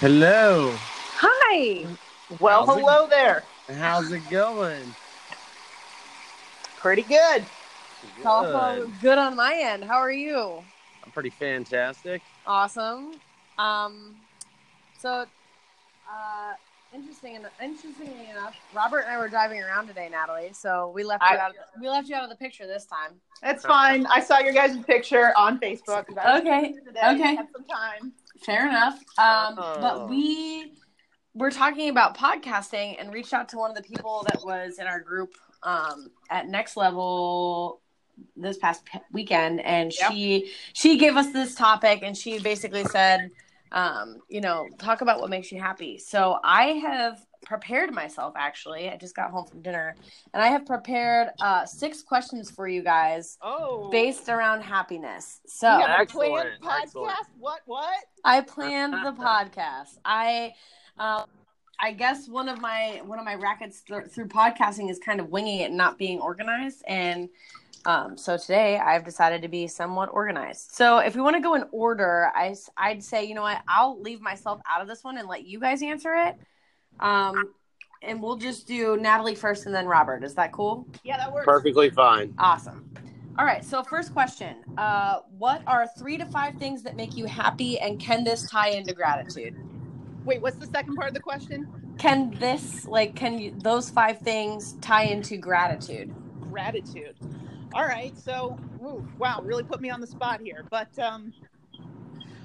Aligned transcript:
Hello. 0.00 0.72
Hi. 1.16 1.86
Well, 2.38 2.64
How's 2.66 2.76
it- 2.76 2.80
hello 2.80 3.06
there. 3.06 3.42
How's 3.76 4.10
it 4.12 4.28
going? 4.30 4.94
Pretty 6.78 7.02
good. 7.02 7.44
It's 8.16 8.24
also 8.24 8.86
Good. 8.86 9.00
good 9.02 9.18
on 9.18 9.36
my 9.36 9.54
end. 9.54 9.84
How 9.84 9.98
are 9.98 10.10
you? 10.10 10.64
I'm 11.04 11.10
pretty 11.12 11.28
fantastic. 11.30 12.22
Awesome. 12.46 13.20
Um, 13.58 14.16
so, 14.98 15.26
uh, 16.10 16.54
interesting. 16.94 17.36
en- 17.36 17.46
Interestingly 17.60 18.30
enough, 18.30 18.56
Robert 18.72 19.00
and 19.00 19.10
I 19.10 19.18
were 19.18 19.28
driving 19.28 19.62
around 19.62 19.86
today, 19.86 20.08
Natalie. 20.08 20.52
So 20.54 20.88
we 20.94 21.04
left 21.04 21.22
you 21.30 21.36
out. 21.36 21.50
Of 21.50 21.56
the, 21.74 21.80
we 21.82 21.88
left 21.90 22.08
you 22.08 22.16
out 22.16 22.24
of 22.24 22.30
the 22.30 22.36
picture 22.36 22.66
this 22.66 22.86
time. 22.86 23.20
It's 23.42 23.66
fine. 23.66 24.06
I 24.06 24.20
saw 24.20 24.38
your 24.38 24.54
guys' 24.54 24.78
picture 24.78 25.36
on 25.36 25.60
Facebook. 25.60 26.06
I 26.18 26.38
Okay, 26.38 26.68
busy 26.68 26.80
Today. 26.86 27.00
okay. 27.04 27.34
Had 27.36 27.48
some 27.52 27.64
time. 27.64 28.12
Fair 28.44 28.68
enough. 28.68 28.94
Um, 29.18 29.54
Oh. 29.58 29.78
but 29.80 30.08
we 30.08 30.72
were 31.34 31.50
talking 31.50 31.90
about 31.90 32.16
podcasting 32.16 32.96
and 33.00 33.12
reached 33.12 33.32
out 33.32 33.48
to 33.50 33.56
one 33.56 33.70
of 33.70 33.76
the 33.76 33.82
people 33.82 34.24
that 34.28 34.44
was 34.44 34.78
in 34.78 34.86
our 34.86 35.00
group 35.00 35.34
um, 35.62 36.10
at 36.30 36.48
Next 36.48 36.76
Level 36.76 37.80
this 38.36 38.58
past 38.58 38.84
p- 38.84 38.98
weekend, 39.12 39.60
and 39.60 39.92
Yep. 39.98 40.12
she 40.12 40.52
she 40.72 40.96
gave 40.98 41.16
us 41.16 41.32
this 41.32 41.54
topic, 41.54 42.00
and 42.02 42.16
she 42.16 42.38
basically 42.38 42.84
said, 42.84 43.30
um, 43.72 44.20
you 44.28 44.40
know, 44.40 44.68
talk 44.78 45.00
about 45.00 45.20
what 45.20 45.30
makes 45.30 45.52
you 45.52 45.60
happy. 45.60 45.98
So 45.98 46.38
I 46.42 46.64
have 46.84 47.24
prepared 47.44 47.92
myself. 47.92 48.34
Actually, 48.36 48.88
I 48.90 48.96
just 48.96 49.14
got 49.16 49.30
home 49.30 49.46
from 49.46 49.62
dinner, 49.62 49.94
and 50.34 50.42
I 50.42 50.48
have 50.48 50.66
prepared 50.66 51.28
uh, 51.40 51.64
six 51.66 52.02
questions 52.02 52.50
for 52.50 52.68
you 52.68 52.82
guys 52.82 53.38
Oh. 53.42 53.88
based 53.90 54.28
around 54.28 54.62
happiness. 54.62 55.40
So. 55.46 55.72
You 55.78 55.86
have 55.86 56.00
Excellent, 56.00 56.32
planned 56.32 56.48
podcast? 56.62 56.82
excellent. 56.82 57.16
What? 57.38 57.60
What? 57.66 57.96
I 58.24 58.40
planned 58.42 58.92
the 58.94 59.12
podcast. 59.12 59.98
I, 60.04 60.52
um, 60.98 61.24
I 61.82 61.92
guess 61.92 62.28
one 62.28 62.48
of 62.50 62.60
my 62.60 63.00
one 63.06 63.18
of 63.18 63.24
my 63.24 63.34
rackets 63.36 63.80
th- 63.82 64.08
through 64.10 64.28
podcasting 64.28 64.90
is 64.90 64.98
kind 64.98 65.18
of 65.18 65.30
winging 65.30 65.60
it 65.60 65.64
and 65.66 65.76
not 65.78 65.96
being 65.96 66.20
organized. 66.20 66.82
And 66.86 67.30
um, 67.86 68.18
so 68.18 68.36
today 68.36 68.76
I've 68.76 69.06
decided 69.06 69.40
to 69.40 69.48
be 69.48 69.66
somewhat 69.66 70.10
organized. 70.12 70.72
So 70.72 70.98
if 70.98 71.14
we 71.16 71.22
want 71.22 71.36
to 71.36 71.40
go 71.40 71.54
in 71.54 71.64
order, 71.72 72.30
I 72.34 72.54
I'd 72.76 73.02
say 73.02 73.24
you 73.24 73.34
know 73.34 73.40
what 73.40 73.62
I'll 73.66 73.98
leave 73.98 74.20
myself 74.20 74.60
out 74.70 74.82
of 74.82 74.88
this 74.88 75.02
one 75.02 75.16
and 75.16 75.26
let 75.26 75.46
you 75.46 75.58
guys 75.58 75.82
answer 75.82 76.12
it. 76.14 76.36
Um, 77.00 77.52
and 78.02 78.22
we'll 78.22 78.36
just 78.36 78.66
do 78.66 78.96
Natalie 78.96 79.34
first 79.34 79.66
and 79.66 79.74
then 79.74 79.86
Robert. 79.86 80.24
Is 80.24 80.34
that 80.34 80.52
cool? 80.52 80.86
Yeah, 81.04 81.18
that 81.18 81.32
works. 81.32 81.44
Perfectly 81.44 81.90
fine. 81.90 82.34
Awesome. 82.38 82.84
All 83.38 83.44
right. 83.44 83.64
So 83.64 83.82
first 83.82 84.12
question: 84.12 84.56
uh, 84.78 85.18
What 85.38 85.62
are 85.66 85.86
three 85.98 86.16
to 86.18 86.26
five 86.26 86.56
things 86.56 86.82
that 86.82 86.96
make 86.96 87.16
you 87.16 87.26
happy, 87.26 87.78
and 87.78 87.98
can 87.98 88.24
this 88.24 88.48
tie 88.48 88.70
into 88.70 88.94
gratitude? 88.94 89.54
Wait, 90.24 90.40
what's 90.42 90.58
the 90.58 90.66
second 90.66 90.96
part 90.96 91.08
of 91.08 91.14
the 91.14 91.20
question? 91.20 91.66
Can 91.98 92.34
this, 92.38 92.86
like, 92.86 93.14
can 93.14 93.38
you, 93.38 93.52
those 93.58 93.90
five 93.90 94.20
things 94.20 94.74
tie 94.80 95.04
into 95.04 95.36
gratitude? 95.36 96.10
Gratitude. 96.40 97.14
All 97.74 97.84
right. 97.84 98.16
So, 98.18 98.58
ooh, 98.82 99.04
wow, 99.18 99.42
really 99.44 99.62
put 99.62 99.80
me 99.80 99.90
on 99.90 100.00
the 100.00 100.06
spot 100.06 100.40
here. 100.40 100.64
But, 100.70 100.98
um, 100.98 101.32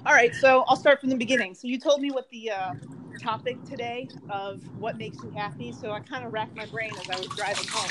all 0.04 0.12
right. 0.12 0.34
So 0.34 0.64
I'll 0.68 0.76
start 0.76 1.00
from 1.00 1.10
the 1.10 1.16
beginning. 1.16 1.54
So 1.54 1.68
you 1.68 1.78
told 1.78 2.00
me 2.00 2.10
what 2.10 2.28
the 2.30 2.50
uh, 2.50 2.74
topic 3.16 3.64
today 3.64 4.08
of 4.28 4.60
what 4.78 4.96
makes 4.98 5.22
you 5.22 5.30
happy. 5.30 5.72
So 5.72 5.92
I 5.92 6.00
kind 6.00 6.24
of 6.24 6.32
racked 6.32 6.56
my 6.56 6.66
brain 6.66 6.92
as 7.00 7.08
I 7.10 7.16
was 7.18 7.28
driving 7.28 7.66
home. 7.68 7.90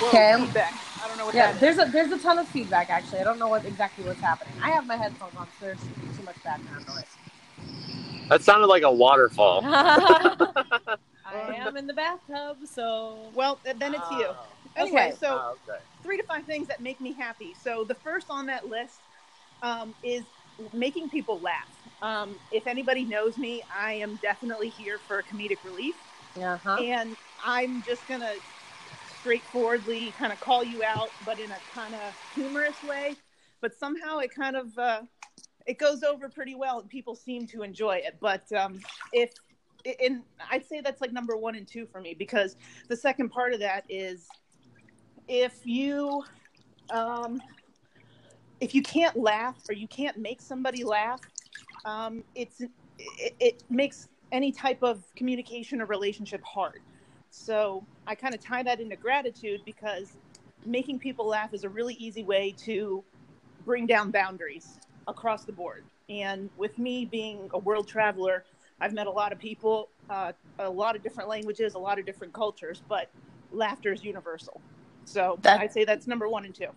Whoa, 0.00 0.08
Okay. 0.08 0.44
feedback. 0.44 0.74
I 1.04 1.08
don't 1.08 1.18
know 1.18 1.26
what 1.26 1.34
Yeah, 1.34 1.46
that 1.52 1.54
is. 1.54 1.60
there's 1.60 1.78
a 1.78 1.90
there's 1.90 2.12
a 2.12 2.18
ton 2.18 2.38
of 2.38 2.48
feedback 2.48 2.90
actually. 2.90 3.20
I 3.20 3.24
don't 3.24 3.38
know 3.38 3.48
what 3.48 3.64
exactly 3.64 4.04
what's 4.04 4.20
happening. 4.20 4.54
I 4.62 4.70
have 4.70 4.86
my 4.86 4.96
headphones 4.96 5.34
on, 5.36 5.46
so 5.58 5.66
there's 5.66 5.80
too 6.16 6.24
much 6.24 6.42
background 6.42 6.84
noise. 6.86 7.04
That 8.28 8.42
sounded 8.42 8.66
like 8.66 8.82
a 8.82 8.92
waterfall. 8.92 9.62
I 11.24 11.54
am 11.54 11.76
in 11.76 11.86
the 11.86 11.92
bathtub, 11.94 12.58
so 12.64 13.30
Well, 13.34 13.60
then 13.64 13.94
it's 13.94 14.10
you. 14.10 14.26
Oh. 14.28 14.36
Anyway, 14.76 15.08
Okay. 15.08 15.16
so 15.18 15.38
Oh, 15.38 15.56
okay. 15.68 15.78
three 16.02 16.16
to 16.16 16.22
five 16.24 16.44
things 16.44 16.66
that 16.68 16.80
make 16.80 17.00
me 17.00 17.12
happy. 17.12 17.54
So 17.54 17.84
the 17.84 17.94
first 17.94 18.26
on 18.30 18.46
that 18.46 18.66
list 18.68 19.00
um, 19.62 19.94
is 20.02 20.24
making 20.72 21.10
people 21.10 21.38
laugh. 21.40 21.68
Um, 22.02 22.34
if 22.50 22.66
anybody 22.66 23.04
knows 23.04 23.38
me, 23.38 23.62
I 23.76 23.94
am 23.94 24.16
definitely 24.22 24.68
here 24.70 24.98
for 24.98 25.22
comedic 25.22 25.58
relief, 25.64 25.94
uh-huh. 26.36 26.78
and 26.80 27.16
I'm 27.44 27.82
just 27.82 28.06
gonna 28.08 28.34
straightforwardly 29.20 30.12
kind 30.18 30.32
of 30.32 30.40
call 30.40 30.64
you 30.64 30.82
out, 30.82 31.10
but 31.24 31.38
in 31.38 31.50
a 31.50 31.58
kind 31.72 31.94
of 31.94 32.32
humorous 32.34 32.82
way. 32.82 33.14
But 33.60 33.74
somehow 33.74 34.18
it 34.18 34.34
kind 34.34 34.56
of 34.56 34.76
uh, 34.76 35.02
it 35.66 35.78
goes 35.78 36.02
over 36.02 36.28
pretty 36.28 36.56
well, 36.56 36.80
and 36.80 36.88
people 36.88 37.14
seem 37.14 37.46
to 37.48 37.62
enjoy 37.62 38.02
it. 38.04 38.16
But 38.20 38.50
um, 38.52 38.80
if 39.12 39.30
and 40.02 40.22
I'd 40.50 40.66
say 40.66 40.80
that's 40.80 41.00
like 41.00 41.12
number 41.12 41.36
one 41.36 41.54
and 41.54 41.66
two 41.66 41.86
for 41.86 42.00
me 42.00 42.14
because 42.14 42.56
the 42.88 42.96
second 42.96 43.30
part 43.30 43.52
of 43.52 43.60
that 43.60 43.84
is 43.88 44.28
if 45.28 45.60
you 45.64 46.24
um, 46.90 47.40
if 48.62 48.76
you 48.76 48.82
can't 48.82 49.16
laugh 49.16 49.56
or 49.68 49.74
you 49.74 49.88
can't 49.88 50.16
make 50.16 50.40
somebody 50.40 50.84
laugh, 50.84 51.20
um, 51.84 52.22
it's 52.36 52.60
it, 52.60 53.34
it 53.40 53.64
makes 53.68 54.08
any 54.30 54.52
type 54.52 54.82
of 54.84 55.02
communication 55.16 55.82
or 55.82 55.86
relationship 55.86 56.40
hard. 56.44 56.78
So 57.30 57.84
I 58.06 58.14
kind 58.14 58.34
of 58.34 58.40
tie 58.40 58.62
that 58.62 58.78
into 58.78 58.94
gratitude 58.94 59.62
because 59.66 60.12
making 60.64 61.00
people 61.00 61.26
laugh 61.26 61.52
is 61.52 61.64
a 61.64 61.68
really 61.68 61.94
easy 61.94 62.22
way 62.22 62.54
to 62.58 63.02
bring 63.66 63.84
down 63.84 64.12
boundaries 64.12 64.78
across 65.08 65.44
the 65.44 65.52
board. 65.52 65.82
And 66.08 66.48
with 66.56 66.78
me 66.78 67.04
being 67.04 67.50
a 67.54 67.58
world 67.58 67.88
traveler, 67.88 68.44
I've 68.80 68.92
met 68.92 69.08
a 69.08 69.10
lot 69.10 69.32
of 69.32 69.40
people, 69.40 69.88
uh, 70.08 70.32
a 70.60 70.70
lot 70.70 70.94
of 70.94 71.02
different 71.02 71.28
languages, 71.28 71.74
a 71.74 71.78
lot 71.78 71.98
of 71.98 72.06
different 72.06 72.32
cultures, 72.32 72.80
but 72.88 73.10
laughter 73.50 73.92
is 73.92 74.04
universal. 74.04 74.60
So 75.04 75.38
That- 75.42 75.60
I'd 75.60 75.72
say 75.72 75.84
that's 75.84 76.06
number 76.06 76.28
one 76.28 76.44
and 76.44 76.54
two. 76.54 76.68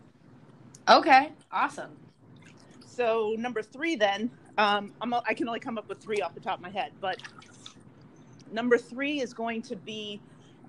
Okay, 0.88 1.32
awesome. 1.52 1.98
So 2.86 3.36
number 3.38 3.62
three, 3.62 3.96
then 3.96 4.30
um, 4.58 4.94
I'm, 5.02 5.14
I 5.14 5.34
can 5.34 5.48
only 5.48 5.60
come 5.60 5.78
up 5.78 5.90
with 5.90 6.00
three 6.00 6.22
off 6.22 6.34
the 6.36 6.40
top 6.40 6.60
of 6.60 6.62
my 6.62 6.70
head, 6.70 6.92
but 7.02 7.18
number 8.52 8.78
three 8.78 9.20
is 9.20 9.34
going 9.34 9.62
to 9.64 9.76
be 9.76 10.22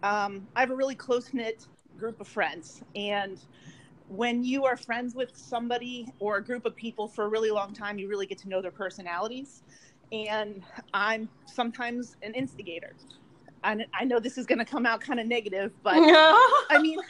um, 0.03 0.47
I 0.57 0.61
have 0.61 0.71
a 0.71 0.77
really 0.77 0.95
close 0.95 1.33
knit 1.33 1.67
group 1.99 2.21
of 2.21 2.29
friends, 2.29 2.83
and 2.95 3.41
when 4.09 4.45
you 4.45 4.65
are 4.65 4.77
friends 4.77 5.15
with 5.15 5.37
somebody 5.37 6.09
or 6.19 6.37
a 6.37 6.45
group 6.45 6.65
of 6.65 6.77
people 6.77 7.09
for 7.09 7.25
a 7.25 7.29
really 7.29 7.51
long 7.51 7.73
time, 7.73 7.99
you 7.99 8.09
really 8.09 8.27
get 8.27 8.39
to 8.39 8.49
know 8.49 8.63
their 8.63 8.71
personalities. 8.71 9.63
And 10.13 10.63
I'm 10.95 11.29
sometimes 11.47 12.17
an 12.23 12.35
instigator. 12.35 12.95
And 13.65 13.85
I 13.99 14.05
know 14.05 14.21
this 14.21 14.39
is 14.39 14.47
going 14.47 14.61
to 14.61 14.65
come 14.65 14.87
out 14.87 15.01
kind 15.01 15.19
of 15.19 15.27
negative, 15.27 15.73
but 15.83 15.97
I 16.71 16.79
mean, 16.81 17.01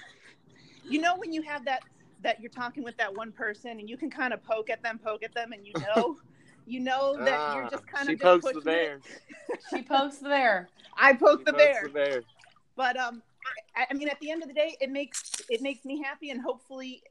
you 0.88 1.00
know, 1.00 1.16
when 1.16 1.32
you 1.32 1.42
have 1.42 1.66
that 1.66 1.82
that 2.26 2.40
you're 2.40 2.50
talking 2.50 2.82
with 2.82 2.96
that 2.96 3.14
one 3.14 3.30
person 3.30 3.78
and 3.78 3.88
you 3.88 3.96
can 3.96 4.10
kind 4.10 4.34
of 4.34 4.42
poke 4.42 4.68
at 4.68 4.82
them, 4.82 4.98
poke 4.98 5.22
at 5.22 5.32
them, 5.32 5.52
and 5.52 5.64
you 5.64 5.72
know, 5.80 6.16
you 6.66 6.80
know 6.80 7.16
that 7.24 7.40
you're 7.54 7.64
Ah, 7.64 7.68
just 7.70 7.86
kind 7.86 8.02
of. 8.02 8.08
she 8.08 8.14
of 8.14 8.20
pokes 8.20 8.44
just 8.44 8.54
the 8.54 8.60
pushing 8.60 8.72
bear. 8.72 9.00
she 9.70 9.82
pokes 9.82 10.16
the 10.18 10.28
bear. 10.28 10.68
I 10.98 11.12
poke 11.12 11.38
She 11.40 11.44
the 11.44 11.52
pokes 11.52 11.62
bear, 11.62 11.82
the 11.84 11.88
bear. 11.90 12.22
but 12.76 12.96
um, 12.96 13.22
I, 13.76 13.86
I 13.90 13.94
mean, 13.94 14.08
at 14.08 14.18
the 14.18 14.30
end 14.32 14.42
of 14.42 14.48
the 14.48 14.54
day, 14.54 14.76
it 14.80 14.90
makes 14.90 15.22
it 15.48 15.62
makes 15.62 15.84
me 15.84 16.02
happy, 16.02 16.30
and 16.30 16.40
hopefully, 16.40 17.02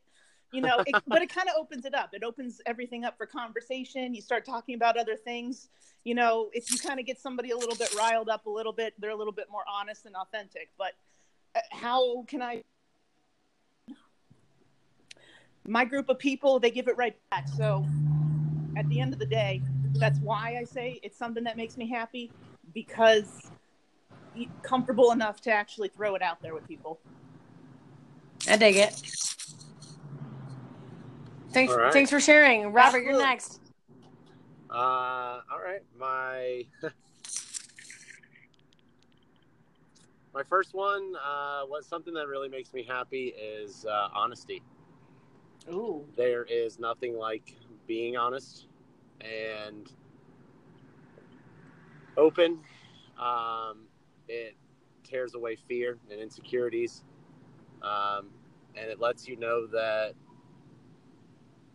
you 0.52 0.62
know, 0.62 0.82
it, 0.86 1.02
but 1.08 1.22
it 1.22 1.30
kind 1.34 1.48
of 1.48 1.56
opens 1.58 1.86
it 1.86 1.96
up. 1.96 2.10
It 2.12 2.22
opens 2.24 2.60
everything 2.66 3.06
up 3.06 3.18
for 3.18 3.26
conversation. 3.26 4.14
You 4.14 4.22
start 4.22 4.46
talking 4.46 4.76
about 4.76 4.98
other 4.98 5.16
things. 5.16 5.70
You 6.04 6.16
know, 6.16 6.50
if 6.52 6.70
you 6.72 6.78
kind 6.78 7.00
of 7.00 7.06
get 7.06 7.22
somebody 7.22 7.52
a 7.52 7.58
little 7.58 7.76
bit 7.78 7.96
riled 7.96 8.28
up 8.28 8.48
a 8.48 8.50
little 8.50 8.74
bit, 8.74 8.94
they're 9.00 9.12
a 9.12 9.16
little 9.16 9.34
bit 9.34 9.48
more 9.50 9.64
honest 9.72 10.06
and 10.06 10.16
authentic. 10.18 10.72
But 10.78 10.92
uh, 11.56 11.62
how 11.72 12.24
can 12.28 12.42
I? 12.42 12.64
My 15.68 15.86
group 15.86 16.10
of 16.10 16.20
people, 16.20 16.60
they 16.60 16.70
give 16.70 16.88
it 16.88 16.98
right 16.98 17.16
back. 17.32 17.48
So 17.48 17.86
at 18.78 18.88
the 18.90 19.00
end 19.00 19.14
of 19.14 19.20
the 19.20 19.26
day, 19.26 19.62
that's 20.00 20.20
why 20.20 20.58
I 20.60 20.64
say 20.64 21.00
it's 21.04 21.18
something 21.18 21.44
that 21.46 21.58
makes 21.58 21.78
me 21.78 21.90
happy 21.90 22.32
because 22.74 23.52
y- 24.36 24.48
comfortable 24.62 25.12
enough 25.12 25.42
to 25.42 25.52
actually 25.52 25.90
throw 25.90 26.16
it 26.16 26.22
out 26.22 26.42
there 26.42 26.54
with 26.54 26.68
people. 26.68 27.00
I 28.48 28.58
dig 28.58 28.76
it. 28.76 28.94
Thanks, 31.52 31.74
All 31.74 31.80
right. 31.80 31.94
thanks 31.94 32.12
for 32.12 32.20
sharing, 32.20 32.72
Robert. 32.74 33.04
You're 33.04 33.18
next. 33.18 33.60
Uh, 34.70 34.74
all 35.50 35.62
right. 35.64 35.82
My 35.98 36.66
my 40.34 40.44
first 40.44 40.74
one, 40.74 41.16
uh, 41.16 41.62
was 41.66 41.88
something 41.88 42.14
that 42.14 42.28
really 42.28 42.50
makes 42.50 42.74
me 42.74 42.84
happy 42.84 43.34
is 43.40 43.86
uh, 43.86 44.10
honesty. 44.14 44.62
Ooh, 45.72 46.06
There 46.16 46.44
is 46.44 46.80
nothing 46.80 47.18
like 47.18 47.56
being 47.88 48.18
honest 48.18 48.68
and 49.22 49.92
open. 52.18 52.60
Um, 53.20 53.88
it 54.28 54.56
tears 55.04 55.34
away 55.34 55.56
fear 55.56 55.98
and 56.12 56.20
insecurities, 56.20 57.04
um, 57.82 58.28
and 58.76 58.90
it 58.90 59.00
lets 59.00 59.28
you 59.28 59.38
know 59.38 59.66
that 59.68 60.14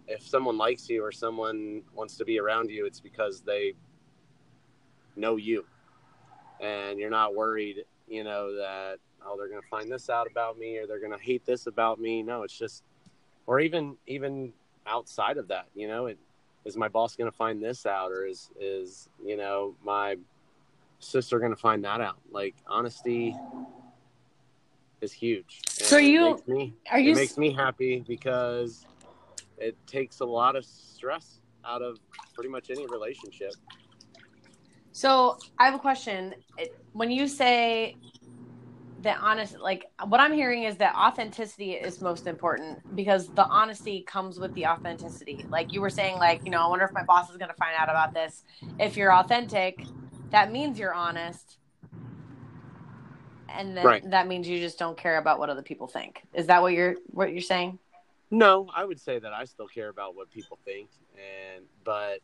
if 0.06 0.26
someone 0.26 0.56
likes 0.58 0.88
you 0.88 1.04
or 1.04 1.12
someone 1.12 1.82
wants 1.94 2.16
to 2.16 2.24
be 2.24 2.38
around 2.38 2.70
you, 2.70 2.86
it's 2.86 3.00
because 3.00 3.40
they 3.40 3.74
know 5.16 5.36
you, 5.36 5.64
and 6.60 6.98
you're 6.98 7.10
not 7.10 7.34
worried, 7.34 7.84
you 8.08 8.22
know, 8.24 8.54
that 8.54 8.98
oh 9.24 9.36
they're 9.36 9.48
gonna 9.48 9.60
find 9.70 9.90
this 9.90 10.08
out 10.10 10.26
about 10.30 10.58
me 10.58 10.78
or 10.78 10.86
they're 10.86 11.00
gonna 11.00 11.18
hate 11.18 11.44
this 11.44 11.66
about 11.66 12.00
me. 12.00 12.22
No, 12.22 12.42
it's 12.42 12.56
just, 12.56 12.84
or 13.46 13.60
even 13.60 13.96
even 14.06 14.52
outside 14.86 15.36
of 15.38 15.48
that, 15.48 15.66
you 15.74 15.88
know, 15.88 16.06
it, 16.06 16.18
is 16.64 16.76
my 16.76 16.88
boss 16.88 17.16
gonna 17.16 17.32
find 17.32 17.62
this 17.62 17.86
out 17.86 18.12
or 18.12 18.26
is 18.26 18.50
is 18.60 19.08
you 19.24 19.36
know 19.36 19.74
my 19.84 20.16
sister 20.98 21.38
gonna 21.38 21.56
find 21.56 21.84
that 21.84 22.00
out? 22.00 22.18
Like 22.30 22.54
honesty 22.66 23.36
is 25.00 25.12
huge. 25.12 25.62
So 25.68 25.96
you- 25.96 26.20
makes 26.22 26.46
me 26.46 26.74
Are 26.90 27.00
you 27.00 27.12
it 27.12 27.16
makes 27.16 27.38
me 27.38 27.52
happy 27.52 28.04
because 28.06 28.86
it 29.58 29.76
takes 29.86 30.20
a 30.20 30.24
lot 30.24 30.56
of 30.56 30.64
stress 30.64 31.40
out 31.64 31.82
of 31.82 31.98
pretty 32.34 32.50
much 32.50 32.70
any 32.70 32.86
relationship. 32.86 33.52
So 34.92 35.38
I 35.58 35.66
have 35.66 35.74
a 35.74 35.78
question. 35.78 36.34
When 36.92 37.10
you 37.10 37.28
say 37.28 37.96
that 39.02 39.18
honest, 39.22 39.56
like 39.60 39.86
what 40.06 40.20
I'm 40.20 40.32
hearing 40.32 40.64
is 40.64 40.76
that 40.78 40.94
authenticity 40.94 41.72
is 41.72 42.00
most 42.00 42.26
important 42.26 42.80
because 42.94 43.32
the 43.34 43.46
honesty 43.48 44.02
comes 44.06 44.38
with 44.38 44.54
the 44.54 44.66
authenticity. 44.66 45.46
Like 45.50 45.72
you 45.72 45.80
were 45.80 45.90
saying, 45.90 46.16
like 46.18 46.42
you 46.44 46.50
know, 46.52 46.64
I 46.64 46.68
wonder 46.68 46.84
if 46.84 46.92
my 46.94 47.04
boss 47.04 47.30
is 47.30 47.36
going 47.36 47.50
to 47.50 47.56
find 47.56 47.74
out 47.76 47.88
about 47.88 48.14
this. 48.14 48.42
If 48.78 48.96
you're 48.96 49.12
authentic, 49.12 49.86
that 50.32 50.52
means 50.52 50.78
you're 50.78 50.94
honest, 50.94 51.58
and 53.48 53.76
then 53.76 53.86
Right. 53.86 54.10
that 54.10 54.28
means 54.28 54.48
you 54.48 54.60
just 54.60 54.78
don't 54.78 54.98
care 54.98 55.18
about 55.18 55.38
what 55.38 55.50
other 55.50 55.62
people 55.62 55.86
think. 55.86 56.22
Is 56.34 56.46
that 56.46 56.62
what 56.62 56.72
you're 56.72 56.96
what 57.06 57.32
you're 57.32 57.40
saying? 57.40 57.78
No, 58.30 58.68
I 58.74 58.84
would 58.84 59.00
say 59.00 59.18
that 59.18 59.32
I 59.32 59.44
still 59.44 59.66
care 59.66 59.88
about 59.88 60.14
what 60.14 60.30
people 60.30 60.58
think, 60.64 60.90
and 61.16 61.64
but 61.84 62.20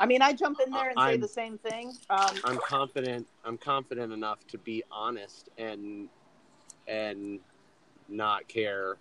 I 0.00 0.06
mean, 0.06 0.22
I 0.22 0.32
jump 0.32 0.58
in 0.64 0.72
there 0.72 0.88
and 0.88 0.98
say 0.98 1.02
I'm- 1.02 1.20
the 1.20 1.28
same 1.28 1.58
thing. 1.58 1.92
Um, 2.08 2.40
I'm 2.44 2.58
confident. 2.58 3.28
I'm 3.44 3.58
confident 3.58 4.12
enough 4.12 4.44
to 4.48 4.58
be 4.58 4.82
honest 4.90 5.50
and 5.58 6.08
and 6.88 7.38
not 8.08 8.48
care 8.48 8.96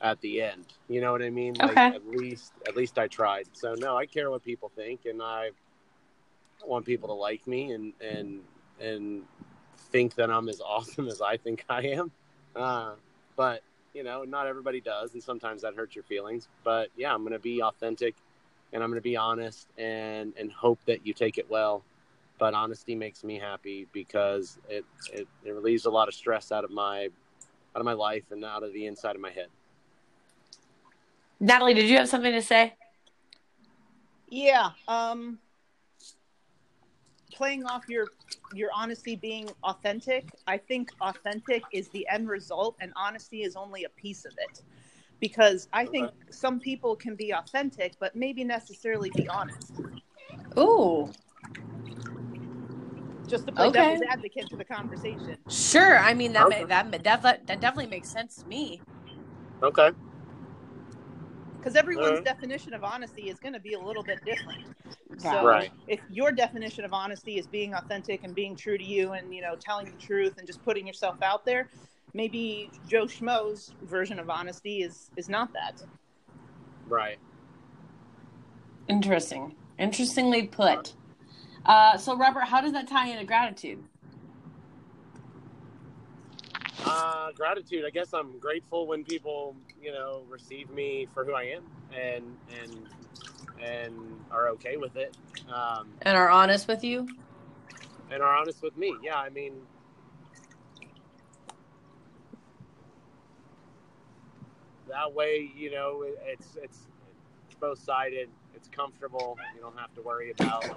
at 0.00 0.20
the 0.20 0.40
end. 0.40 0.64
You 0.88 1.00
know 1.00 1.10
what 1.12 1.20
I 1.20 1.30
mean? 1.30 1.54
Like 1.54 1.72
Okay. 1.72 1.86
at 1.88 2.06
least 2.06 2.52
at 2.66 2.76
least 2.76 2.96
I 2.96 3.08
tried. 3.08 3.48
So 3.52 3.74
no, 3.74 3.96
I 3.96 4.06
care 4.06 4.30
what 4.30 4.44
people 4.44 4.70
think 4.70 5.04
and 5.04 5.20
I 5.20 5.50
want 6.64 6.86
people 6.86 7.08
to 7.08 7.14
like 7.14 7.44
me 7.48 7.72
and 7.72 7.92
and 8.00 8.44
and 8.80 9.26
think 9.90 10.14
that 10.14 10.30
I'm 10.30 10.48
as 10.48 10.60
awesome 10.64 11.08
as 11.08 11.20
I 11.20 11.36
think 11.36 11.64
I 11.68 11.80
am. 11.88 12.12
Uh, 12.54 12.94
but 13.34 13.62
you 13.94 14.04
know, 14.04 14.22
not 14.22 14.46
everybody 14.46 14.80
does 14.80 15.14
and 15.14 15.22
sometimes 15.22 15.62
that 15.62 15.74
hurts 15.74 15.96
your 15.96 16.04
feelings. 16.04 16.46
But 16.62 16.90
yeah, 16.96 17.12
I'm 17.12 17.22
going 17.22 17.32
to 17.32 17.40
be 17.40 17.60
authentic 17.60 18.14
and 18.72 18.82
I'm 18.82 18.90
going 18.90 19.00
to 19.00 19.02
be 19.02 19.16
honest 19.16 19.68
and 19.78 20.32
and 20.38 20.50
hope 20.52 20.78
that 20.86 21.06
you 21.06 21.12
take 21.12 21.38
it 21.38 21.48
well. 21.50 21.82
But 22.38 22.54
honesty 22.54 22.94
makes 22.94 23.22
me 23.22 23.38
happy 23.38 23.86
because 23.92 24.58
it, 24.68 24.84
it 25.12 25.28
it 25.44 25.50
relieves 25.50 25.84
a 25.84 25.90
lot 25.90 26.08
of 26.08 26.14
stress 26.14 26.52
out 26.52 26.64
of 26.64 26.70
my 26.70 27.04
out 27.74 27.80
of 27.80 27.84
my 27.84 27.92
life 27.92 28.24
and 28.30 28.44
out 28.44 28.62
of 28.62 28.72
the 28.72 28.86
inside 28.86 29.14
of 29.14 29.20
my 29.20 29.30
head. 29.30 29.48
Natalie, 31.38 31.74
did 31.74 31.88
you 31.88 31.96
have 31.96 32.08
something 32.08 32.32
to 32.32 32.42
say? 32.42 32.74
yeah. 34.30 34.70
Um, 34.88 35.38
playing 37.32 37.66
off 37.66 37.88
your 37.88 38.06
your 38.54 38.70
honesty 38.74 39.16
being 39.16 39.48
authentic, 39.64 40.30
I 40.46 40.56
think 40.56 40.90
authentic 41.00 41.62
is 41.72 41.88
the 41.88 42.06
end 42.08 42.28
result, 42.28 42.76
and 42.80 42.92
honesty 42.96 43.42
is 43.42 43.56
only 43.56 43.84
a 43.84 43.88
piece 43.90 44.24
of 44.24 44.32
it. 44.38 44.62
Because 45.20 45.68
I 45.72 45.84
think 45.84 46.10
some 46.30 46.58
people 46.58 46.96
can 46.96 47.14
be 47.14 47.32
authentic, 47.32 47.94
but 48.00 48.16
maybe 48.16 48.42
necessarily 48.42 49.10
be 49.10 49.28
honest. 49.28 49.74
Ooh, 50.58 51.10
Just 53.28 53.46
to 53.46 53.52
play 53.52 53.68
Okay. 53.68 53.82
devil's 53.82 54.02
advocate 54.10 54.48
to 54.50 54.56
the 54.56 54.64
conversation. 54.64 55.36
sure. 55.48 55.98
I 55.98 56.14
mean 56.14 56.32
that 56.32 56.46
Okay. 56.46 56.62
ma- 56.62 56.66
that 56.68 56.90
that 57.04 57.46
that 57.46 57.60
definitely 57.60 57.86
makes 57.86 58.08
sense 58.08 58.42
to 58.42 58.48
me. 58.48 58.82
Okay. 59.62 59.90
Because 61.60 61.76
everyone's 61.76 62.08
Alright. 62.08 62.24
definition 62.24 62.72
of 62.74 62.82
honesty 62.82 63.28
is 63.28 63.38
going 63.38 63.52
to 63.52 63.60
be 63.60 63.74
a 63.74 63.78
little 63.78 64.02
bit 64.02 64.24
different. 64.24 64.58
So 65.18 65.44
Right. 65.44 65.70
if 65.86 66.00
your 66.08 66.32
definition 66.32 66.84
of 66.84 66.94
honesty 66.94 67.38
is 67.38 67.46
being 67.46 67.74
authentic 67.74 68.24
and 68.24 68.34
being 68.34 68.56
true 68.56 68.78
to 68.78 68.84
you 68.84 69.12
and 69.12 69.32
you 69.34 69.42
know 69.42 69.54
telling 69.60 69.86
the 69.86 69.98
truth 69.98 70.38
and 70.38 70.46
just 70.46 70.62
putting 70.64 70.86
yourself 70.86 71.16
out 71.22 71.44
there, 71.44 71.68
maybe 72.14 72.70
Joe 72.88 73.04
Schmo's 73.06 73.72
version 73.82 74.18
of 74.18 74.30
honesty 74.30 74.82
is 74.82 75.10
is 75.16 75.28
not 75.28 75.52
that. 75.52 75.82
Right. 76.88 77.18
Interesting. 78.88 79.54
Interestingly 79.78 80.46
put. 80.46 80.94
Uh, 81.64 81.96
so, 81.96 82.16
Robert, 82.16 82.44
how 82.44 82.60
does 82.60 82.72
that 82.72 82.88
tie 82.88 83.08
into 83.08 83.24
gratitude? 83.24 83.82
Uh, 86.84 87.30
gratitude. 87.32 87.84
I 87.86 87.90
guess 87.90 88.12
I'm 88.12 88.38
grateful 88.38 88.86
when 88.86 89.04
people, 89.04 89.54
you 89.80 89.92
know, 89.92 90.22
receive 90.28 90.70
me 90.70 91.06
for 91.14 91.24
who 91.24 91.34
I 91.34 91.44
am 91.44 91.62
and 91.96 92.24
and 92.60 92.88
and 93.62 93.94
are 94.30 94.48
okay 94.50 94.76
with 94.76 94.96
it. 94.96 95.16
Um, 95.52 95.88
And 96.02 96.16
are 96.16 96.30
honest 96.30 96.66
with 96.66 96.82
you? 96.82 97.06
and 98.10 98.22
are 98.22 98.36
honest 98.36 98.62
with 98.62 98.76
me. 98.76 98.96
Yeah, 99.02 99.16
I 99.16 99.28
mean, 99.30 99.52
that 104.90 105.12
way, 105.14 105.50
you 105.56 105.72
know, 105.72 106.04
it's 106.26 106.56
it's 106.62 106.88
it's 107.46 107.56
both 107.56 107.78
sided. 107.80 108.30
It's 108.54 108.68
comfortable. 108.68 109.38
You 109.54 109.60
don't 109.62 109.78
have 109.78 109.94
to 109.94 110.02
worry 110.02 110.30
about, 110.32 110.68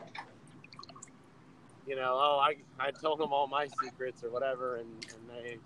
you 1.88 1.96
know, 1.96 2.14
oh, 2.16 2.40
I 2.42 2.58
I 2.80 2.92
told 2.92 3.20
them 3.20 3.34
all 3.34 3.48
my 3.48 3.68
secrets 3.68 4.24
or 4.24 4.32
whatever, 4.32 4.78
and 4.78 4.90
and 5.16 5.30
they 5.30 5.58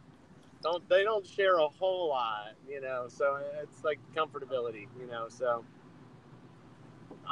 don't 0.63 0.87
they 0.89 1.03
don't 1.03 1.25
share 1.25 1.57
a 1.59 1.67
whole 1.69 2.09
lot, 2.09 2.53
you 2.69 2.81
know. 2.81 3.07
So 3.09 3.39
it's 3.63 3.83
like 3.83 3.99
comfortability, 4.15 4.87
you 4.99 5.07
know. 5.07 5.27
So 5.29 5.65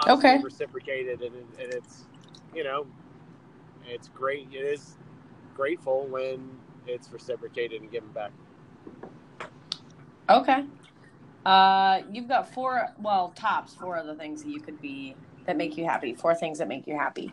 Okay. 0.07 0.39
reciprocated, 0.41 1.21
and, 1.21 1.35
it, 1.35 1.45
and 1.61 1.73
it's 1.73 2.05
you 2.55 2.63
know 2.63 2.87
it's 3.85 4.09
great. 4.09 4.49
It 4.53 4.57
is 4.65 4.97
grateful 5.55 6.07
when 6.07 6.49
it's 6.87 7.11
reciprocated 7.11 7.81
and 7.81 7.91
given 7.91 8.09
back. 8.11 8.31
Okay. 10.29 10.65
Uh, 11.45 12.01
you've 12.11 12.27
got 12.27 12.51
four, 12.53 12.87
well, 12.99 13.31
tops, 13.35 13.75
four 13.75 13.97
other 13.97 14.15
things 14.15 14.43
that 14.43 14.49
you 14.49 14.59
could 14.59 14.81
be, 14.81 15.15
that 15.45 15.57
make 15.57 15.77
you 15.77 15.85
happy. 15.85 16.13
Four 16.15 16.33
things 16.33 16.57
that 16.57 16.67
make 16.67 16.87
you 16.87 16.95
happy. 16.97 17.31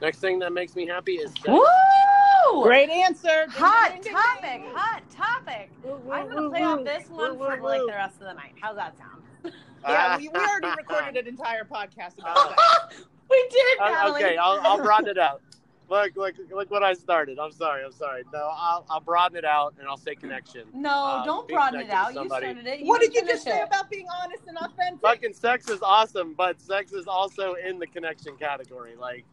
Next 0.00 0.18
thing 0.18 0.38
that 0.40 0.52
makes 0.52 0.76
me 0.76 0.86
happy 0.86 1.14
is 1.14 1.30
sex. 1.32 1.48
Woo! 1.48 2.62
Great 2.62 2.88
answer. 2.90 3.46
Hot 3.50 3.92
ding, 3.94 4.02
ding, 4.02 4.12
topic. 4.12 4.42
ding. 4.62 4.64
Hot 4.74 5.02
topic. 5.10 5.70
I'm 5.84 6.28
going 6.28 6.42
to 6.44 6.50
play 6.50 6.62
off 6.62 6.84
this 6.84 7.08
one 7.08 7.36
for 7.36 7.58
like 7.60 7.80
the 7.80 7.86
rest 7.88 8.14
of 8.20 8.26
the 8.26 8.34
night. 8.34 8.52
How's 8.60 8.76
that 8.76 8.96
sound? 8.96 9.22
Yeah, 9.86 10.18
we, 10.18 10.28
we 10.28 10.34
already 10.40 10.66
recorded 10.76 11.16
an 11.16 11.28
entire 11.28 11.62
podcast 11.64 12.18
about 12.18 12.34
that. 12.56 12.88
we 13.30 13.48
did, 13.48 13.78
Uh, 13.80 14.12
okay, 14.12 14.36
I'll, 14.36 14.60
I'll 14.62 14.82
broaden 14.82 15.08
it 15.08 15.18
out. 15.18 15.40
Look, 15.88 16.16
look, 16.16 16.34
look 16.52 16.70
what 16.70 16.82
I 16.82 16.92
started. 16.92 17.38
I'm 17.38 17.52
sorry. 17.52 17.82
I'm 17.84 17.92
sorry. 17.92 18.22
No, 18.32 18.50
I'll, 18.52 18.84
I'll 18.90 19.00
broaden 19.00 19.38
it 19.38 19.44
out 19.44 19.74
and 19.78 19.88
I'll 19.88 19.96
say 19.96 20.14
connection. 20.14 20.64
No, 20.74 20.90
Uh, 20.90 21.24
don't 21.24 21.48
broaden 21.48 21.80
it 21.80 21.90
out. 21.90 22.08
You 22.08 22.14
somebody. 22.20 22.46
started 22.46 22.66
it. 22.66 22.86
What 22.86 23.00
did 23.00 23.14
you 23.14 23.22
just 23.22 23.44
finish 23.44 23.56
say 23.56 23.62
it. 23.62 23.68
about 23.68 23.88
being 23.88 24.06
honest 24.22 24.42
and 24.46 24.58
authentic? 24.58 25.00
Fucking 25.00 25.32
sex 25.32 25.68
is 25.70 25.80
awesome, 25.82 26.34
but 26.34 26.60
sex 26.60 26.92
is 26.92 27.06
also 27.06 27.54
in 27.54 27.78
the 27.78 27.86
connection 27.86 28.36
category. 28.36 28.96
Like, 28.96 29.24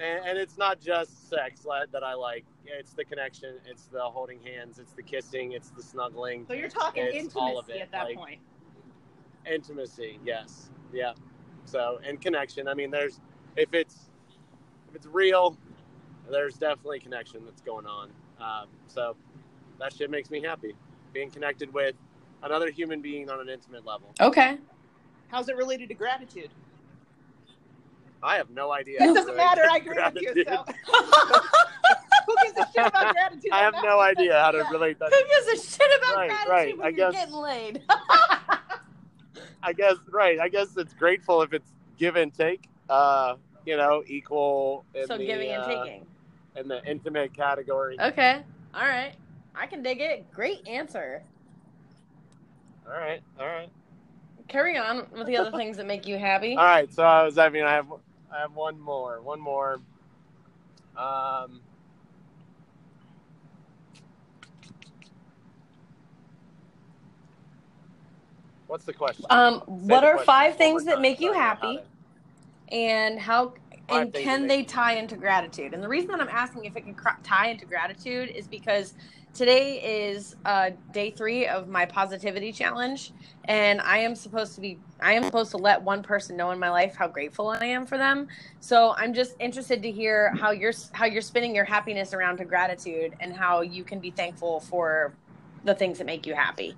and, 0.00 0.24
and 0.26 0.38
it's 0.38 0.56
not 0.56 0.80
just 0.80 1.28
sex 1.28 1.60
that 1.92 2.02
I 2.02 2.14
like. 2.14 2.46
It's 2.64 2.94
the 2.94 3.04
connection. 3.04 3.56
It's 3.68 3.84
the 3.86 4.00
holding 4.00 4.40
hands. 4.42 4.78
It's 4.78 4.92
the 4.94 5.02
kissing. 5.02 5.52
It's 5.52 5.70
the 5.70 5.82
snuggling. 5.82 6.46
So 6.46 6.54
you're 6.54 6.68
talking 6.70 7.02
It's 7.04 7.14
intimacy 7.16 7.38
all 7.38 7.58
of 7.58 7.68
it, 7.68 7.80
at 7.82 7.90
that 7.92 8.04
like- 8.06 8.16
point. 8.16 8.40
intimacy 9.44 10.20
yes 10.24 10.70
yeah 10.92 11.12
so 11.64 11.98
and 12.06 12.20
connection 12.20 12.68
i 12.68 12.74
mean 12.74 12.92
there's 12.92 13.18
if 13.56 13.74
it's 13.74 14.08
if 14.88 14.94
it's 14.94 15.06
real 15.06 15.56
there's 16.32 16.54
definitely 16.56 16.96
a 16.96 17.00
connection 17.00 17.44
that's 17.44 17.60
going 17.62 17.86
on 17.86 18.08
um, 18.40 18.66
so 18.88 19.14
that 19.78 19.92
shit 19.94 20.10
makes 20.10 20.30
me 20.30 20.40
happy 20.42 20.74
being 21.12 21.30
connected 21.30 21.72
with 21.72 21.94
another 22.42 22.70
human 22.70 23.00
being 23.00 23.30
on 23.30 23.38
an 23.40 23.48
intimate 23.48 23.84
level 23.86 24.12
Okay. 24.20 24.58
How's 25.28 25.48
it 25.48 25.56
related 25.56 25.88
to 25.90 25.94
gratitude? 25.94 26.50
i 28.22 28.36
have 28.36 28.50
no 28.50 28.72
idea 28.72 29.02
It 29.02 29.14
doesn't 29.14 29.36
matter. 29.36 29.62
I 29.62 29.78
relate 29.78 29.82
agree 29.82 29.98
with 30.04 30.22
you. 30.22 30.32
gratitude. 30.34 30.48
So. 30.48 30.64
Who 32.26 32.36
gives 32.42 32.58
a 32.58 32.72
shit 32.72 32.86
about 32.86 33.12
gratitude? 33.12 33.50
i 33.52 33.58
have 33.60 33.74
no 33.82 34.00
idea 34.10 34.40
how 34.40 34.50
to 34.52 34.58
Yeah. 34.58 34.70
relate 34.70 34.98
that 35.00 35.12
Who 35.12 35.20
gives 35.50 35.64
a 35.64 35.70
shit 35.70 35.90
about 35.98 36.16
Right, 36.16 36.28
gratitude 36.28 36.50
right, 36.50 36.78
when 36.78 36.86
I 36.86 36.88
you're 36.90 37.10
guess- 37.12 37.20
getting 37.20 37.34
laid? 37.34 37.82
i 39.64 39.72
guess 39.72 39.94
right 40.10 40.40
i 40.40 40.48
guess 40.48 40.76
it's 40.76 40.92
grateful 40.94 41.40
if 41.42 41.52
it's 41.52 41.70
give 41.96 42.16
and 42.16 42.34
take 42.34 42.68
uh 42.90 43.36
you 43.64 43.76
know 43.76 44.02
equal 44.08 44.84
in 44.94 45.06
so 45.06 45.16
the, 45.16 45.24
giving 45.24 45.50
and 45.50 45.62
uh, 45.62 45.84
taking. 45.84 46.06
In 46.56 46.68
the 46.68 46.84
intimate 46.84 47.34
category 47.34 47.96
Okay. 48.00 48.42
All 48.74 48.82
right. 48.86 49.14
I 49.54 49.66
can 49.66 49.82
dig 49.82 50.00
it. 50.00 50.30
Great 50.32 50.66
answer. 50.66 51.22
All 52.86 52.98
right, 52.98 53.22
all 53.38 53.46
right, 53.46 53.68
Carry 54.48 54.76
on 54.76 55.06
with 55.12 55.26
the 55.26 55.36
other 55.36 55.50
things 55.56 55.76
that 55.76 55.86
make 55.86 56.06
you 56.06 56.18
happy. 56.18 56.56
all 56.56 56.64
right. 56.64 56.92
So 56.92 57.02
I 57.04 57.22
was, 57.24 57.38
I 57.38 57.48
mean, 57.48 57.64
I 57.64 57.72
have, 57.72 57.86
I 58.32 58.40
have 58.40 58.54
one 58.54 58.78
more, 58.80 59.20
one 59.22 59.40
more. 59.40 59.80
Um, 60.96 61.60
what's 68.66 68.84
the 68.84 68.92
question? 68.92 69.26
Um, 69.30 69.60
Say 69.60 69.64
what 69.66 70.00
the 70.00 70.06
are 70.08 70.12
question 70.14 70.26
five 70.26 70.56
things 70.56 70.84
that 70.86 71.00
make 71.00 71.20
you 71.20 71.32
happy, 71.32 71.78
and 72.70 73.18
how 73.18 73.54
and 73.94 74.14
can 74.14 74.46
they 74.46 74.62
tie 74.64 74.94
into 74.94 75.16
gratitude? 75.16 75.74
And 75.74 75.82
the 75.82 75.88
reason 75.88 76.08
that 76.10 76.20
I'm 76.20 76.28
asking 76.28 76.64
if 76.64 76.76
it 76.76 76.82
can 76.82 76.94
cr- 76.94 77.20
tie 77.22 77.48
into 77.48 77.66
gratitude 77.66 78.30
is 78.30 78.46
because 78.48 78.94
today 79.34 80.08
is 80.08 80.36
uh, 80.44 80.70
day 80.92 81.10
three 81.10 81.46
of 81.46 81.68
my 81.68 81.86
positivity 81.86 82.52
challenge, 82.52 83.12
and 83.46 83.80
I 83.80 83.98
am 83.98 84.14
supposed 84.14 84.54
to 84.56 84.60
be 84.60 84.78
I 85.00 85.12
am 85.12 85.24
supposed 85.24 85.50
to 85.52 85.56
let 85.56 85.82
one 85.82 86.02
person 86.02 86.36
know 86.36 86.50
in 86.50 86.58
my 86.58 86.70
life 86.70 86.94
how 86.96 87.08
grateful 87.08 87.48
I 87.48 87.64
am 87.66 87.86
for 87.86 87.98
them. 87.98 88.28
So 88.60 88.94
I'm 88.96 89.14
just 89.14 89.34
interested 89.40 89.82
to 89.82 89.90
hear 89.90 90.34
how 90.36 90.50
you're 90.50 90.72
how 90.92 91.06
you're 91.06 91.22
spinning 91.22 91.54
your 91.54 91.64
happiness 91.64 92.14
around 92.14 92.38
to 92.38 92.44
gratitude 92.44 93.14
and 93.20 93.34
how 93.34 93.62
you 93.62 93.84
can 93.84 94.00
be 94.00 94.10
thankful 94.10 94.60
for 94.60 95.14
the 95.64 95.74
things 95.74 95.98
that 95.98 96.06
make 96.06 96.26
you 96.26 96.34
happy. 96.34 96.76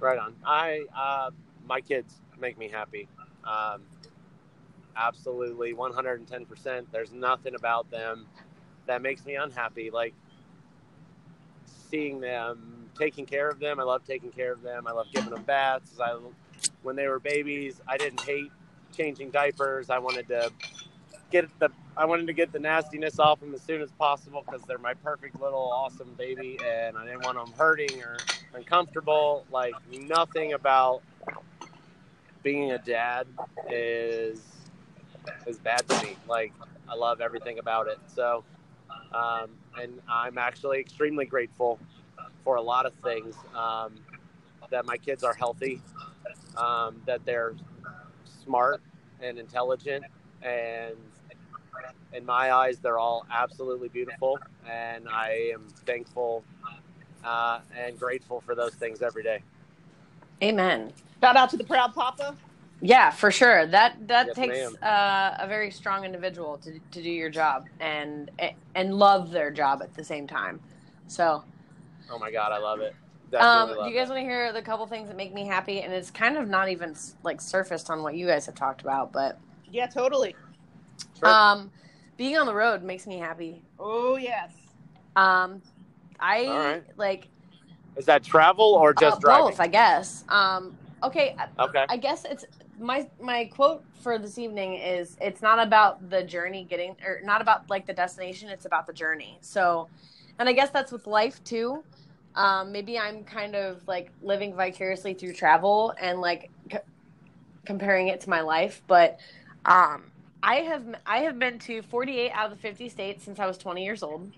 Right 0.00 0.18
on. 0.18 0.34
I 0.44 0.82
uh, 0.96 1.30
my 1.66 1.80
kids 1.80 2.20
make 2.38 2.58
me 2.58 2.68
happy. 2.68 3.08
Um, 3.44 3.82
absolutely, 4.98 5.72
one 5.72 5.92
hundred 5.92 6.18
and 6.18 6.28
ten 6.28 6.44
percent. 6.44 6.90
There's 6.92 7.12
nothing 7.12 7.54
about 7.54 7.90
them 7.90 8.26
that 8.86 9.00
makes 9.00 9.24
me 9.24 9.36
unhappy. 9.36 9.90
Like 9.90 10.14
seeing 11.90 12.20
them, 12.20 12.90
taking 12.98 13.24
care 13.24 13.48
of 13.48 13.60
them. 13.60 13.80
I 13.80 13.84
love 13.84 14.04
taking 14.04 14.30
care 14.30 14.52
of 14.52 14.62
them. 14.62 14.86
I 14.86 14.92
love 14.92 15.06
giving 15.12 15.30
them 15.30 15.44
baths. 15.44 15.98
I 16.00 16.18
when 16.82 16.96
they 16.96 17.06
were 17.06 17.20
babies, 17.20 17.80
I 17.86 17.96
didn't 17.96 18.20
hate 18.20 18.50
changing 18.96 19.30
diapers. 19.30 19.90
I 19.90 19.98
wanted 19.98 20.28
to 20.28 20.50
get 21.30 21.46
the 21.58 21.70
I 21.96 22.04
wanted 22.04 22.26
to 22.28 22.32
get 22.32 22.52
the 22.52 22.58
nastiness 22.58 23.18
off 23.18 23.40
them 23.40 23.54
as 23.54 23.62
soon 23.62 23.82
as 23.82 23.90
possible 23.92 24.44
because 24.46 24.62
they're 24.62 24.78
my 24.78 24.94
perfect 24.94 25.40
little 25.40 25.70
awesome 25.72 26.14
baby, 26.16 26.58
and 26.64 26.96
I 26.96 27.04
didn't 27.04 27.24
want 27.24 27.36
them 27.36 27.52
hurting 27.56 28.02
or 28.02 28.16
uncomfortable. 28.54 29.44
Like 29.50 29.74
nothing 29.92 30.52
about 30.52 31.02
being 32.42 32.72
a 32.72 32.78
dad 32.78 33.26
is 33.68 34.40
is 35.46 35.58
bad 35.58 35.86
to 35.88 36.06
me. 36.06 36.16
Like 36.28 36.52
I 36.88 36.94
love 36.94 37.20
everything 37.20 37.58
about 37.58 37.88
it. 37.88 37.98
So, 38.06 38.44
um, 39.12 39.50
and 39.80 40.00
I'm 40.08 40.38
actually 40.38 40.78
extremely 40.80 41.24
grateful 41.26 41.78
for 42.44 42.56
a 42.56 42.62
lot 42.62 42.86
of 42.86 42.94
things. 43.04 43.34
Um, 43.54 43.94
that 44.70 44.84
my 44.84 44.96
kids 44.96 45.24
are 45.24 45.34
healthy, 45.34 45.80
um, 46.56 47.00
that 47.06 47.24
they're 47.24 47.54
smart 48.44 48.82
and 49.22 49.38
intelligent, 49.38 50.04
and 50.42 50.96
in 52.12 52.24
my 52.24 52.52
eyes, 52.52 52.78
they're 52.78 52.98
all 52.98 53.26
absolutely 53.30 53.88
beautiful, 53.88 54.38
and 54.68 55.08
I 55.08 55.52
am 55.54 55.66
thankful 55.86 56.44
uh, 57.24 57.60
and 57.76 57.98
grateful 57.98 58.40
for 58.40 58.54
those 58.54 58.74
things 58.74 59.02
every 59.02 59.22
day. 59.22 59.42
Amen. 60.42 60.92
Shout 61.20 61.36
out 61.36 61.50
to 61.50 61.56
the 61.56 61.64
proud 61.64 61.94
papa. 61.94 62.36
Yeah, 62.80 63.10
for 63.10 63.30
sure. 63.30 63.66
That 63.66 64.08
that 64.08 64.26
Yes, 64.26 64.36
takes 64.36 64.74
uh, 64.82 65.34
a 65.38 65.46
very 65.48 65.70
strong 65.70 66.04
individual 66.04 66.58
to 66.58 66.80
to 66.92 67.02
do 67.02 67.10
your 67.10 67.30
job 67.30 67.66
and 67.80 68.30
and 68.74 68.94
love 68.94 69.30
their 69.30 69.50
job 69.50 69.82
at 69.82 69.94
the 69.94 70.04
same 70.04 70.26
time. 70.28 70.60
So, 71.08 71.44
Oh 72.10 72.18
my 72.18 72.30
God, 72.30 72.52
I 72.52 72.58
love 72.58 72.80
it. 72.80 72.94
um, 73.40 73.68
Definitely 73.70 73.74
do 73.82 73.88
you 73.88 73.96
guys 73.96 74.08
it. 74.08 74.10
want 74.10 74.18
to 74.20 74.24
hear 74.24 74.52
the 74.52 74.62
couple 74.62 74.86
things 74.86 75.08
that 75.08 75.16
make 75.16 75.32
me 75.34 75.46
happy? 75.46 75.80
And 75.82 75.92
it's 75.92 76.10
kind 76.10 76.36
of 76.36 76.48
not 76.48 76.68
even 76.68 76.94
like 77.22 77.40
surfaced 77.40 77.90
on 77.90 78.02
what 78.02 78.14
you 78.16 78.26
guys 78.26 78.46
have 78.46 78.54
talked 78.54 78.82
about, 78.82 79.12
but 79.12 79.40
Yeah, 79.70 79.86
totally. 79.86 80.36
Sure. 81.18 81.28
um, 81.30 81.70
being 82.16 82.36
on 82.36 82.46
the 82.46 82.54
road 82.54 82.82
makes 82.82 83.06
me 83.06 83.18
happy. 83.18 83.64
Oh 83.78 84.16
yes. 84.16 84.52
Um, 85.16 85.62
I 86.20 86.40
All 86.46 86.58
right. 86.58 86.84
like 86.96 87.28
Is 87.96 88.06
that 88.06 88.22
travel 88.22 88.74
or 88.74 88.94
just 88.94 89.16
uh, 89.16 89.20
driving? 89.20 89.54
both, 89.54 89.60
I 89.60 89.68
guess. 89.68 90.24
Um, 90.28 90.76
okay, 91.02 91.34
okay. 91.58 91.86
I 91.88 91.96
guess 91.96 92.24
it's 92.24 92.44
my 92.78 93.08
my 93.20 93.46
quote 93.46 93.84
for 94.02 94.18
this 94.18 94.38
evening 94.38 94.74
is 94.74 95.16
it's 95.20 95.42
not 95.42 95.58
about 95.58 96.10
the 96.10 96.22
journey 96.22 96.64
getting 96.68 96.96
or 97.04 97.20
not 97.24 97.40
about 97.40 97.68
like 97.70 97.86
the 97.86 97.92
destination, 97.92 98.48
it's 98.48 98.64
about 98.64 98.86
the 98.86 98.92
journey. 98.92 99.38
So, 99.40 99.88
and 100.38 100.48
I 100.48 100.52
guess 100.52 100.70
that's 100.70 100.92
with 100.92 101.06
life 101.06 101.42
too. 101.44 101.82
Um, 102.34 102.70
maybe 102.72 102.98
I'm 102.98 103.24
kind 103.24 103.56
of 103.56 103.86
like 103.88 104.10
living 104.22 104.54
vicariously 104.54 105.14
through 105.14 105.32
travel 105.32 105.92
and 106.00 106.20
like 106.20 106.50
c- 106.70 106.78
comparing 107.64 108.08
it 108.08 108.20
to 108.22 108.30
my 108.30 108.42
life, 108.42 108.82
but 108.86 109.18
um, 109.64 110.04
I 110.42 110.56
have 110.56 110.84
I 111.04 111.18
have 111.18 111.38
been 111.38 111.58
to 111.60 111.82
48 111.82 112.30
out 112.30 112.52
of 112.52 112.56
the 112.56 112.62
50 112.62 112.88
states 112.88 113.24
since 113.24 113.38
I 113.38 113.46
was 113.46 113.58
20 113.58 113.84
years 113.84 114.02
old. 114.02 114.30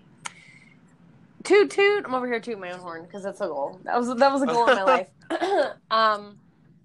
Toot 1.43 1.71
toot! 1.71 2.05
I'm 2.05 2.13
over 2.13 2.27
here 2.27 2.39
tooting 2.39 2.61
my 2.61 2.71
own 2.71 2.79
horn 2.79 3.03
because 3.03 3.23
that's 3.23 3.41
a 3.41 3.47
goal. 3.47 3.79
That 3.83 3.97
was 3.97 4.15
that 4.15 4.31
was 4.31 4.41
a 4.41 4.47
goal 4.47 4.67
in 4.67 4.75
my 4.75 4.83
life. 4.83 5.07
um, 5.91 6.37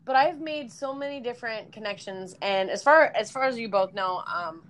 but 0.07 0.17
I've 0.17 0.41
made 0.41 0.73
so 0.73 0.95
many 0.95 1.21
different 1.21 1.73
connections, 1.73 2.37
and 2.41 2.71
as 2.71 2.83
far 2.83 3.13
as 3.15 3.31
far 3.31 3.43
as 3.43 3.59
you 3.59 3.69
both 3.69 3.93
know, 3.93 4.23
um, 4.33 4.63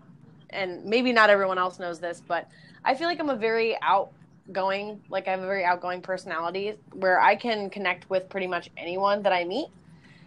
and 0.50 0.84
maybe 0.84 1.12
not 1.12 1.30
everyone 1.30 1.58
else 1.58 1.78
knows 1.78 2.00
this, 2.00 2.22
but 2.26 2.48
I 2.84 2.94
feel 2.94 3.06
like 3.06 3.20
I'm 3.20 3.28
a 3.28 3.36
very 3.36 3.76
outgoing, 3.82 5.00
like 5.10 5.28
I 5.28 5.32
have 5.32 5.42
a 5.42 5.46
very 5.46 5.64
outgoing 5.64 6.00
personality 6.00 6.74
where 6.94 7.20
I 7.20 7.36
can 7.36 7.68
connect 7.68 8.08
with 8.08 8.28
pretty 8.30 8.46
much 8.46 8.70
anyone 8.76 9.22
that 9.22 9.32
I 9.32 9.44
meet. 9.44 9.68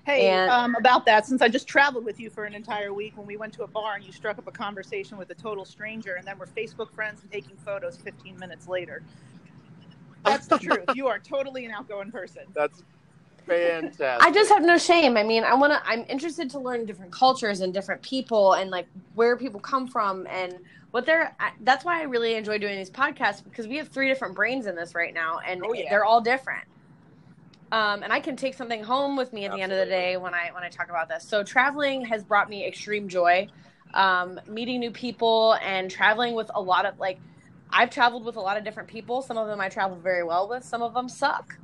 Hey, 0.05 0.29
And- 0.29 0.49
um, 0.49 0.75
about 0.75 1.05
that, 1.07 1.25
since 1.25 1.41
I 1.41 1.49
just 1.49 1.67
traveled 1.67 2.05
with 2.05 2.19
you 2.19 2.29
for 2.29 2.45
an 2.45 2.53
entire 2.53 2.93
week 2.93 3.17
when 3.17 3.25
we 3.25 3.37
went 3.37 3.53
to 3.53 3.63
a 3.63 3.67
bar 3.67 3.95
and 3.95 4.03
you 4.03 4.11
struck 4.11 4.37
up 4.37 4.47
a 4.47 4.51
conversation 4.51 5.17
with 5.17 5.29
a 5.31 5.35
total 5.35 5.65
stranger 5.65 6.15
and 6.15 6.25
then 6.25 6.37
we're 6.37 6.47
Facebook 6.47 6.91
friends 6.91 7.21
and 7.21 7.31
taking 7.31 7.55
photos 7.57 7.97
15 7.97 8.37
minutes 8.37 8.67
later. 8.67 9.01
That's 10.23 10.47
the 10.47 10.57
truth. 10.59 10.85
You 10.93 11.07
are 11.07 11.19
totally 11.19 11.65
an 11.65 11.71
outgoing 11.71 12.11
person. 12.11 12.43
That's 12.53 12.83
fantastic. 13.49 14.27
I 14.27 14.31
just 14.31 14.49
have 14.49 14.63
no 14.63 14.77
shame. 14.77 15.17
I 15.17 15.23
mean, 15.23 15.43
I 15.43 15.53
want 15.55 15.73
to. 15.73 15.81
I'm 15.85 16.05
interested 16.09 16.49
to 16.51 16.59
learn 16.59 16.85
different 16.85 17.11
cultures 17.11 17.61
and 17.61 17.73
different 17.73 18.01
people 18.01 18.53
and 18.53 18.69
like 18.69 18.87
where 19.15 19.35
people 19.37 19.59
come 19.59 19.87
from 19.87 20.27
and 20.27 20.57
what 20.91 21.05
they're. 21.05 21.35
I, 21.39 21.51
that's 21.61 21.83
why 21.85 21.99
I 21.99 22.03
really 22.03 22.35
enjoy 22.35 22.57
doing 22.57 22.77
these 22.77 22.89
podcasts 22.89 23.43
because 23.43 23.67
we 23.67 23.77
have 23.77 23.89
three 23.89 24.07
different 24.07 24.35
brains 24.35 24.65
in 24.67 24.75
this 24.75 24.95
right 24.95 25.13
now, 25.13 25.39
and 25.45 25.61
Oh, 25.65 25.73
yeah. 25.73 25.89
they're 25.89 26.05
all 26.05 26.21
different. 26.21 26.63
Um, 27.71 28.01
and 28.01 28.11
I 28.11 28.19
can 28.19 28.35
take 28.35 28.55
something 28.55 28.83
home 28.83 29.15
with 29.15 29.31
me 29.31 29.45
at 29.45 29.51
the 29.51 29.61
end 29.61 29.71
of 29.71 29.77
the 29.77 29.85
day 29.85 30.17
when 30.17 30.33
I 30.33 30.49
when 30.53 30.63
I 30.63 30.69
talk 30.69 30.89
about 30.89 31.07
this. 31.09 31.23
So 31.23 31.43
traveling 31.43 32.03
has 32.05 32.23
brought 32.23 32.49
me 32.49 32.65
extreme 32.65 33.07
joy. 33.07 33.47
Um, 33.93 34.39
meeting 34.47 34.79
new 34.79 34.91
people 34.91 35.53
and 35.63 35.89
traveling 35.89 36.33
with 36.35 36.49
a 36.53 36.61
lot 36.61 36.85
of 36.85 36.99
like. 36.99 37.19
I've 37.71 37.91
traveled 37.91 38.25
with 38.25 38.35
a 38.35 38.39
lot 38.39 38.57
of 38.57 38.63
different 38.63 38.89
people. 38.89 39.21
Some 39.21 39.37
of 39.37 39.45
them 39.47 39.61
I 39.61 39.69
travel 39.69 39.95
very 39.95 40.23
well 40.23 40.47
with. 40.49 40.63
Some 40.63 40.81
of 40.81 40.95
them 40.95 41.07
suck. 41.07 41.55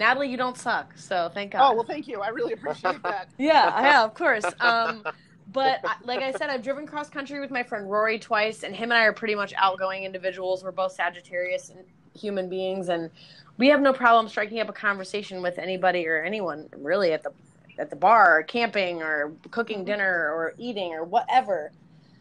Natalie, 0.00 0.30
you 0.30 0.38
don't 0.38 0.56
suck, 0.56 0.96
so 0.96 1.30
thank 1.34 1.52
God. 1.52 1.60
Oh, 1.60 1.74
well, 1.74 1.84
thank 1.84 2.08
you. 2.08 2.22
I 2.22 2.28
really 2.28 2.54
appreciate 2.54 3.02
that. 3.02 3.28
Yeah, 3.38 3.82
yeah, 3.82 4.02
of 4.02 4.14
course. 4.14 4.46
Um, 4.58 5.04
but 5.52 5.84
like 6.04 6.20
I 6.22 6.32
said, 6.32 6.48
I've 6.48 6.62
driven 6.62 6.86
cross 6.86 7.10
country 7.10 7.38
with 7.38 7.50
my 7.50 7.62
friend 7.62 7.90
Rory 7.90 8.18
twice, 8.18 8.62
and 8.62 8.74
him 8.74 8.92
and 8.92 8.98
I 8.98 9.04
are 9.04 9.12
pretty 9.12 9.34
much 9.34 9.52
outgoing 9.58 10.04
individuals. 10.04 10.64
We're 10.64 10.72
both 10.72 10.92
Sagittarius 10.92 11.68
and 11.68 11.84
human 12.18 12.48
beings, 12.48 12.88
and 12.88 13.10
we 13.58 13.68
have 13.68 13.82
no 13.82 13.92
problem 13.92 14.26
striking 14.26 14.58
up 14.60 14.70
a 14.70 14.72
conversation 14.72 15.42
with 15.42 15.58
anybody 15.58 16.08
or 16.08 16.22
anyone 16.22 16.66
really 16.78 17.12
at 17.12 17.22
the 17.22 17.32
at 17.78 17.90
the 17.90 17.96
bar, 17.96 18.38
or 18.38 18.42
camping, 18.42 19.02
or 19.02 19.32
cooking 19.50 19.84
dinner, 19.84 20.32
or 20.34 20.54
eating, 20.56 20.94
or 20.94 21.04
whatever. 21.04 21.72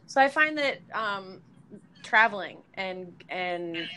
So 0.05 0.19
I 0.19 0.27
find 0.27 0.57
that 0.57 0.79
um, 0.93 1.41
traveling 2.03 2.57
and 2.73 3.13
and 3.29 3.87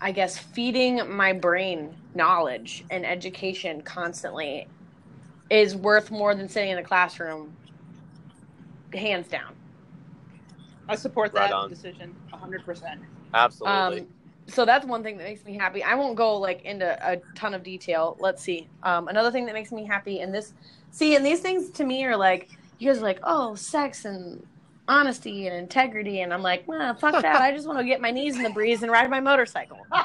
I 0.00 0.12
guess 0.12 0.38
feeding 0.38 1.00
my 1.10 1.32
brain 1.32 1.94
knowledge 2.14 2.84
and 2.90 3.06
education 3.06 3.82
constantly 3.82 4.66
is 5.50 5.76
worth 5.76 6.10
more 6.10 6.34
than 6.34 6.48
sitting 6.48 6.70
in 6.70 6.78
a 6.78 6.82
classroom, 6.82 7.54
hands 8.92 9.28
down. 9.28 9.54
I 10.88 10.96
support 10.96 11.32
that 11.34 11.52
on. 11.52 11.70
decision 11.70 12.14
100%. 12.32 12.98
Absolutely. 13.32 14.00
Um, 14.00 14.06
so 14.46 14.64
that's 14.64 14.84
one 14.84 15.02
thing 15.02 15.16
that 15.16 15.24
makes 15.24 15.44
me 15.44 15.56
happy. 15.56 15.82
I 15.82 15.94
won't 15.94 16.16
go 16.16 16.36
like 16.36 16.62
into 16.62 16.98
a 17.10 17.20
ton 17.34 17.54
of 17.54 17.62
detail. 17.62 18.16
Let's 18.20 18.42
see. 18.42 18.68
Um, 18.82 19.08
another 19.08 19.30
thing 19.30 19.46
that 19.46 19.54
makes 19.54 19.72
me 19.72 19.86
happy, 19.86 20.20
and 20.20 20.34
this, 20.34 20.52
see, 20.90 21.16
and 21.16 21.24
these 21.24 21.40
things 21.40 21.70
to 21.70 21.84
me 21.84 22.04
are 22.04 22.16
like 22.16 22.50
you 22.78 22.90
guys 22.90 22.98
are 22.98 23.02
like, 23.02 23.20
oh, 23.22 23.54
sex 23.54 24.04
and 24.04 24.46
honesty 24.88 25.46
and 25.46 25.56
integrity, 25.56 26.20
and 26.20 26.32
I'm 26.32 26.42
like, 26.42 26.64
well, 26.66 26.94
fuck 26.94 27.22
that. 27.22 27.40
I 27.40 27.52
just 27.52 27.66
want 27.66 27.78
to 27.78 27.84
get 27.84 28.00
my 28.00 28.10
knees 28.10 28.36
in 28.36 28.42
the 28.42 28.50
breeze 28.50 28.82
and 28.82 28.92
ride 28.92 29.10
my 29.10 29.20
motorcycle. 29.20 29.86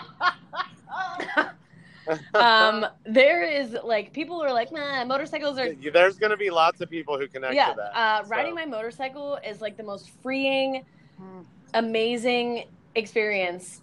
um, 2.33 2.85
there 3.05 3.43
is 3.43 3.75
like 3.83 4.13
people 4.13 4.41
are 4.41 4.53
like, 4.53 4.71
nah, 4.71 5.03
motorcycles 5.05 5.57
are 5.57 5.73
There's 5.73 6.17
going 6.17 6.31
to 6.31 6.37
be 6.37 6.49
lots 6.49 6.81
of 6.81 6.89
people 6.89 7.19
who 7.19 7.27
connect 7.27 7.55
yeah, 7.55 7.71
to 7.71 7.75
that. 7.75 7.97
uh, 7.97 8.23
so. 8.23 8.29
riding 8.29 8.55
my 8.55 8.65
motorcycle 8.65 9.37
is 9.45 9.61
like 9.61 9.77
the 9.77 9.83
most 9.83 10.11
freeing, 10.21 10.83
Mm. 11.21 11.45
amazing 11.73 12.63
experience, 12.95 13.81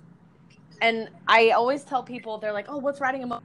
and 0.81 1.11
I 1.29 1.51
always 1.51 1.85
tell 1.85 2.03
people 2.03 2.39
they're 2.39 2.55
like, 2.55 2.65
"Oh, 2.67 2.79
what's 2.79 2.99
riding 2.99 3.25
a 3.25 3.27
motorcycle?" 3.27 3.43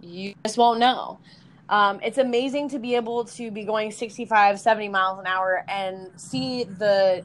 You 0.00 0.34
just 0.46 0.56
won't 0.56 0.78
know. 0.78 1.18
Um, 1.68 2.00
it's 2.02 2.18
amazing 2.18 2.70
to 2.70 2.78
be 2.78 2.94
able 2.94 3.24
to 3.24 3.50
be 3.50 3.64
going 3.64 3.90
65, 3.90 4.58
70 4.58 4.88
miles 4.88 5.18
an 5.18 5.26
hour 5.26 5.64
and 5.68 6.08
see 6.16 6.64
the 6.64 7.24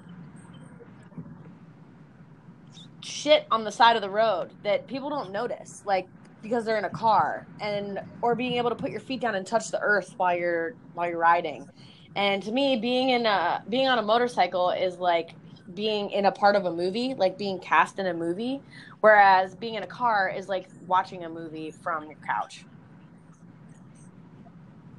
shit 3.01 3.45
on 3.51 3.63
the 3.63 3.71
side 3.71 3.95
of 3.95 4.01
the 4.01 4.09
road 4.09 4.51
that 4.63 4.85
people 4.87 5.09
don't 5.09 5.31
notice, 5.31 5.81
like 5.85 6.07
because 6.41 6.65
they're 6.65 6.77
in 6.77 6.83
a 6.83 6.89
car, 6.89 7.47
and 7.61 8.01
or 8.21 8.35
being 8.35 8.53
able 8.53 8.69
to 8.69 8.75
put 8.75 8.91
your 8.91 8.99
feet 8.99 9.21
down 9.21 9.35
and 9.35 9.47
touch 9.47 9.71
the 9.71 9.79
earth 9.79 10.13
while 10.17 10.37
you're 10.37 10.73
while 10.93 11.09
you're 11.09 11.17
riding. 11.17 11.69
And 12.15 12.43
to 12.43 12.51
me, 12.51 12.75
being 12.75 13.09
in 13.09 13.25
a 13.25 13.63
being 13.69 13.87
on 13.87 13.97
a 13.97 14.01
motorcycle 14.01 14.71
is 14.71 14.97
like 14.97 15.31
being 15.73 16.11
in 16.11 16.25
a 16.25 16.31
part 16.31 16.57
of 16.57 16.65
a 16.65 16.71
movie, 16.71 17.13
like 17.13 17.37
being 17.37 17.59
cast 17.59 17.97
in 17.97 18.07
a 18.07 18.13
movie, 18.13 18.61
whereas 18.99 19.55
being 19.55 19.75
in 19.75 19.83
a 19.83 19.87
car 19.87 20.29
is 20.35 20.49
like 20.49 20.67
watching 20.85 21.23
a 21.23 21.29
movie 21.29 21.71
from 21.71 22.05
your 22.05 22.19
couch. 22.25 22.65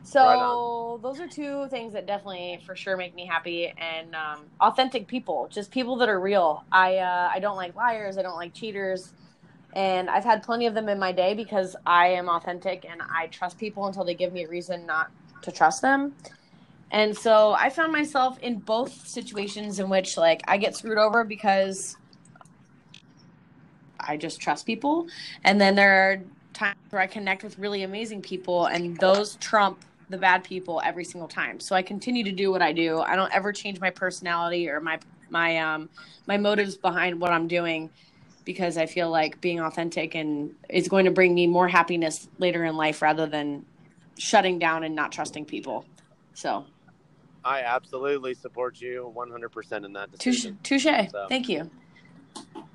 So 0.04 0.20
Right 0.20 0.74
those 1.04 1.20
are 1.20 1.28
two 1.28 1.68
things 1.68 1.92
that 1.92 2.06
definitely 2.06 2.60
for 2.64 2.74
sure 2.74 2.96
make 2.96 3.14
me 3.14 3.26
happy 3.26 3.72
and 3.76 4.14
um, 4.14 4.46
authentic 4.60 5.06
people, 5.06 5.48
just 5.50 5.70
people 5.70 5.96
that 5.96 6.08
are 6.08 6.18
real. 6.18 6.64
I 6.72 6.96
uh, 6.96 7.30
I 7.32 7.38
don't 7.40 7.56
like 7.56 7.74
liars, 7.74 8.16
I 8.18 8.22
don't 8.22 8.36
like 8.36 8.54
cheaters, 8.54 9.12
and 9.74 10.08
I've 10.08 10.24
had 10.24 10.42
plenty 10.42 10.66
of 10.66 10.74
them 10.74 10.88
in 10.88 10.98
my 10.98 11.12
day 11.12 11.34
because 11.34 11.76
I 11.86 12.08
am 12.08 12.28
authentic 12.28 12.86
and 12.88 13.02
I 13.02 13.26
trust 13.28 13.58
people 13.58 13.86
until 13.86 14.04
they 14.04 14.14
give 14.14 14.32
me 14.32 14.44
a 14.44 14.48
reason 14.48 14.86
not 14.86 15.10
to 15.42 15.52
trust 15.52 15.82
them. 15.82 16.14
And 16.90 17.16
so 17.16 17.52
I 17.52 17.70
found 17.70 17.92
myself 17.92 18.38
in 18.40 18.60
both 18.60 19.06
situations 19.06 19.80
in 19.80 19.90
which 19.90 20.16
like 20.16 20.42
I 20.48 20.56
get 20.56 20.76
screwed 20.76 20.98
over 20.98 21.24
because 21.24 21.96
I 24.00 24.16
just 24.16 24.40
trust 24.40 24.64
people, 24.64 25.06
and 25.44 25.60
then 25.60 25.74
there 25.74 26.12
are 26.12 26.20
times 26.52 26.76
where 26.90 27.02
I 27.02 27.06
connect 27.06 27.42
with 27.42 27.58
really 27.58 27.82
amazing 27.82 28.22
people, 28.22 28.66
and 28.66 28.96
those 28.98 29.36
trump 29.36 29.84
the 30.08 30.18
bad 30.18 30.44
people 30.44 30.80
every 30.84 31.04
single 31.04 31.28
time. 31.28 31.60
So 31.60 31.74
I 31.74 31.82
continue 31.82 32.24
to 32.24 32.32
do 32.32 32.50
what 32.50 32.62
I 32.62 32.72
do. 32.72 33.00
I 33.00 33.16
don't 33.16 33.32
ever 33.32 33.52
change 33.52 33.80
my 33.80 33.90
personality 33.90 34.68
or 34.68 34.80
my 34.80 34.98
my 35.30 35.58
um 35.58 35.88
my 36.26 36.36
motives 36.36 36.76
behind 36.76 37.20
what 37.20 37.32
I'm 37.32 37.48
doing 37.48 37.90
because 38.44 38.76
I 38.76 38.86
feel 38.86 39.10
like 39.10 39.40
being 39.40 39.60
authentic 39.60 40.14
and 40.14 40.54
is 40.68 40.88
going 40.88 41.06
to 41.06 41.10
bring 41.10 41.34
me 41.34 41.46
more 41.46 41.68
happiness 41.68 42.28
later 42.38 42.64
in 42.64 42.76
life 42.76 43.00
rather 43.00 43.26
than 43.26 43.64
shutting 44.18 44.58
down 44.58 44.84
and 44.84 44.94
not 44.94 45.12
trusting 45.12 45.46
people. 45.46 45.86
So 46.34 46.66
I 47.44 47.60
absolutely 47.62 48.34
support 48.34 48.80
you 48.80 49.12
100% 49.16 49.84
in 49.84 49.92
that 49.94 50.10
touche. 50.18 50.42
decision. 50.42 50.58
touche. 50.62 50.84
So- 51.10 51.26
Thank 51.28 51.48
you. 51.48 51.70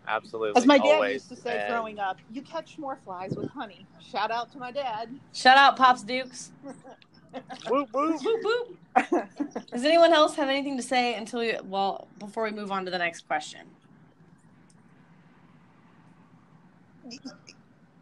Absolutely. 0.07 0.59
As 0.59 0.65
my 0.65 0.79
dad 0.79 0.95
always. 0.95 1.13
used 1.13 1.29
to 1.29 1.35
say 1.35 1.59
And 1.59 1.71
growing 1.71 1.99
up, 1.99 2.17
you 2.31 2.41
catch 2.41 2.79
more 2.79 2.97
flies 3.05 3.35
with 3.35 3.49
honey. 3.51 3.85
Shout 3.99 4.31
out 4.31 4.51
to 4.53 4.57
my 4.57 4.71
dad. 4.71 5.09
Shout 5.33 5.55
out 5.57 5.77
Pops 5.77 6.01
Dukes. 6.01 6.51
Whoop, 7.69 7.89
whoop. 7.93 8.21
Boop, 8.21 8.41
boop. 8.95 9.71
Does 9.71 9.85
anyone 9.85 10.13
else 10.13 10.35
have 10.35 10.49
anything 10.49 10.77
to 10.77 10.83
say 10.83 11.15
until 11.15 11.39
we, 11.39 11.55
well, 11.63 12.07
before 12.17 12.43
we 12.43 12.51
move 12.51 12.71
on 12.71 12.85
to 12.85 12.91
the 12.91 12.97
next 12.97 13.27
question? 13.27 13.67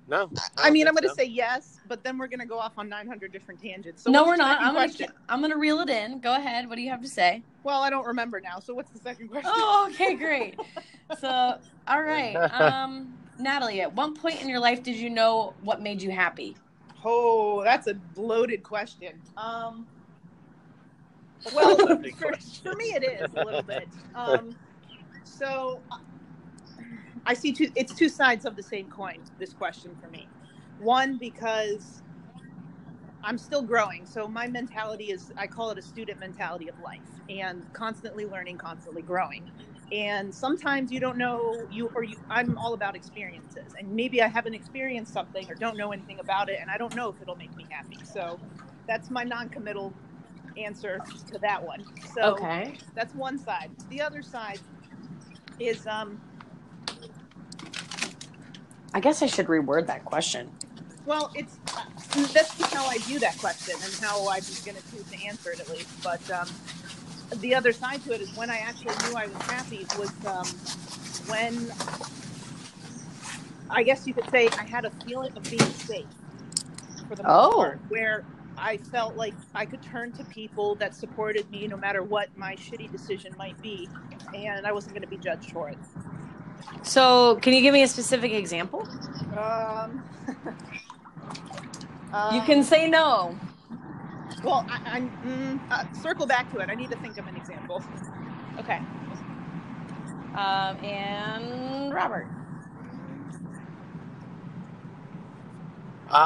No. 0.07 0.29
I 0.57 0.69
mean, 0.69 0.87
I'm 0.87 0.93
going 0.93 1.03
going 1.03 1.15
to 1.15 1.21
say 1.21 1.27
yes, 1.27 1.79
but 1.87 2.03
then 2.03 2.17
we're 2.17 2.27
going 2.27 2.39
to 2.39 2.45
go 2.45 2.57
off 2.57 2.73
on 2.77 2.87
900 2.87 3.31
different 3.31 3.61
tangents. 3.61 4.03
So 4.03 4.11
no, 4.11 4.25
we're 4.25 4.37
not. 4.37 4.61
I'm 4.61 4.73
gonna. 4.73 5.09
I'm 5.27 5.41
gonna 5.41 5.57
reel 5.57 5.81
it 5.81 5.89
in. 5.89 6.19
Go 6.19 6.35
ahead. 6.35 6.69
What 6.69 6.75
do 6.75 6.81
you 6.81 6.89
have 6.89 7.01
to 7.01 7.09
say? 7.09 7.43
Well, 7.63 7.81
I 7.81 7.89
don't 7.89 8.05
remember 8.05 8.39
now. 8.39 8.59
So 8.59 8.73
what's 8.73 8.91
the 8.91 8.99
second 8.99 9.27
question? 9.27 9.51
Oh, 9.53 9.89
okay, 9.91 10.15
great. 10.15 10.57
So, 11.19 11.59
all 11.87 12.01
right, 12.01 12.35
um, 12.61 13.13
Natalie. 13.37 13.81
At 13.81 13.93
one 13.93 14.15
point 14.15 14.41
in 14.41 14.47
your 14.47 14.59
life, 14.59 14.81
did 14.81 14.95
you 14.95 15.09
know 15.09 15.53
what 15.61 15.81
made 15.81 16.01
you 16.01 16.11
happy? 16.11 16.55
Oh, 17.03 17.63
that's 17.63 17.87
a 17.87 17.93
bloated 17.93 18.63
question. 18.63 19.13
Um, 19.37 19.87
well, 21.53 21.77
for, 22.17 22.33
for 22.63 22.75
me, 22.75 22.85
it 22.85 23.03
is 23.03 23.33
a 23.35 23.43
little 23.43 23.61
bit. 23.61 23.87
Um, 24.15 24.55
so 25.23 25.81
I 27.25 27.33
see 27.33 27.51
two. 27.51 27.71
It's 27.75 27.93
two 27.93 28.09
sides 28.09 28.45
of 28.45 28.55
the 28.55 28.63
same 28.63 28.89
coin. 28.89 29.19
This 29.37 29.53
question 29.53 29.95
for 30.01 30.09
me, 30.09 30.27
one 30.79 31.17
because 31.17 32.01
I'm 33.23 33.37
still 33.37 33.61
growing. 33.61 34.05
So 34.05 34.27
my 34.27 34.47
mentality 34.47 35.11
is, 35.11 35.33
I 35.37 35.47
call 35.47 35.69
it 35.71 35.77
a 35.77 35.81
student 35.81 36.19
mentality 36.19 36.69
of 36.69 36.79
life, 36.79 37.01
and 37.29 37.65
constantly 37.73 38.25
learning, 38.25 38.57
constantly 38.57 39.01
growing. 39.01 39.51
And 39.91 40.33
sometimes 40.35 40.91
you 40.91 40.99
don't 40.99 41.17
know 41.17 41.67
you 41.69 41.91
or 41.95 42.03
you. 42.03 42.17
I'm 42.29 42.57
all 42.57 42.73
about 42.73 42.95
experiences, 42.95 43.73
and 43.79 43.93
maybe 43.95 44.21
I 44.21 44.27
haven't 44.27 44.53
experienced 44.55 45.13
something 45.13 45.49
or 45.49 45.55
don't 45.55 45.77
know 45.77 45.91
anything 45.93 46.19
about 46.19 46.49
it, 46.49 46.57
and 46.61 46.69
I 46.69 46.77
don't 46.77 46.93
know 46.95 47.09
if 47.09 47.21
it'll 47.21 47.37
make 47.37 47.55
me 47.55 47.67
happy. 47.71 48.03
So 48.03 48.41
that's 48.87 49.09
my 49.09 49.23
non-committal 49.23 49.95
answer 50.57 51.03
to 51.27 51.39
that 51.39 51.63
one. 51.63 51.85
So 52.03 52.49
Okay. 52.49 52.79
that's 52.95 53.13
one 53.15 53.39
side. 53.39 53.71
The 53.89 54.01
other 54.01 54.21
side 54.23 54.61
is 55.59 55.85
um 55.87 56.21
I 58.93 58.99
guess 59.01 59.21
I 59.21 59.27
should 59.27 59.47
reword 59.47 59.87
that 59.87 60.05
question. 60.05 60.53
well, 61.05 61.31
it's 61.35 61.59
uh, 61.75 61.81
that's 62.33 62.57
just 62.57 62.73
how 62.73 62.87
I 62.87 62.99
view 62.99 63.19
that 63.19 63.37
question 63.39 63.75
and 63.83 63.93
how 64.01 64.29
I'm 64.29 64.43
going 64.65 64.77
to 64.77 64.83
choose 64.91 65.07
to 65.09 65.23
answer 65.25 65.51
it 65.51 65.59
at 65.59 65.69
least. 65.69 66.01
But 66.03 66.29
um, 66.31 66.57
the 67.35 67.55
other 67.55 67.71
side 67.73 68.03
to 68.03 68.13
it 68.13 68.21
is 68.21 68.33
when 68.35 68.49
I 68.49 68.57
actually 68.59 68.95
knew 68.97 69.15
I 69.15 69.27
was 69.27 69.35
happy 69.37 69.85
was 69.97 70.11
um, 70.25 70.45
when 71.27 71.71
I 73.69 73.83
guess 73.83 74.07
you 74.07 74.13
could 74.13 74.29
say 74.29 74.47
I 74.57 74.63
had 74.63 74.85
a 74.85 74.91
feeling 75.05 75.31
of 75.35 75.43
being 75.43 75.59
safe 75.73 76.05
for 77.07 77.15
the 77.15 77.23
most 77.23 77.51
Oh. 77.53 77.55
part, 77.55 77.79
where 77.89 78.23
I 78.57 78.77
felt 78.77 79.15
like 79.15 79.35
I 79.53 79.65
could 79.65 79.81
turn 79.81 80.11
to 80.13 80.23
people 80.25 80.75
that 80.75 80.95
supported 80.95 81.49
me 81.51 81.67
no 81.67 81.77
matter 81.77 82.01
what 82.03 82.35
my 82.37 82.55
shitty 82.55 82.91
decision 82.91 83.35
might 83.37 83.61
be, 83.61 83.89
and 84.33 84.65
I 84.65 84.71
wasn't 84.71 84.93
going 84.93 85.03
to 85.03 85.07
be 85.07 85.17
judged 85.17 85.51
for 85.51 85.69
it. 85.69 85.77
So, 86.81 87.35
can 87.37 87.53
you 87.53 87.61
give 87.61 87.73
me 87.73 87.83
a 87.83 87.87
specific 87.87 88.31
example? 88.31 88.87
Um, 89.37 90.03
You 92.31 92.41
um, 92.41 92.45
can 92.45 92.63
say 92.63 92.89
no. 92.89 93.37
Well, 94.43 94.65
I, 94.69 94.79
I'm 94.85 95.11
mm, 95.23 95.61
uh, 95.71 95.83
circle 95.93 96.27
back 96.27 96.49
to 96.51 96.59
it. 96.59 96.69
I 96.71 96.75
need 96.75 96.91
to 96.91 96.97
think 96.97 97.17
of 97.17 97.27
an 97.27 97.35
example. 97.37 97.85
Okay. 98.59 98.83
Um, 100.35 100.77
and 100.83 101.93
Robert, 101.93 102.29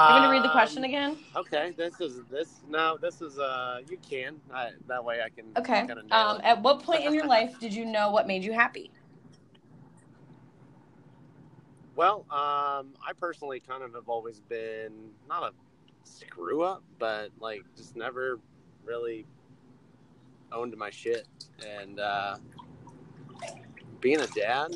you 0.08 0.14
want 0.14 0.24
to 0.26 0.30
read 0.30 0.44
the 0.44 0.50
Um, 0.50 0.52
question 0.52 0.84
again? 0.86 1.18
Okay, 1.36 1.72
this 1.78 2.02
is 2.02 2.22
this 2.30 2.62
no, 2.68 2.98
this 2.98 3.22
is 3.22 3.40
uh 3.40 3.82
you 3.90 3.98
can 3.98 4.42
I, 4.54 4.72
that 4.88 5.04
way 5.04 5.22
I 5.22 5.30
can 5.30 5.46
Okay. 5.58 5.88
kind 5.88 6.00
of 6.00 6.06
nail 6.08 6.30
Um, 6.30 6.38
it. 6.38 6.44
at 6.44 6.62
what 6.62 6.84
point 6.84 7.04
in 7.06 7.14
your 7.14 7.26
life 7.28 7.60
did 7.60 7.74
you 7.74 7.86
know 7.86 8.12
what 8.12 8.28
made 8.28 8.44
you 8.44 8.54
happy? 8.54 8.92
Well, 11.96 12.26
um, 12.32 12.96
I 13.06 13.14
personally 13.20 13.60
kind 13.60 13.84
of 13.84 13.94
have 13.96 14.10
always 14.10 14.40
been 14.42 15.12
not 15.28 15.44
a 15.44 15.54
screw 16.04 16.64
up, 16.64 16.84
but 17.00 17.30
like 17.40 17.64
just 17.76 17.96
never 17.96 18.40
really 18.84 19.26
owned 20.52 20.76
my 20.78 20.90
shit. 20.90 21.28
And 21.66 22.00
uh, 22.00 22.38
being 24.00 24.20
a 24.20 24.28
dad 24.28 24.72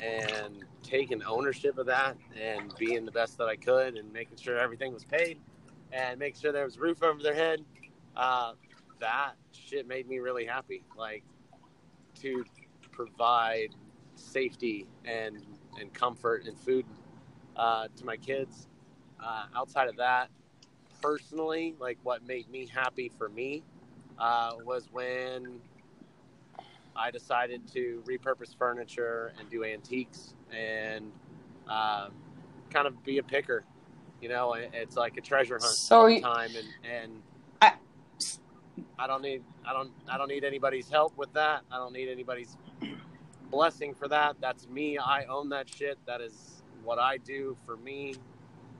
and 0.00 0.64
taking 0.82 1.22
ownership 1.24 1.78
of 1.78 1.86
that 1.86 2.16
and 2.40 2.74
being 2.78 3.04
the 3.04 3.10
best 3.10 3.38
that 3.38 3.48
I 3.48 3.56
could 3.56 3.96
and 3.96 4.12
making 4.12 4.36
sure 4.36 4.58
everything 4.58 4.92
was 4.92 5.04
paid 5.04 5.38
and 5.92 6.18
making 6.18 6.40
sure 6.40 6.52
there 6.52 6.64
was 6.64 6.78
roof 6.78 7.02
over 7.02 7.22
their 7.22 7.34
head, 7.34 7.64
uh, 8.16 8.52
that 9.00 9.32
shit 9.52 9.86
made 9.86 10.08
me 10.08 10.18
really 10.18 10.44
happy. 10.44 10.82
Like 10.96 11.24
to 12.20 12.44
provide 12.92 13.74
safety 14.16 14.86
and 15.04 15.44
and 15.80 15.92
comfort 15.94 16.44
and 16.46 16.58
food 16.58 16.84
uh, 17.56 17.88
to 17.96 18.04
my 18.04 18.16
kids. 18.16 18.68
Uh, 19.22 19.44
outside 19.56 19.88
of 19.88 19.96
that, 19.96 20.28
personally, 21.02 21.76
like 21.80 21.98
what 22.02 22.24
made 22.26 22.48
me 22.50 22.66
happy 22.72 23.10
for 23.18 23.28
me 23.28 23.64
uh, 24.18 24.52
was 24.64 24.88
when 24.92 25.60
I 26.96 27.10
decided 27.10 27.66
to 27.74 28.02
repurpose 28.06 28.56
furniture 28.56 29.32
and 29.38 29.48
do 29.50 29.64
antiques 29.64 30.34
and 30.52 31.12
um, 31.68 32.12
kind 32.70 32.86
of 32.86 33.02
be 33.04 33.18
a 33.18 33.22
picker. 33.22 33.64
You 34.20 34.28
know, 34.30 34.54
it's 34.54 34.96
like 34.96 35.16
a 35.16 35.20
treasure 35.20 35.58
hunt 35.58 35.76
So 35.76 36.00
all 36.00 36.08
the 36.08 36.20
time, 36.20 36.50
and 36.56 36.68
and 36.84 37.22
I- 37.62 37.74
I 38.98 39.06
don't 39.06 39.22
need 39.22 39.42
I 39.66 39.72
don't 39.72 39.92
I 40.08 40.18
don't 40.18 40.28
need 40.28 40.44
anybody's 40.44 40.88
help 40.90 41.16
with 41.16 41.32
that. 41.34 41.62
I 41.72 41.78
don't 41.78 41.92
need 41.92 42.08
anybody's 42.08 42.56
blessing 43.50 43.94
for 43.94 44.08
that. 44.08 44.36
That's 44.40 44.68
me. 44.68 44.98
I 44.98 45.24
own 45.26 45.50
that 45.50 45.68
shit. 45.68 45.98
That 46.06 46.20
is 46.20 46.62
what 46.84 46.98
I 46.98 47.18
do 47.18 47.56
for 47.66 47.76
me, 47.76 48.14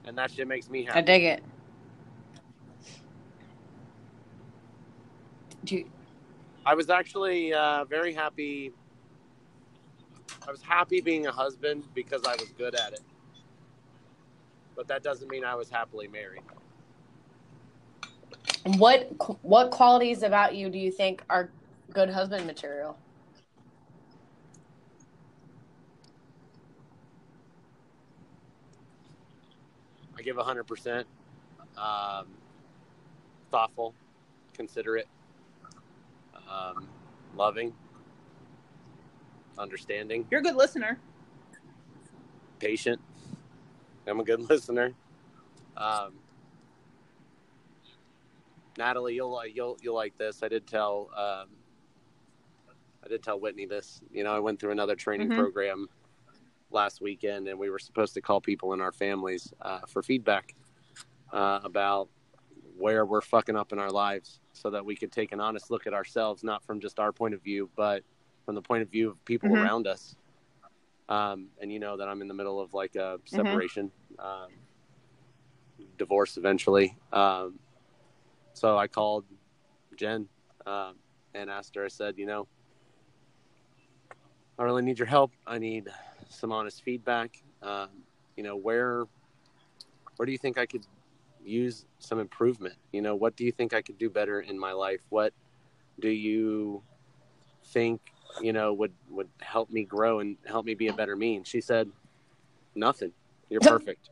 and 0.07 0.19
that 0.19 0.31
shit 0.33 0.49
makes 0.49 0.71
me 0.71 0.85
happy. 0.85 0.99
I 0.99 1.03
dig 1.03 1.25
it. 1.25 1.45
You, 5.71 5.91
I 6.67 6.75
was 6.75 6.91
actually 6.91 7.53
uh, 7.53 7.85
very 7.85 8.13
happy. 8.13 8.73
I 10.47 10.51
was 10.51 10.63
happy 10.63 11.01
being 11.01 11.27
a 11.27 11.33
husband 11.33 11.85
because 11.95 12.25
I 12.25 12.35
was 12.37 12.53
good 12.53 12.75
at 12.75 12.93
it. 12.93 13.03
But 14.77 14.89
that 14.89 15.03
doesn't 15.03 15.31
mean 15.31 15.45
I 15.45 15.55
was 15.55 15.71
happily 15.71 16.09
married. 16.09 16.43
What 18.65 19.11
what 19.43 19.71
qualities 19.71 20.23
about 20.23 20.55
you 20.55 20.69
do 20.69 20.79
you 20.79 20.91
think 20.91 21.23
are 21.31 21.51
good 21.93 22.11
husband 22.11 22.47
material? 22.47 22.99
I 30.19 30.23
give 30.23 30.37
100%. 30.37 31.05
Um, 31.77 32.27
thoughtful, 33.51 33.95
considerate, 34.53 35.07
um, 36.51 36.89
loving, 37.37 37.73
understanding, 39.59 40.27
You're 40.31 40.41
a 40.41 40.43
good 40.43 40.57
listener. 40.57 40.99
patient. 42.59 43.01
I'm 44.07 44.21
a 44.21 44.25
good 44.25 44.41
listener. 44.51 44.95
Um, 45.77 46.15
Natalie, 48.77 49.15
you'll 49.15 49.45
you'll 49.47 49.77
you'll 49.83 49.95
like 49.95 50.17
this. 50.17 50.43
I 50.43 50.49
did 50.49 50.67
tell 50.67 51.11
um, 51.17 51.49
I 53.05 53.09
did 53.09 53.23
tell 53.23 53.39
Whitney 53.41 53.67
this. 53.67 54.01
You 54.13 54.25
know, 54.25 54.35
I 54.35 54.39
went 54.39 54.61
through 54.61 54.71
another 54.73 54.95
training 54.97 55.29
Mhm. 55.31 55.37
program 55.37 55.89
last 56.71 57.01
weekend, 57.01 57.49
and 57.49 57.59
we 57.59 57.71
were 57.71 57.79
supposed 57.79 58.15
to 58.15 58.21
call 58.21 58.41
people 58.41 58.73
in 58.73 58.81
our 58.81 58.93
families 58.93 59.53
uh, 59.63 59.81
for 59.89 60.03
feedback 60.03 60.55
uh, 61.33 61.61
about 61.65 62.09
where 62.77 63.05
we're 63.05 63.21
fucking 63.21 63.57
up 63.57 63.73
in 63.73 63.79
our 63.79 63.91
lives, 63.91 64.41
so 64.59 64.71
that 64.71 64.85
we 64.85 64.97
could 64.97 65.13
take 65.13 65.33
an 65.33 65.41
honest 65.41 65.71
look 65.71 65.87
at 65.87 65.95
ourselves, 65.95 66.43
not 66.43 66.65
from 66.65 66.81
just 66.81 66.99
our 66.99 67.13
point 67.13 67.35
of 67.35 67.43
view, 67.43 67.71
but 67.77 68.03
from 68.45 68.55
the 68.55 68.63
point 68.63 68.83
of 68.83 68.89
view 68.91 69.11
of 69.11 69.25
people 69.25 69.51
Mhm. 69.51 69.63
around 69.63 69.87
us. 69.87 70.17
Um, 71.09 71.49
and 71.61 71.73
you 71.73 71.79
know 71.79 71.97
that 71.97 72.09
I'm 72.09 72.21
in 72.21 72.29
the 72.29 72.35
middle 72.35 72.61
of 72.61 72.75
like 72.75 72.97
a 72.97 73.19
separation, 73.25 73.91
um, 74.19 74.51
divorce 75.97 76.37
eventually. 76.37 76.97
Um, 77.13 77.59
so 78.53 78.77
I 78.77 78.89
called 78.89 79.25
Jen 79.97 80.29
um, 80.67 80.97
and 81.35 81.49
asked 81.49 81.75
her. 81.77 81.85
I 81.85 81.89
said, 81.89 82.19
you 82.19 82.27
know, 82.27 82.47
I 84.59 84.65
really 84.65 84.83
need 84.83 84.99
your 84.99 85.07
help. 85.07 85.33
I 85.47 85.59
need 85.59 85.89
some 86.29 86.53
honest 86.53 86.83
feedback. 86.83 87.43
Um, 87.63 87.89
you 88.37 88.43
know, 88.43 88.57
where 88.57 89.05
where 90.17 90.27
do 90.27 90.33
you 90.33 90.39
think 90.39 90.59
I 90.59 90.67
could 90.67 90.85
use 91.49 91.87
some 91.99 92.19
improvement? 92.19 92.75
You 92.93 93.03
know, 93.03 93.15
what 93.15 93.37
do 93.37 93.45
you 93.45 93.53
think 93.53 93.75
I 93.75 93.83
could 93.83 93.99
do 93.99 94.11
better 94.11 94.41
in 94.41 94.59
my 94.59 94.73
life? 94.73 95.01
What 95.09 95.33
do 96.01 96.09
you 96.09 96.83
think 97.67 98.01
you 98.41 98.53
know 98.53 98.73
would 98.73 98.93
would 99.11 99.29
help 99.41 99.71
me 99.71 99.85
grow 99.85 100.21
and 100.21 100.37
help 100.47 100.65
me 100.67 100.75
be 100.75 100.89
a 100.89 100.93
better 100.93 101.17
me? 101.17 101.37
And 101.37 101.47
she 101.47 101.61
said, 101.61 101.91
nothing. 102.75 103.13
You're 103.51 103.61
perfect. 103.61 104.11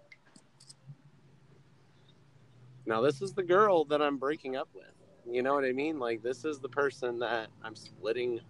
Now 2.86 3.00
this 3.00 3.20
is 3.20 3.32
the 3.32 3.42
girl 3.42 3.84
that 3.86 4.00
I'm 4.00 4.16
breaking 4.16 4.56
up 4.56 4.68
with. 4.74 4.84
You 5.30 5.42
know 5.42 5.54
what 5.54 5.64
I 5.64 5.72
mean? 5.72 5.98
Like 5.98 6.22
this 6.22 6.44
is 6.44 6.58
the 6.60 6.68
person 6.68 7.18
that 7.18 7.48
I'm 7.62 7.74
splitting 7.74 8.40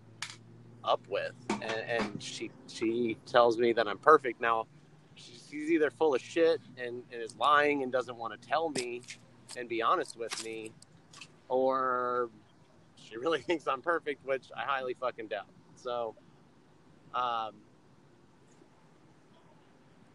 up 0.85 1.01
with, 1.09 1.33
and, 1.63 1.73
and 1.89 2.23
she 2.23 2.51
she 2.69 3.17
tells 3.27 3.59
me 3.59 3.73
that 3.73 3.89
I'm 3.89 3.99
perfect. 3.99 4.41
Now 4.41 4.67
she's 5.17 5.71
either 5.71 5.91
full 5.91 6.15
of 6.15 6.21
shit 6.21 6.61
and, 6.79 7.03
and 7.13 7.23
is 7.23 7.37
lying 7.37 7.83
and 7.83 7.91
doesn't 7.91 8.17
want 8.17 8.41
to 8.41 8.49
tell 8.49 8.71
me 8.71 9.03
and 9.57 9.69
be 9.69 9.83
honest 9.83 10.17
with 10.17 10.45
me, 10.45 10.73
or 11.49 12.29
she 12.97 13.17
really 13.17 13.41
thinks 13.43 13.67
I'm 13.67 13.83
perfect, 13.83 14.25
which 14.25 14.47
I 14.57 14.63
highly 14.63 14.95
fucking 14.95 15.29
doubt. 15.29 15.49
So, 15.77 16.15
um, 17.15 17.53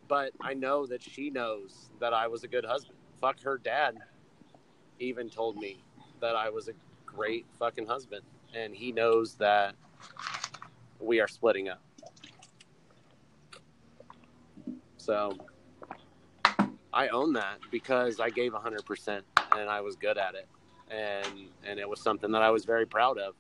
but 0.07 0.31
I 0.41 0.53
know 0.53 0.85
that 0.87 1.01
she 1.01 1.29
knows 1.29 1.89
that 1.99 2.13
I 2.13 2.27
was 2.27 2.43
a 2.43 2.47
good 2.47 2.65
husband. 2.65 2.97
Fuck 3.21 3.41
her 3.41 3.57
dad 3.57 3.97
even 4.99 5.29
told 5.29 5.57
me 5.57 5.83
that 6.19 6.35
I 6.35 6.49
was 6.49 6.67
a 6.67 6.73
great 7.05 7.45
fucking 7.57 7.87
husband, 7.87 8.23
and 8.55 8.75
he 8.75 8.91
knows 8.91 9.35
that 9.35 9.75
we 10.99 11.19
are 11.19 11.27
splitting 11.27 11.69
up. 11.69 11.81
So 15.01 15.39
I 16.93 17.09
own 17.09 17.33
that 17.33 17.59
because 17.71 18.19
I 18.19 18.29
gave 18.29 18.53
100% 18.53 19.23
and 19.51 19.69
I 19.69 19.81
was 19.81 19.95
good 19.95 20.17
at 20.17 20.35
it. 20.35 20.47
And 20.89 21.51
and 21.63 21.79
it 21.79 21.89
was 21.89 22.01
something 22.01 22.31
that 22.31 22.41
I 22.41 22.51
was 22.51 22.65
very 22.65 22.85
proud 22.85 23.17
of. 23.19 23.35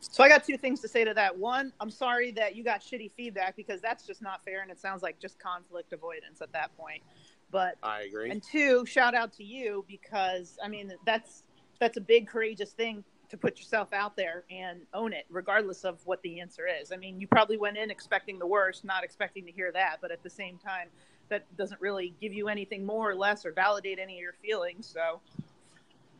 So 0.00 0.24
I 0.24 0.28
got 0.28 0.44
two 0.44 0.58
things 0.58 0.80
to 0.82 0.88
say 0.88 1.04
to 1.04 1.14
that. 1.14 1.38
One, 1.38 1.72
I'm 1.80 1.90
sorry 1.90 2.32
that 2.32 2.56
you 2.56 2.64
got 2.64 2.80
shitty 2.82 3.12
feedback 3.12 3.56
because 3.56 3.80
that's 3.80 4.06
just 4.06 4.22
not 4.22 4.44
fair 4.44 4.62
and 4.62 4.70
it 4.70 4.80
sounds 4.80 5.02
like 5.02 5.20
just 5.20 5.38
conflict 5.38 5.92
avoidance 5.92 6.40
at 6.42 6.52
that 6.52 6.76
point. 6.76 7.02
But 7.50 7.78
I 7.82 8.02
agree. 8.02 8.30
and 8.30 8.42
two, 8.42 8.86
shout 8.86 9.14
out 9.14 9.32
to 9.34 9.44
you 9.44 9.84
because 9.88 10.58
I 10.64 10.68
mean 10.68 10.92
that's 11.04 11.44
that's 11.80 11.96
a 11.98 12.02
big 12.02 12.28
courageous 12.28 12.72
thing 12.72 13.04
to 13.30 13.36
put 13.36 13.58
yourself 13.58 13.92
out 13.92 14.16
there 14.16 14.44
and 14.50 14.80
own 14.94 15.12
it 15.12 15.26
regardless 15.30 15.84
of 15.84 15.98
what 16.06 16.22
the 16.22 16.40
answer 16.40 16.66
is. 16.66 16.92
I 16.92 16.96
mean, 16.96 17.20
you 17.20 17.26
probably 17.26 17.56
went 17.56 17.76
in 17.76 17.90
expecting 17.90 18.38
the 18.38 18.46
worst, 18.46 18.84
not 18.84 19.04
expecting 19.04 19.44
to 19.46 19.52
hear 19.52 19.72
that, 19.72 19.98
but 20.00 20.10
at 20.10 20.22
the 20.22 20.30
same 20.30 20.58
time 20.58 20.88
that 21.28 21.44
doesn't 21.56 21.80
really 21.80 22.14
give 22.20 22.32
you 22.32 22.48
anything 22.48 22.86
more 22.86 23.10
or 23.10 23.14
less 23.14 23.44
or 23.44 23.52
validate 23.52 23.98
any 23.98 24.14
of 24.14 24.20
your 24.20 24.34
feelings. 24.34 24.86
So 24.86 25.20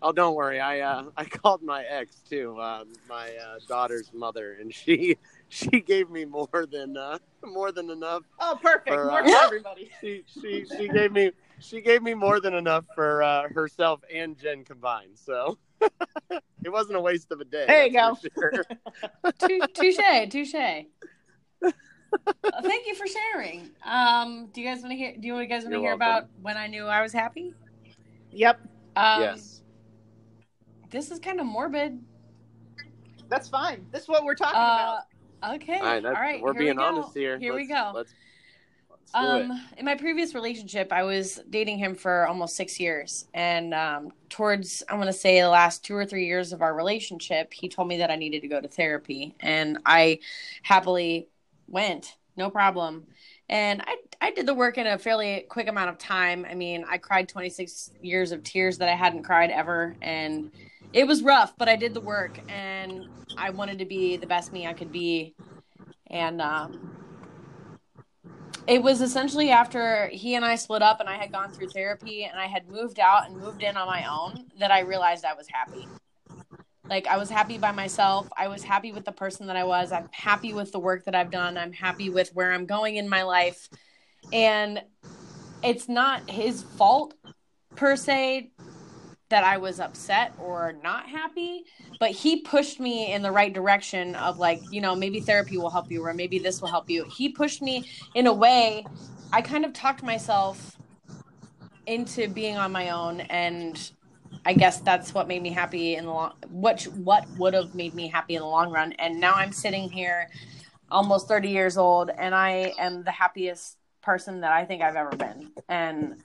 Oh, 0.02 0.12
don't 0.12 0.34
worry. 0.34 0.60
I 0.60 0.80
uh, 0.80 1.04
I 1.16 1.24
called 1.24 1.62
my 1.62 1.84
ex 1.84 2.22
too, 2.28 2.58
uh, 2.58 2.84
my 3.08 3.30
uh, 3.36 3.58
daughter's 3.66 4.12
mother, 4.12 4.56
and 4.60 4.72
she 4.72 5.16
she 5.48 5.80
gave 5.80 6.10
me 6.10 6.24
more 6.24 6.66
than 6.70 6.96
uh, 6.96 7.18
more 7.44 7.72
than 7.72 7.90
enough. 7.90 8.22
Oh, 8.38 8.58
perfect. 8.60 8.90
Or, 8.96 9.06
More 9.06 9.20
uh, 9.20 9.28
for 9.28 9.44
everybody. 9.44 9.90
She 10.00 10.24
she 10.26 10.66
she 10.76 10.88
gave 10.88 11.12
me 11.12 11.32
she 11.58 11.80
gave 11.80 12.02
me 12.02 12.14
more 12.14 12.40
than 12.40 12.54
enough 12.54 12.84
for 12.94 13.22
uh, 13.22 13.48
herself 13.48 14.00
and 14.12 14.38
Jen 14.38 14.64
combined. 14.64 15.16
So 15.16 15.58
it 16.64 16.72
wasn't 16.72 16.96
a 16.96 17.00
waste 17.00 17.30
of 17.32 17.40
a 17.40 17.44
day. 17.44 17.64
There 17.66 17.86
you 17.86 17.92
that's 17.92 18.20
for 18.20 18.52
Sure. 18.52 19.32
Touche, 19.74 20.28
touche. 20.30 20.54
Uh, 21.64 22.62
thank 22.62 22.86
you 22.86 22.94
for 22.94 23.06
sharing. 23.06 23.70
Um, 23.84 24.48
do 24.52 24.60
you 24.60 24.66
guys 24.68 24.80
want 24.80 24.92
to 24.92 24.96
hear? 24.96 25.14
Do 25.18 25.26
you 25.28 25.46
guys 25.46 25.62
want 25.64 25.74
to 25.74 25.80
hear 25.80 25.96
welcome. 25.96 26.02
about 26.02 26.28
when 26.40 26.56
I 26.56 26.66
knew 26.66 26.86
I 26.86 27.02
was 27.02 27.12
happy? 27.12 27.52
Yep. 28.30 28.60
Um, 28.96 29.20
yes. 29.22 29.62
This 30.90 31.10
is 31.10 31.18
kind 31.18 31.40
of 31.40 31.46
morbid. 31.46 32.00
That's 33.28 33.48
fine. 33.48 33.86
This 33.90 34.02
is 34.02 34.08
what 34.08 34.24
we're 34.24 34.34
talking 34.36 34.58
Uh, 34.58 35.00
about. 35.42 35.56
okay. 35.56 35.78
All 35.78 35.82
right. 35.84 36.02
That's, 36.02 36.16
All 36.16 36.22
right. 36.22 36.40
we're 36.40 36.52
here 36.52 36.62
being 36.62 36.76
we 36.76 36.82
honest 36.82 37.12
here. 37.14 37.38
Here 37.38 37.52
we 37.54 37.66
Let's- 37.68 37.72
go. 37.72 37.92
Let's, 37.94 37.96
let's 37.96 38.12
do 38.12 38.16
it. 38.16 38.25
Um, 39.14 39.64
in 39.78 39.84
my 39.84 39.94
previous 39.94 40.34
relationship, 40.34 40.92
I 40.92 41.02
was 41.02 41.40
dating 41.48 41.78
him 41.78 41.94
for 41.94 42.26
almost 42.26 42.56
six 42.56 42.78
years, 42.78 43.26
and 43.32 43.72
um, 43.72 44.12
towards 44.28 44.82
I 44.88 44.94
want 44.94 45.06
to 45.06 45.12
say 45.12 45.40
the 45.40 45.48
last 45.48 45.84
two 45.84 45.94
or 45.94 46.04
three 46.04 46.26
years 46.26 46.52
of 46.52 46.60
our 46.60 46.74
relationship, 46.74 47.52
he 47.52 47.68
told 47.68 47.88
me 47.88 47.98
that 47.98 48.10
I 48.10 48.16
needed 48.16 48.42
to 48.42 48.48
go 48.48 48.60
to 48.60 48.68
therapy, 48.68 49.34
and 49.40 49.78
I 49.86 50.18
happily 50.62 51.28
went, 51.66 52.16
no 52.36 52.50
problem. 52.50 53.06
And 53.48 53.82
I 53.86 53.96
I 54.20 54.30
did 54.32 54.46
the 54.46 54.54
work 54.54 54.76
in 54.76 54.86
a 54.86 54.98
fairly 54.98 55.46
quick 55.48 55.68
amount 55.68 55.90
of 55.90 55.98
time. 55.98 56.46
I 56.48 56.54
mean, 56.54 56.84
I 56.88 56.98
cried 56.98 57.28
26 57.28 57.92
years 58.02 58.32
of 58.32 58.42
tears 58.42 58.78
that 58.78 58.88
I 58.88 58.94
hadn't 58.94 59.22
cried 59.22 59.50
ever, 59.50 59.96
and 60.02 60.50
it 60.92 61.06
was 61.06 61.22
rough, 61.22 61.56
but 61.56 61.68
I 61.68 61.76
did 61.76 61.94
the 61.94 62.00
work, 62.00 62.40
and 62.48 63.06
I 63.36 63.50
wanted 63.50 63.78
to 63.78 63.84
be 63.86 64.16
the 64.16 64.26
best 64.26 64.52
me 64.52 64.66
I 64.66 64.72
could 64.72 64.92
be, 64.92 65.34
and 66.08 66.42
um, 66.42 66.92
it 68.66 68.82
was 68.82 69.00
essentially 69.00 69.50
after 69.50 70.08
he 70.08 70.34
and 70.34 70.44
I 70.44 70.56
split 70.56 70.82
up 70.82 71.00
and 71.00 71.08
I 71.08 71.16
had 71.16 71.30
gone 71.30 71.50
through 71.50 71.68
therapy 71.68 72.24
and 72.24 72.38
I 72.38 72.46
had 72.46 72.68
moved 72.68 72.98
out 72.98 73.28
and 73.28 73.40
moved 73.40 73.62
in 73.62 73.76
on 73.76 73.86
my 73.86 74.06
own 74.06 74.46
that 74.58 74.70
I 74.70 74.80
realized 74.80 75.24
I 75.24 75.34
was 75.34 75.46
happy. 75.48 75.86
Like 76.88 77.06
I 77.06 77.16
was 77.16 77.30
happy 77.30 77.58
by 77.58 77.72
myself. 77.72 78.28
I 78.36 78.48
was 78.48 78.62
happy 78.62 78.92
with 78.92 79.04
the 79.04 79.12
person 79.12 79.46
that 79.46 79.56
I 79.56 79.64
was. 79.64 79.92
I'm 79.92 80.08
happy 80.12 80.52
with 80.52 80.72
the 80.72 80.78
work 80.78 81.04
that 81.04 81.14
I've 81.14 81.30
done. 81.30 81.56
I'm 81.56 81.72
happy 81.72 82.10
with 82.10 82.30
where 82.34 82.52
I'm 82.52 82.66
going 82.66 82.96
in 82.96 83.08
my 83.08 83.22
life. 83.22 83.68
And 84.32 84.82
it's 85.62 85.88
not 85.88 86.28
his 86.28 86.62
fault 86.62 87.14
per 87.76 87.96
se 87.96 88.50
that 89.28 89.42
I 89.42 89.56
was 89.56 89.80
upset 89.80 90.32
or 90.38 90.74
not 90.84 91.08
happy, 91.08 91.64
but 91.98 92.10
he 92.10 92.42
pushed 92.42 92.78
me 92.78 93.12
in 93.12 93.22
the 93.22 93.32
right 93.32 93.52
direction 93.52 94.14
of 94.14 94.38
like, 94.38 94.60
you 94.70 94.80
know, 94.80 94.94
maybe 94.94 95.20
therapy 95.20 95.58
will 95.58 95.70
help 95.70 95.90
you 95.90 96.04
or 96.04 96.14
maybe 96.14 96.38
this 96.38 96.60
will 96.60 96.68
help 96.68 96.88
you. 96.88 97.04
He 97.04 97.30
pushed 97.30 97.60
me 97.60 97.88
in 98.14 98.26
a 98.26 98.32
way 98.32 98.84
I 99.32 99.42
kind 99.42 99.64
of 99.64 99.72
talked 99.72 100.02
myself 100.02 100.78
into 101.86 102.28
being 102.28 102.56
on 102.56 102.72
my 102.72 102.90
own 102.90 103.20
and 103.22 103.90
I 104.44 104.52
guess 104.52 104.80
that's 104.80 105.14
what 105.14 105.28
made 105.28 105.42
me 105.42 105.50
happy 105.50 105.96
in 105.96 106.04
the 106.04 106.10
long 106.10 106.32
what 106.48 106.82
what 106.94 107.26
would 107.38 107.54
have 107.54 107.74
made 107.74 107.94
me 107.94 108.08
happy 108.08 108.34
in 108.34 108.42
the 108.42 108.48
long 108.48 108.70
run 108.70 108.92
and 108.92 109.20
now 109.20 109.34
I'm 109.34 109.52
sitting 109.52 109.90
here 109.90 110.28
almost 110.90 111.28
30 111.28 111.48
years 111.48 111.76
old 111.76 112.10
and 112.10 112.34
I 112.34 112.72
am 112.78 113.02
the 113.02 113.10
happiest 113.10 113.76
person 114.02 114.40
that 114.40 114.52
I 114.52 114.64
think 114.64 114.82
I've 114.82 114.96
ever 114.96 115.16
been 115.16 115.50
and 115.68 116.22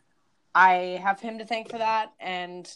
I 0.54 1.00
have 1.04 1.20
him 1.20 1.40
to 1.40 1.46
thank 1.46 1.70
for 1.70 1.78
that 1.78 2.14
and 2.20 2.72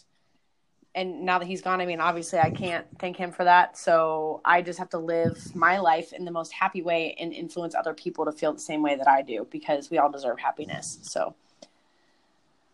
and 0.96 1.26
now 1.26 1.38
that 1.38 1.44
he's 1.44 1.60
gone, 1.60 1.82
I 1.82 1.86
mean, 1.86 2.00
obviously, 2.00 2.38
I 2.38 2.50
can't 2.50 2.86
thank 2.98 3.18
him 3.18 3.30
for 3.30 3.44
that. 3.44 3.76
So 3.76 4.40
I 4.46 4.62
just 4.62 4.78
have 4.78 4.88
to 4.90 4.98
live 4.98 5.54
my 5.54 5.78
life 5.78 6.14
in 6.14 6.24
the 6.24 6.30
most 6.30 6.54
happy 6.54 6.80
way 6.80 7.14
and 7.20 7.34
influence 7.34 7.74
other 7.74 7.92
people 7.92 8.24
to 8.24 8.32
feel 8.32 8.54
the 8.54 8.58
same 8.58 8.82
way 8.82 8.96
that 8.96 9.06
I 9.06 9.20
do 9.20 9.46
because 9.50 9.90
we 9.90 9.98
all 9.98 10.10
deserve 10.10 10.40
happiness. 10.40 10.98
So 11.02 11.34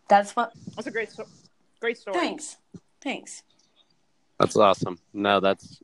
that's 0.08 0.37
what. 0.37 0.52
That's 0.76 0.87
a 0.87 0.92
great, 0.92 1.11
great 1.80 1.98
story. 1.98 2.16
Thanks. 2.16 2.58
Thanks. 3.00 3.42
That's 4.38 4.56
awesome. 4.56 4.98
No, 5.12 5.40
that's 5.40 5.82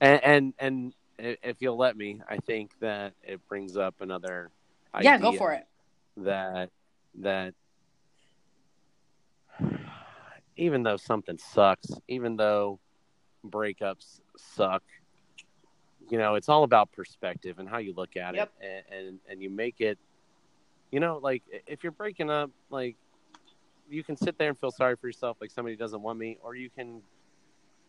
and 0.00 0.20
and 0.24 0.54
and 0.58 0.94
if 1.18 1.56
you'll 1.60 1.76
let 1.76 1.94
me, 1.94 2.22
I 2.28 2.38
think 2.38 2.70
that 2.80 3.12
it 3.22 3.46
brings 3.48 3.76
up 3.76 3.96
another. 4.00 4.50
Yeah, 5.02 5.18
go 5.18 5.32
for 5.32 5.52
it. 5.52 5.66
That 6.16 6.70
that 7.16 7.52
even 10.56 10.82
though 10.82 10.96
something 10.96 11.38
sucks, 11.38 11.90
even 12.08 12.36
though 12.36 12.78
breakups 13.46 14.20
suck, 14.36 14.82
you 16.10 16.18
know, 16.18 16.34
it's 16.34 16.48
all 16.48 16.62
about 16.64 16.92
perspective 16.92 17.58
and 17.58 17.68
how 17.68 17.78
you 17.78 17.92
look 17.94 18.16
at 18.16 18.34
Yep. 18.34 18.52
it, 18.60 18.84
and, 18.90 19.06
and 19.06 19.20
and 19.28 19.42
you 19.42 19.50
make 19.50 19.80
it. 19.80 19.98
You 20.90 21.00
know, 21.00 21.18
like 21.22 21.42
if 21.66 21.82
you're 21.82 21.92
breaking 21.92 22.30
up, 22.30 22.50
like 22.70 22.96
you 23.88 24.02
can 24.04 24.16
sit 24.16 24.38
there 24.38 24.48
and 24.48 24.58
feel 24.58 24.70
sorry 24.70 24.96
for 24.96 25.06
yourself, 25.06 25.36
like 25.40 25.50
somebody 25.50 25.76
doesn't 25.76 26.02
want 26.02 26.18
me, 26.18 26.38
or 26.42 26.54
you 26.54 26.70
can 26.70 27.02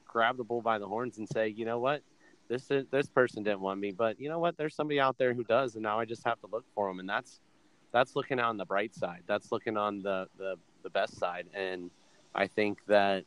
grab 0.05 0.37
the 0.37 0.43
bull 0.43 0.61
by 0.61 0.77
the 0.79 0.87
horns 0.87 1.17
and 1.17 1.27
say, 1.29 1.47
you 1.47 1.65
know 1.65 1.79
what, 1.79 2.01
this 2.49 2.71
is, 2.71 2.85
this 2.91 3.07
person 3.07 3.43
didn't 3.43 3.59
want 3.61 3.79
me, 3.79 3.91
but 3.91 4.19
you 4.19 4.29
know 4.29 4.39
what, 4.39 4.57
there's 4.57 4.75
somebody 4.75 4.99
out 4.99 5.17
there 5.17 5.33
who 5.33 5.43
does, 5.43 5.75
and 5.75 5.83
now 5.83 5.99
I 5.99 6.05
just 6.05 6.23
have 6.25 6.39
to 6.41 6.47
look 6.47 6.65
for 6.73 6.87
them, 6.87 6.99
and 6.99 7.09
that's 7.09 7.39
that's 7.91 8.15
looking 8.15 8.39
on 8.39 8.57
the 8.57 8.65
bright 8.65 8.93
side. 8.95 9.23
That's 9.27 9.51
looking 9.51 9.77
on 9.77 10.01
the 10.01 10.27
the, 10.37 10.55
the 10.83 10.89
best 10.89 11.17
side, 11.17 11.47
and 11.53 11.89
I 12.35 12.47
think 12.47 12.79
that 12.87 13.25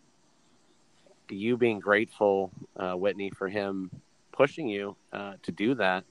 you 1.28 1.56
being 1.56 1.78
grateful, 1.78 2.50
uh, 2.76 2.94
Whitney, 2.94 3.30
for 3.30 3.48
him 3.48 3.90
pushing 4.32 4.68
you 4.68 4.96
uh, 5.12 5.34
to 5.42 5.52
do 5.52 5.74
that, 5.74 6.04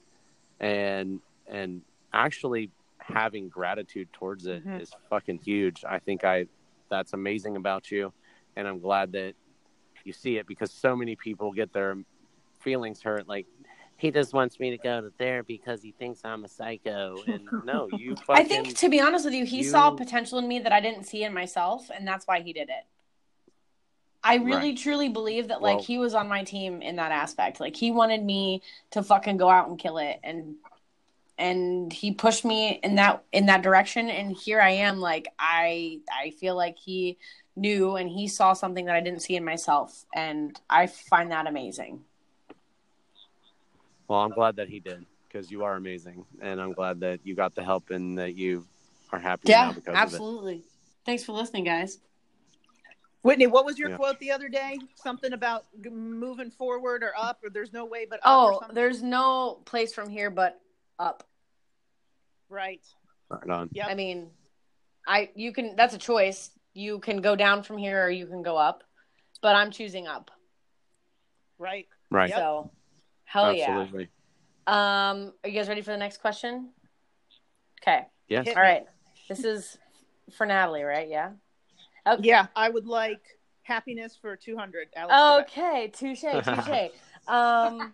and 0.60 1.20
and 1.46 1.82
actually 2.12 2.70
having 2.98 3.48
gratitude 3.48 4.08
towards 4.12 4.46
it 4.46 4.62
is 4.66 4.90
Mhm. 4.90 5.08
fucking 5.08 5.38
huge. 5.38 5.84
I 5.84 5.98
think 5.98 6.24
I 6.24 6.46
that's 6.88 7.12
amazing 7.12 7.56
about 7.56 7.90
you, 7.90 8.12
and 8.56 8.66
I'm 8.66 8.78
glad 8.80 9.12
that 9.12 9.34
you 10.04 10.12
see 10.12 10.38
it 10.38 10.46
because 10.46 10.72
so 10.72 10.96
many 10.96 11.16
people 11.16 11.52
get 11.52 11.72
their 11.72 11.96
feelings 12.60 13.02
hurt 13.02 13.28
like 13.28 13.46
he 14.00 14.10
just 14.10 14.32
wants 14.32 14.58
me 14.58 14.70
to 14.70 14.78
go 14.78 15.00
to 15.00 15.10
therapy 15.18 15.56
because 15.56 15.82
he 15.82 15.92
thinks 15.92 16.20
I'm 16.24 16.44
a 16.44 16.48
psycho 16.48 17.16
and 17.26 17.46
no 17.64 17.88
you 17.96 18.16
fucking 18.16 18.34
I 18.36 18.48
think, 18.48 18.76
to 18.78 18.88
be 18.88 19.00
honest 19.00 19.24
with 19.24 19.34
you, 19.34 19.44
he 19.44 19.58
you- 19.58 19.64
saw 19.64 19.90
potential 19.90 20.38
in 20.38 20.48
me 20.48 20.58
that 20.60 20.72
I 20.72 20.80
didn't 20.80 21.04
see 21.04 21.22
in 21.24 21.32
myself, 21.34 21.90
and 21.94 22.06
that's 22.06 22.26
why 22.26 22.40
he 22.40 22.52
did 22.52 22.68
it. 22.68 22.84
I 24.22 24.36
really 24.36 24.70
Right. 24.70 24.78
truly 24.78 25.08
believe 25.08 25.48
that 25.48 25.62
like 25.62 25.76
Well- 25.76 25.84
he 25.84 25.98
was 25.98 26.14
on 26.14 26.28
my 26.28 26.44
team 26.44 26.82
in 26.82 26.96
that 26.96 27.10
aspect. 27.12 27.58
Like 27.60 27.74
he 27.76 27.90
wanted 27.90 28.22
me 28.22 28.62
to 28.90 29.02
fucking 29.02 29.36
go 29.38 29.48
out 29.48 29.68
and 29.68 29.78
kill 29.78 29.98
it 29.98 30.20
and 30.22 30.56
and 31.38 31.90
he 31.90 32.12
pushed 32.12 32.44
me 32.44 32.78
in 32.82 32.96
that 32.96 33.24
in 33.32 33.46
that 33.46 33.62
direction 33.62 34.10
and 34.10 34.36
here 34.36 34.60
I 34.60 34.70
am 34.72 35.00
like 35.00 35.28
I 35.38 36.00
I 36.12 36.30
feel 36.32 36.54
like 36.54 36.76
he 36.78 37.16
knew 37.56 37.96
and 37.96 38.10
he 38.10 38.28
saw 38.28 38.52
something 38.52 38.84
that 38.84 38.94
I 38.94 39.00
didn't 39.00 39.20
see 39.22 39.36
in 39.36 39.44
myself 39.44 40.04
and 40.14 40.58
I 40.68 40.86
find 40.86 41.30
that 41.32 41.46
amazing. 41.46 42.04
Well 44.10 44.20
I'm 44.20 44.32
glad 44.32 44.56
that 44.56 44.68
he 44.68 44.80
did 44.80 45.06
because 45.28 45.50
you 45.50 45.62
are 45.62 45.76
amazing 45.76 46.24
and 46.42 46.60
I'm 46.60 46.72
glad 46.72 46.98
that 47.00 47.20
you 47.22 47.36
got 47.36 47.54
the 47.54 47.62
help 47.62 47.90
and 47.90 48.18
that 48.18 48.34
you 48.34 48.66
are 49.12 49.20
happy 49.20 49.48
now 49.48 49.68
Yeah, 49.68 49.72
because 49.72 49.88
of 49.88 49.94
absolutely. 49.94 50.64
Thanks 51.06 51.22
for 51.24 51.32
listening, 51.32 51.64
guys. 51.64 51.98
Whitney, 53.22 53.46
what 53.46 53.64
was 53.64 53.78
your 53.78 53.90
Yeah. 53.90 53.96
quote 53.96 54.18
the 54.18 54.32
other 54.32 54.48
day? 54.48 54.78
Something 54.96 55.32
about 55.32 55.66
moving 55.88 56.50
forward 56.50 57.04
or 57.04 57.12
up, 57.16 57.38
or 57.44 57.50
there's 57.50 57.72
no 57.72 57.84
way 57.84 58.04
but 58.04 58.18
up. 58.18 58.24
Oh, 58.24 58.58
something? 58.58 58.74
there's 58.74 59.02
no 59.02 59.62
place 59.64 59.94
from 59.94 60.10
here 60.10 60.30
but 60.30 60.60
up. 60.98 61.22
right. 62.48 62.84
Right 63.28 63.48
on. 63.48 63.70
Yep. 63.72 63.88
I 63.88 63.94
mean, 63.94 64.30
I 65.06 65.30
you 65.36 65.52
can 65.52 65.76
that's 65.76 65.94
a 65.94 65.98
choice. 65.98 66.50
You 66.74 66.98
can 66.98 67.20
go 67.20 67.36
down 67.36 67.62
from 67.62 67.78
here 67.78 68.04
or 68.04 68.10
you 68.10 68.26
can 68.26 68.42
go 68.42 68.56
up, 68.56 68.82
but 69.40 69.54
I'm 69.54 69.70
choosing 69.70 70.08
up. 70.08 70.32
Right. 71.58 71.86
Right. 72.10 72.30
Yep. 72.30 72.38
So, 72.38 72.70
hell 73.30 73.46
Absolutely. 73.46 74.08
yeah. 74.66 75.10
Um, 75.10 75.32
are 75.44 75.48
you 75.48 75.54
guys 75.54 75.68
ready 75.68 75.82
for 75.82 75.92
the 75.92 75.96
next 75.96 76.20
question? 76.20 76.70
Okay. 77.80 78.02
Yes. 78.28 78.48
All 78.48 78.62
right. 78.62 78.84
This 79.28 79.44
is 79.44 79.78
for 80.36 80.46
Natalie, 80.46 80.82
right? 80.82 81.08
Yeah. 81.08 81.30
Okay. 82.06 82.22
Yeah, 82.24 82.46
I 82.56 82.68
would 82.68 82.86
like 82.86 83.20
happiness 83.62 84.18
for 84.20 84.36
200. 84.36 84.88
Alex 84.96 85.50
Okay. 85.50 85.90
Touche. 85.94 86.22
Touche. 86.22 86.90
um. 87.28 87.92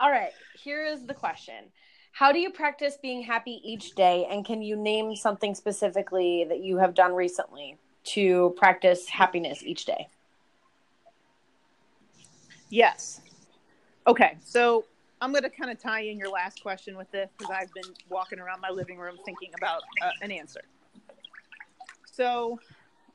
All 0.00 0.10
right. 0.10 0.30
Here 0.62 0.84
is 0.84 1.04
the 1.04 1.14
question. 1.14 1.72
How 2.12 2.30
do 2.30 2.38
you 2.38 2.50
practice 2.50 2.98
being 3.02 3.22
happy 3.22 3.60
each 3.64 3.96
day? 3.96 4.26
And 4.30 4.44
can 4.44 4.62
you 4.62 4.76
name 4.76 5.16
something 5.16 5.56
specifically 5.56 6.46
that 6.48 6.60
you 6.60 6.76
have 6.78 6.94
done 6.94 7.14
recently 7.14 7.78
to 8.04 8.54
practice 8.56 9.08
happiness 9.08 9.62
each 9.64 9.84
day? 9.84 10.08
Yes. 12.70 13.20
Okay, 14.08 14.38
so 14.42 14.86
I'm 15.20 15.32
going 15.32 15.42
to 15.42 15.50
kind 15.50 15.70
of 15.70 15.78
tie 15.78 16.00
in 16.00 16.18
your 16.18 16.30
last 16.30 16.62
question 16.62 16.96
with 16.96 17.10
this 17.10 17.28
because 17.36 17.54
I've 17.54 17.72
been 17.74 17.92
walking 18.08 18.38
around 18.38 18.62
my 18.62 18.70
living 18.70 18.96
room 18.96 19.18
thinking 19.26 19.50
about 19.54 19.82
uh, 20.02 20.10
an 20.22 20.30
answer. 20.30 20.62
So, 22.10 22.58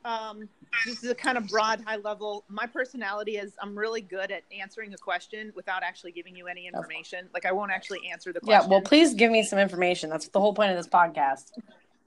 um, 0.04 0.48
this 0.86 1.02
is 1.02 1.10
a 1.10 1.14
kind 1.14 1.36
of 1.36 1.48
broad, 1.48 1.80
high 1.84 1.96
level. 1.96 2.44
My 2.48 2.66
personality 2.66 3.38
is 3.38 3.54
I'm 3.60 3.76
really 3.76 4.02
good 4.02 4.30
at 4.30 4.44
answering 4.56 4.94
a 4.94 4.96
question 4.96 5.52
without 5.56 5.82
actually 5.82 6.12
giving 6.12 6.36
you 6.36 6.46
any 6.46 6.68
information. 6.68 7.28
Like, 7.34 7.44
I 7.44 7.50
won't 7.50 7.72
actually 7.72 8.08
answer 8.12 8.32
the 8.32 8.38
question. 8.38 8.62
Yeah, 8.62 8.68
well, 8.68 8.80
please 8.80 9.14
give 9.14 9.32
me 9.32 9.42
some 9.42 9.58
information. 9.58 10.10
That's 10.10 10.28
the 10.28 10.38
whole 10.38 10.54
point 10.54 10.70
of 10.70 10.76
this 10.76 10.86
podcast. 10.86 11.50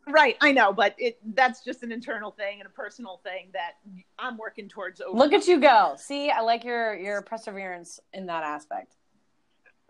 Right, 0.09 0.37
I 0.41 0.51
know, 0.53 0.71
but 0.71 0.95
it 0.97 1.19
that's 1.35 1.63
just 1.63 1.83
an 1.83 1.91
internal 1.91 2.31
thing 2.31 2.59
and 2.59 2.67
a 2.67 2.69
personal 2.71 3.19
thing 3.23 3.49
that 3.53 3.73
I'm 4.17 4.37
working 4.37 4.69
towards. 4.69 5.01
Over. 5.01 5.17
Look 5.17 5.33
at 5.33 5.47
you 5.47 5.59
go. 5.59 5.95
See, 5.97 6.29
I 6.29 6.41
like 6.41 6.63
your 6.63 6.95
your 6.95 7.21
perseverance 7.21 7.99
in 8.13 8.25
that 8.27 8.43
aspect. 8.43 8.95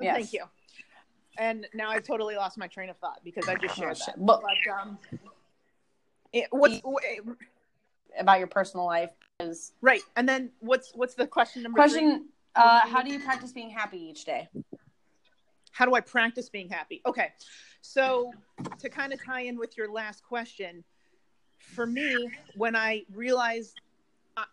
Yes. 0.02 0.16
Thank 0.16 0.34
you. 0.34 0.44
And 1.38 1.68
now 1.76 1.90
I've 1.92 2.04
totally 2.04 2.36
lost 2.36 2.58
my 2.58 2.66
train 2.68 2.90
of 2.90 2.98
thought 2.98 3.20
because 3.24 3.48
I 3.48 3.56
just 3.56 3.78
Oh, 3.78 3.82
shared 3.84 3.98
shit. 3.98 4.06
that. 4.16 4.26
But- 4.26 4.42
But 4.42 4.74
um, 4.82 4.98
it, 6.34 6.48
what's 6.50 6.82
About 8.20 8.40
your 8.40 8.48
personal 8.48 8.86
life 8.88 9.12
is 9.40 9.74
right? 9.82 10.02
And 10.16 10.28
then 10.28 10.50
what's 10.60 10.92
what's 10.96 11.14
the 11.14 11.28
question 11.28 11.62
number? 11.64 11.78
question. 11.78 12.30
Uh, 12.56 12.80
how 12.88 13.04
do 13.04 13.12
you 13.14 13.20
practice 13.20 13.52
being 13.52 13.70
happy 13.70 14.00
each 14.00 14.26
day? 14.26 14.50
How 15.78 15.86
do 15.86 15.94
I 15.94 16.02
practice 16.02 16.50
being 16.50 16.70
happy? 16.70 17.04
Okay, 17.06 17.34
so 17.82 18.34
to 18.80 18.90
kind 18.90 19.14
of 19.14 19.24
tie 19.24 19.42
in 19.42 19.60
with 19.60 19.78
your 19.78 19.92
last 19.92 20.24
question, 20.24 20.84
for 21.60 21.86
me, 21.86 22.32
when 22.56 22.76
I 22.76 23.04
realized, 23.14 23.80
I, 24.36 24.46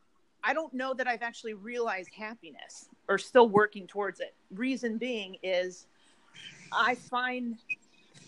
I 0.43 0.53
don't 0.53 0.75
know 0.75 0.93
that 0.93 1.09
I've 1.09 1.23
actually 1.23 1.55
realized 1.55 2.11
happiness 2.15 2.91
or 3.09 3.17
still 3.17 3.49
working 3.49 3.87
towards 3.87 4.21
it. 4.21 4.35
Reason 4.51 4.99
being 4.99 5.39
is, 5.43 5.87
I 6.71 6.95
find 6.95 7.57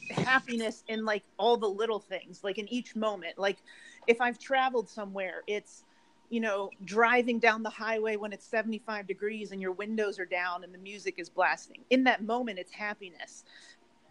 happiness 0.08 0.82
in 0.88 1.04
like 1.04 1.24
all 1.36 1.58
the 1.58 1.68
little 1.68 2.00
things, 2.00 2.42
like 2.42 2.56
in 2.56 2.66
each 2.72 2.96
moment. 2.96 3.36
Like 3.36 3.58
if 4.06 4.22
I've 4.22 4.38
traveled 4.38 4.88
somewhere, 4.88 5.42
it's 5.46 5.84
you 6.30 6.40
know 6.40 6.70
driving 6.84 7.38
down 7.38 7.62
the 7.62 7.70
highway 7.70 8.16
when 8.16 8.32
it's 8.32 8.46
75 8.46 9.06
degrees 9.06 9.52
and 9.52 9.60
your 9.60 9.72
windows 9.72 10.18
are 10.18 10.26
down 10.26 10.64
and 10.64 10.72
the 10.72 10.78
music 10.78 11.14
is 11.18 11.28
blasting. 11.28 11.82
In 11.90 12.04
that 12.04 12.22
moment, 12.22 12.58
it's 12.58 12.72
happiness. 12.72 13.44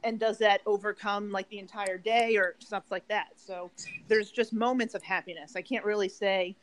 And 0.04 0.20
does 0.20 0.38
that 0.38 0.62
overcome 0.68 1.32
like 1.32 1.50
the 1.50 1.58
entire 1.58 1.98
day 1.98 2.36
or 2.38 2.56
stuff 2.60 2.84
like 2.92 3.08
that? 3.08 3.30
So 3.38 3.72
there's 4.08 4.30
just 4.30 4.54
moments 4.54 4.94
of 4.94 5.02
happiness. 5.02 5.56
I 5.56 5.62
can't 5.64 5.84
really 5.84 6.10
say, 6.10 6.56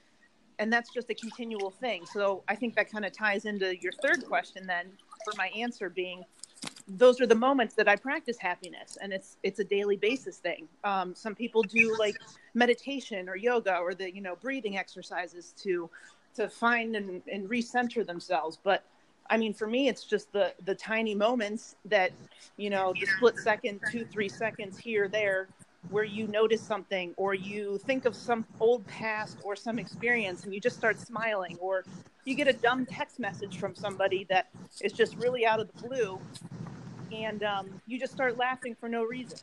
and 0.60 0.72
that's 0.72 0.92
just 0.92 1.10
a 1.10 1.14
continual 1.14 1.70
thing. 1.70 2.06
So 2.06 2.44
I 2.46 2.54
think 2.54 2.76
that 2.76 2.90
kind 2.90 3.04
of 3.04 3.12
ties 3.12 3.44
into 3.44 3.76
your 3.82 3.92
third 4.00 4.24
question 4.26 4.66
then 4.66 4.92
for 5.24 5.32
my 5.36 5.48
answer 5.48 5.90
being 5.90 6.24
those 6.88 7.20
are 7.20 7.26
the 7.26 7.34
moments 7.34 7.74
that 7.74 7.88
I 7.88 7.96
practice 7.96 8.38
happiness, 8.38 8.98
and 9.00 9.12
it's 9.12 9.36
it's 9.42 9.60
a 9.60 9.64
daily 9.64 9.96
basis 9.96 10.38
thing. 10.38 10.68
Um, 10.84 11.14
some 11.14 11.34
people 11.34 11.62
do 11.62 11.96
like 11.98 12.16
meditation 12.54 13.28
or 13.28 13.36
yoga 13.36 13.76
or 13.78 13.94
the 13.94 14.14
you 14.14 14.20
know 14.20 14.36
breathing 14.36 14.76
exercises 14.76 15.54
to 15.62 15.88
to 16.34 16.48
find 16.48 16.96
and, 16.96 17.22
and 17.30 17.48
recenter 17.48 18.06
themselves. 18.06 18.58
But 18.62 18.84
I 19.30 19.36
mean, 19.36 19.54
for 19.54 19.66
me, 19.66 19.88
it's 19.88 20.04
just 20.04 20.32
the 20.32 20.54
the 20.64 20.74
tiny 20.74 21.14
moments 21.14 21.76
that 21.86 22.12
you 22.56 22.70
know 22.70 22.92
the 22.98 23.06
split 23.06 23.38
second, 23.38 23.80
two 23.90 24.04
three 24.04 24.28
seconds 24.28 24.76
here 24.78 25.08
there, 25.08 25.48
where 25.90 26.04
you 26.04 26.26
notice 26.26 26.62
something 26.62 27.12
or 27.16 27.34
you 27.34 27.78
think 27.86 28.04
of 28.04 28.14
some 28.16 28.46
old 28.60 28.86
past 28.86 29.38
or 29.44 29.54
some 29.54 29.78
experience 29.78 30.44
and 30.44 30.54
you 30.54 30.60
just 30.60 30.76
start 30.76 30.98
smiling 30.98 31.56
or 31.60 31.84
you 32.24 32.34
get 32.34 32.48
a 32.48 32.52
dumb 32.52 32.86
text 32.86 33.18
message 33.18 33.58
from 33.58 33.74
somebody 33.74 34.26
that 34.30 34.48
is 34.80 34.92
just 34.92 35.16
really 35.16 35.44
out 35.44 35.60
of 35.60 35.68
the 35.68 35.88
blue 35.88 36.18
and 37.12 37.42
um, 37.42 37.66
you 37.86 37.98
just 37.98 38.12
start 38.12 38.38
laughing 38.38 38.74
for 38.78 38.88
no 38.88 39.04
reason. 39.04 39.38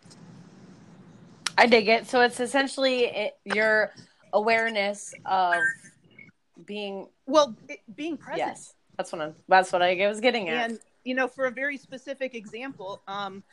I 1.57 1.67
dig 1.67 1.87
it. 1.87 2.07
So 2.07 2.21
it's 2.21 2.39
essentially 2.39 3.05
it, 3.05 3.37
your 3.45 3.91
awareness 4.33 5.13
of 5.25 5.55
being 6.65 7.07
Well, 7.27 7.55
it, 7.67 7.79
being 7.95 8.17
present. 8.17 8.39
yes, 8.39 8.73
that's 8.97 9.11
what 9.11 9.21
I, 9.21 9.31
that's 9.47 9.71
what 9.71 9.81
I 9.81 10.07
was 10.07 10.19
getting 10.19 10.49
at. 10.49 10.71
And 10.71 10.79
you 11.03 11.15
know, 11.15 11.27
for 11.27 11.45
a 11.45 11.51
very 11.51 11.77
specific 11.77 12.33
example, 12.35 13.01
um, 13.07 13.43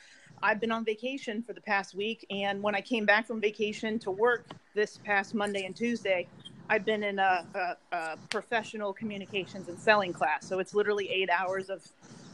I've 0.42 0.61
been 0.61 0.72
on 0.72 0.85
vacation 0.85 1.42
for 1.42 1.53
the 1.53 1.61
past 1.61 1.94
week, 1.94 2.27
and 2.31 2.62
when 2.62 2.75
I 2.75 2.81
came 2.81 3.07
back 3.07 3.27
from 3.27 3.40
vacation 3.40 3.99
to 4.01 4.11
work 4.11 4.46
this 4.75 4.99
past 5.05 5.35
Monday 5.35 5.64
and 5.64 5.75
Tuesday, 5.75 6.27
I've 6.68 6.85
been 6.85 7.03
in 7.03 7.18
a, 7.18 7.46
a, 7.55 7.96
a 7.96 8.16
professional 8.29 8.92
communications 8.92 9.68
and 9.68 9.79
selling 9.79 10.12
class. 10.12 10.46
So 10.46 10.59
it's 10.59 10.75
literally 10.75 11.09
eight 11.11 11.31
hours 11.31 11.70
of 11.70 11.83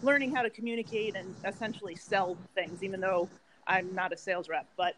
learning 0.02 0.34
how 0.34 0.42
to 0.42 0.50
communicate 0.50 1.14
and 1.16 1.34
essentially 1.44 1.94
sell 1.94 2.36
things, 2.54 2.82
even 2.82 3.00
though 3.00 3.28
I'm 3.66 3.94
not 3.94 4.12
a 4.12 4.16
sales 4.16 4.48
rep. 4.48 4.66
But 4.76 4.96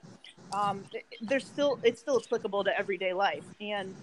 um, 0.52 0.84
there's 1.20 1.44
still 1.44 1.78
it's 1.82 2.00
still 2.00 2.20
applicable 2.24 2.64
to 2.64 2.78
everyday 2.78 3.12
life, 3.12 3.44
and 3.60 3.94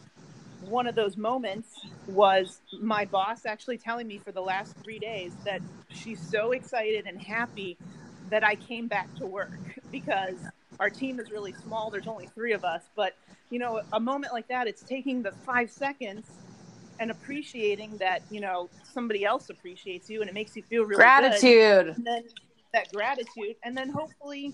one 0.62 0.86
of 0.86 0.94
those 0.94 1.18
moments 1.18 1.80
was 2.08 2.62
my 2.80 3.06
boss 3.06 3.48
actually 3.48 3.80
telling 3.80 4.08
me 4.08 4.20
for 4.20 4.32
the 4.32 4.42
last 4.42 4.76
three 4.84 5.00
days 5.00 5.34
that 5.44 5.60
she's 5.90 6.20
so 6.20 6.52
excited 6.52 7.08
and 7.08 7.20
happy 7.20 7.78
that 8.32 8.44
I 8.44 8.56
came 8.56 8.88
back 8.88 9.14
to 9.16 9.26
work 9.26 9.52
because 9.92 10.36
our 10.80 10.90
team 10.90 11.20
is 11.20 11.30
really 11.30 11.54
small. 11.54 11.92
There's 11.92 12.08
only 12.08 12.28
three 12.28 12.54
of 12.54 12.64
us, 12.64 12.82
but 12.96 13.16
you 13.52 13.60
know, 13.60 13.82
a 13.94 14.00
moment 14.00 14.34
like 14.34 14.48
that, 14.48 14.68
it's 14.68 14.82
taking 14.82 15.22
the 15.22 15.34
five 15.46 15.70
seconds 15.70 16.26
and 17.00 17.12
appreciating 17.12 17.98
that 17.98 18.22
you 18.32 18.42
know 18.42 18.70
somebody 18.84 19.24
else 19.26 19.50
appreciates 19.50 20.10
you, 20.10 20.22
and 20.22 20.30
it 20.30 20.34
makes 20.34 20.56
you 20.56 20.64
feel 20.64 20.84
really 20.84 20.96
good. 20.96 20.98
Gratitude. 20.98 21.96
and 21.96 22.06
then 22.06 22.24
that 22.74 22.92
gratitude. 22.94 23.56
And 23.64 23.78
then 23.78 23.90
hopefully 23.90 24.54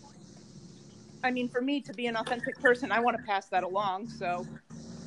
i 1.23 1.31
mean 1.31 1.49
for 1.49 1.61
me 1.61 1.81
to 1.81 1.93
be 1.93 2.05
an 2.05 2.15
authentic 2.15 2.55
person 2.61 2.91
i 2.91 2.99
want 2.99 3.17
to 3.17 3.23
pass 3.23 3.47
that 3.47 3.63
along. 3.63 4.07
So 4.07 4.45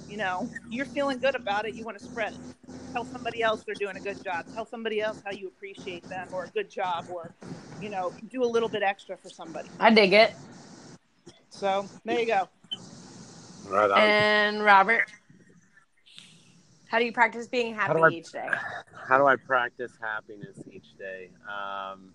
you 0.09 0.17
know 0.17 0.49
you're 0.69 0.87
feeling 0.87 1.19
good 1.19 1.35
about 1.35 1.67
it. 1.67 1.75
You 1.75 1.85
want 1.85 1.99
to 1.99 2.05
spread 2.05 2.35
it. 2.35 2.73
Tell 2.93 3.05
somebody 3.05 3.43
else 3.43 3.63
they're 3.65 3.75
doing 3.75 3.97
a 3.97 4.01
good 4.01 4.23
job. 4.23 4.45
Tell 4.55 4.67
somebody 4.67 5.01
else 5.01 5.23
how 5.25 5.33
you 5.33 5.49
appreciate 5.49 6.09
them 6.09 6.29
or 6.33 6.45
a 6.45 6.49
good 6.49 6.71
job 6.71 7.07
or 7.13 7.33
you 7.83 7.91
know 7.91 8.13
do 8.29 8.45
a 8.45 8.47
little 8.47 8.69
bit 8.69 8.83
extra 8.83 9.17
for 9.17 9.31
somebody 9.31 9.69
I 9.79 9.91
dig 9.91 10.13
it. 10.13 10.35
so 11.51 11.87
there 12.05 12.19
you 12.21 12.27
go 12.27 12.49
Right 13.71 13.91
on. 13.91 13.99
And 13.99 14.65
Robert, 14.65 15.05
how 16.89 16.99
do 16.99 17.05
you 17.05 17.13
practice 17.13 17.47
being 17.47 17.73
happy 17.73 18.01
I- 18.01 18.09
each 18.09 18.33
day? 18.33 18.49
How 19.07 19.17
do 19.19 19.27
I 19.27 19.37
practice 19.37 19.93
happiness 20.01 20.59
each 20.73 20.97
day? 20.99 21.31
Um, 21.49 22.13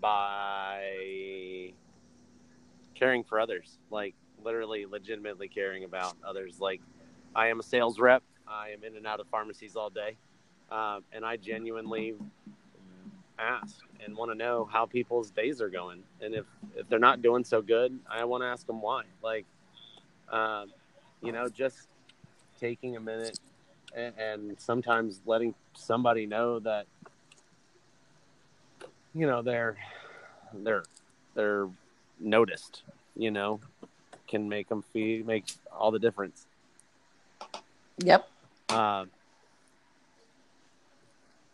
by 0.00 1.72
caring 2.94 3.24
for 3.24 3.38
others, 3.40 3.78
like 3.90 4.14
literally, 4.42 4.86
legitimately 4.86 5.48
caring 5.48 5.84
about 5.84 6.16
others. 6.24 6.60
Like, 6.60 6.80
I 7.34 7.48
am 7.48 7.60
a 7.60 7.62
sales 7.62 7.98
rep. 7.98 8.22
I 8.46 8.70
am 8.70 8.84
in 8.84 8.96
and 8.96 9.06
out 9.06 9.20
of 9.20 9.26
pharmacies 9.28 9.76
all 9.76 9.90
day, 9.90 10.16
um, 10.70 11.04
and 11.12 11.24
I 11.24 11.36
genuinely 11.36 12.14
ask 13.38 13.80
and 14.04 14.16
want 14.16 14.30
to 14.30 14.36
know 14.36 14.68
how 14.70 14.86
people's 14.86 15.30
days 15.30 15.60
are 15.60 15.68
going. 15.68 16.02
And 16.20 16.34
if 16.34 16.46
if 16.76 16.88
they're 16.88 16.98
not 16.98 17.22
doing 17.22 17.44
so 17.44 17.62
good, 17.62 17.98
I 18.10 18.24
want 18.24 18.42
to 18.42 18.46
ask 18.46 18.66
them 18.66 18.80
why. 18.80 19.04
Like, 19.22 19.46
um, 20.30 20.72
you 21.22 21.32
know, 21.32 21.48
just 21.48 21.88
taking 22.60 22.96
a 22.96 23.00
minute 23.00 23.38
and, 23.94 24.14
and 24.18 24.60
sometimes 24.60 25.20
letting 25.26 25.54
somebody 25.74 26.26
know 26.26 26.58
that 26.60 26.86
you 29.14 29.26
know 29.26 29.42
they're 29.42 29.76
they're 30.52 30.84
they're 31.34 31.68
noticed 32.20 32.82
you 33.16 33.30
know 33.30 33.60
can 34.26 34.48
make 34.48 34.68
them 34.68 34.82
feel 34.92 35.24
make 35.24 35.44
all 35.72 35.90
the 35.90 35.98
difference 35.98 36.46
Yep. 38.00 38.28
um, 38.68 39.10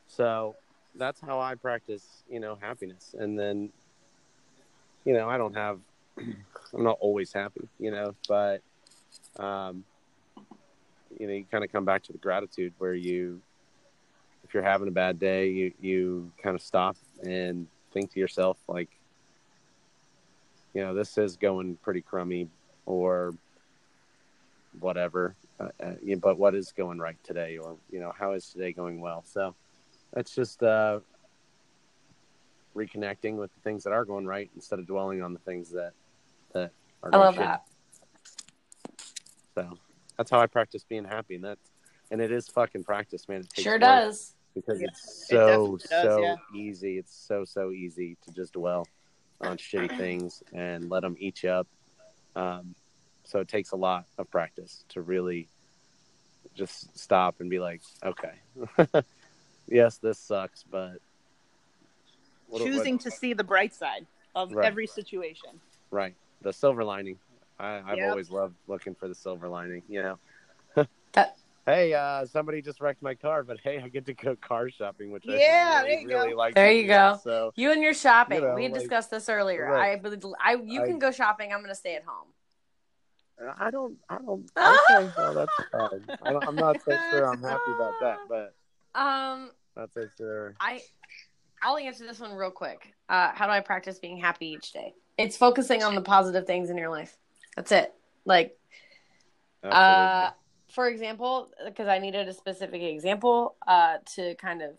so 0.08 0.56
that's 0.96 1.20
how 1.20 1.40
i 1.40 1.54
practice 1.54 2.22
you 2.28 2.40
know 2.40 2.56
happiness. 2.60 3.14
And 3.18 3.38
then 3.38 3.70
you 5.04 5.12
know 5.12 5.28
i 5.28 5.36
don't 5.36 5.54
have 5.54 5.78
i'm 6.18 6.84
not 6.84 6.98
always 7.00 7.32
happy 7.32 7.68
you 7.78 7.90
know 7.90 8.14
but 8.28 8.62
um, 9.38 9.84
you 11.18 11.26
know 11.26 11.32
you 11.34 11.44
kind 11.50 11.64
of 11.64 11.72
come 11.72 11.84
back 11.84 12.02
to 12.04 12.12
the 12.12 12.18
gratitude 12.18 12.72
where 12.78 12.94
you 12.94 13.40
if 14.44 14.54
you're 14.54 14.62
having 14.62 14.88
a 14.88 14.92
bad 14.92 15.18
day 15.18 15.50
you 15.50 15.72
you 15.80 16.32
kind 16.42 16.54
of 16.54 16.62
stop 16.62 16.96
and 17.22 17.66
think 17.92 18.12
to 18.12 18.20
yourself 18.20 18.56
like 18.68 18.88
you 20.72 20.82
know 20.82 20.94
this 20.94 21.18
is 21.18 21.36
going 21.36 21.76
pretty 21.82 22.00
crummy 22.00 22.48
or 22.86 23.34
whatever 24.80 25.34
uh, 25.60 25.68
uh, 25.80 25.92
but 26.20 26.38
what 26.38 26.54
is 26.54 26.72
going 26.72 26.98
right 26.98 27.16
today 27.22 27.58
or 27.58 27.76
you 27.90 28.00
know 28.00 28.12
how 28.18 28.32
is 28.32 28.48
today 28.48 28.72
going 28.72 29.00
well? 29.00 29.22
So 29.26 29.54
it's 30.16 30.34
just 30.34 30.62
uh 30.62 31.00
reconnecting 32.74 33.36
with 33.36 33.52
the 33.54 33.60
things 33.60 33.84
that 33.84 33.92
are 33.92 34.04
going 34.04 34.26
right 34.26 34.50
instead 34.54 34.78
of 34.78 34.86
dwelling 34.86 35.22
on 35.22 35.32
the 35.32 35.38
things 35.40 35.70
that 35.70 35.92
that 36.52 36.70
are 37.02 37.10
I 37.10 37.12
going 37.12 37.24
love 37.24 37.34
shitty. 37.34 37.38
that. 37.38 37.62
so 39.54 39.78
that's 40.16 40.30
how 40.30 40.40
i 40.40 40.46
practice 40.46 40.84
being 40.88 41.04
happy 41.04 41.36
and 41.36 41.44
that's 41.44 41.70
and 42.10 42.20
it 42.20 42.32
is 42.32 42.48
fucking 42.48 42.84
practice 42.84 43.28
man 43.28 43.40
it 43.40 43.48
takes 43.50 43.62
Sure 43.62 43.78
does. 43.78 44.34
because 44.54 44.80
Yeah, 44.80 44.88
it's 44.88 45.26
so 45.28 45.36
definitely 45.36 45.78
does, 45.90 46.02
so 46.02 46.22
yeah. 46.22 46.36
easy 46.60 46.98
it's 46.98 47.14
so 47.14 47.44
so 47.44 47.70
easy 47.70 48.16
to 48.26 48.32
just 48.32 48.54
dwell 48.54 48.86
on 49.40 49.56
shitty 49.56 49.96
things 49.96 50.42
and 50.52 50.88
let 50.90 51.02
them 51.02 51.16
eat 51.18 51.42
you 51.42 51.50
up 51.50 51.66
um, 52.36 52.74
so 53.24 53.38
it 53.38 53.46
takes 53.48 53.70
a 53.72 53.76
lot 53.76 54.06
of 54.18 54.28
practice 54.30 54.84
to 54.88 55.00
really 55.00 55.48
just 56.56 56.96
stop 56.98 57.36
and 57.40 57.48
be 57.50 57.58
like 57.60 57.82
okay 58.04 58.34
yes 59.68 59.98
this 59.98 60.18
sucks 60.18 60.64
but 60.70 60.92
what- 62.48 62.60
what- 62.60 62.62
choosing 62.62 62.98
to 62.98 63.10
see 63.10 63.32
the 63.32 63.44
bright 63.44 63.74
side 63.74 64.06
of 64.34 64.52
Right. 64.52 64.66
every 64.66 64.86
situation 64.86 65.60
right 65.90 66.14
the 66.42 66.52
silver 66.52 66.84
lining 66.84 67.18
I, 67.58 67.82
i've 67.86 67.98
Yep. 67.98 68.10
always 68.10 68.30
loved 68.30 68.56
looking 68.66 68.94
for 68.94 69.08
the 69.08 69.14
silver 69.14 69.48
lining 69.48 69.82
you 69.88 70.02
know 70.02 70.18
That- 71.12 71.36
hey 71.66 71.94
uh 71.94 72.26
somebody 72.26 72.60
just 72.60 72.80
wrecked 72.80 73.00
my 73.00 73.14
car 73.14 73.42
but 73.44 73.58
hey 73.62 73.80
i 73.80 73.88
get 73.88 74.04
to 74.06 74.12
go 74.14 74.36
car 74.36 74.68
shopping 74.68 75.10
which 75.12 75.22
Yeah, 75.24 75.82
i 75.82 75.82
there 75.82 75.98
really, 75.98 76.02
you 76.02 76.08
go. 76.32 76.36
like 76.36 76.54
There 76.54 76.72
you 76.72 76.82
do. 76.82 76.88
go. 76.88 77.20
so 77.22 77.52
You 77.56 77.70
and 77.72 77.80
your 77.82 77.94
shopping. 77.94 78.40
You 78.42 78.48
know, 78.48 78.54
we 78.54 78.68
like- 78.68 78.74
discussed 78.74 79.10
this 79.10 79.28
earlier. 79.28 79.66
Right. 79.70 79.92
I, 79.92 79.96
believe- 79.96 80.24
I, 80.44 80.56
you 80.56 80.82
I- 80.82 80.86
can 80.86 80.98
go 80.98 81.10
shopping. 81.10 81.52
I'm 81.52 81.60
going 81.60 81.70
to 81.70 81.74
stay 81.74 81.94
at 81.96 82.02
home. 82.04 82.28
I 83.58 83.70
don't. 83.70 83.96
I 84.08 84.18
don't. 84.18 84.48
Okay, 84.56 85.10
well 85.16 85.34
that's 85.34 85.52
fine. 85.72 86.04
I 86.22 86.32
don't, 86.32 86.46
I'm 86.46 86.54
not 86.54 86.80
so 86.82 86.92
sure. 87.10 87.24
I'm 87.32 87.42
happy 87.42 87.72
about 87.74 87.94
that, 88.00 88.18
but 88.28 88.54
Um, 88.94 89.50
sure. 90.16 90.54
I, 90.60 90.80
I'll 91.62 91.78
answer 91.78 92.06
this 92.06 92.20
one 92.20 92.32
real 92.34 92.50
quick. 92.50 92.94
Uh, 93.08 93.30
how 93.34 93.46
do 93.46 93.52
I 93.52 93.60
practice 93.60 93.98
being 93.98 94.16
happy 94.18 94.48
each 94.48 94.72
day? 94.72 94.94
It's 95.18 95.36
focusing 95.36 95.82
on 95.82 95.94
the 95.94 96.00
positive 96.00 96.46
things 96.46 96.70
in 96.70 96.76
your 96.76 96.90
life. 96.90 97.16
That's 97.56 97.72
it. 97.72 97.94
Like, 98.24 98.56
uh, 99.62 100.30
for 100.68 100.88
example, 100.88 101.50
because 101.64 101.88
I 101.88 101.98
needed 101.98 102.28
a 102.28 102.32
specific 102.32 102.82
example 102.82 103.56
uh, 103.66 103.98
to 104.16 104.34
kind 104.36 104.62
of 104.62 104.70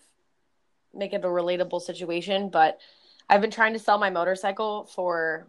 make 0.94 1.14
it 1.14 1.24
a 1.24 1.28
relatable 1.28 1.82
situation, 1.82 2.50
but 2.50 2.80
I've 3.30 3.42
been 3.42 3.52
trying 3.52 3.74
to 3.74 3.80
sell 3.80 3.98
my 3.98 4.10
motorcycle 4.10 4.86
for 4.86 5.48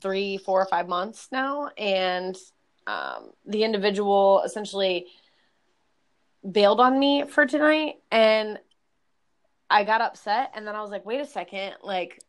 three, 0.00 0.36
four, 0.36 0.62
or 0.62 0.66
five 0.66 0.88
months 0.88 1.28
now, 1.32 1.70
and 1.76 2.36
um, 2.86 3.30
the 3.46 3.64
individual 3.64 4.42
essentially 4.44 5.06
bailed 6.50 6.80
on 6.80 6.98
me 6.98 7.24
for 7.26 7.46
tonight, 7.46 7.96
and 8.10 8.58
I 9.70 9.84
got 9.84 10.00
upset, 10.00 10.52
and 10.54 10.66
then 10.66 10.74
I 10.74 10.82
was 10.82 10.90
like, 10.90 11.04
wait 11.04 11.20
a 11.20 11.26
second, 11.26 11.74
like. 11.82 12.22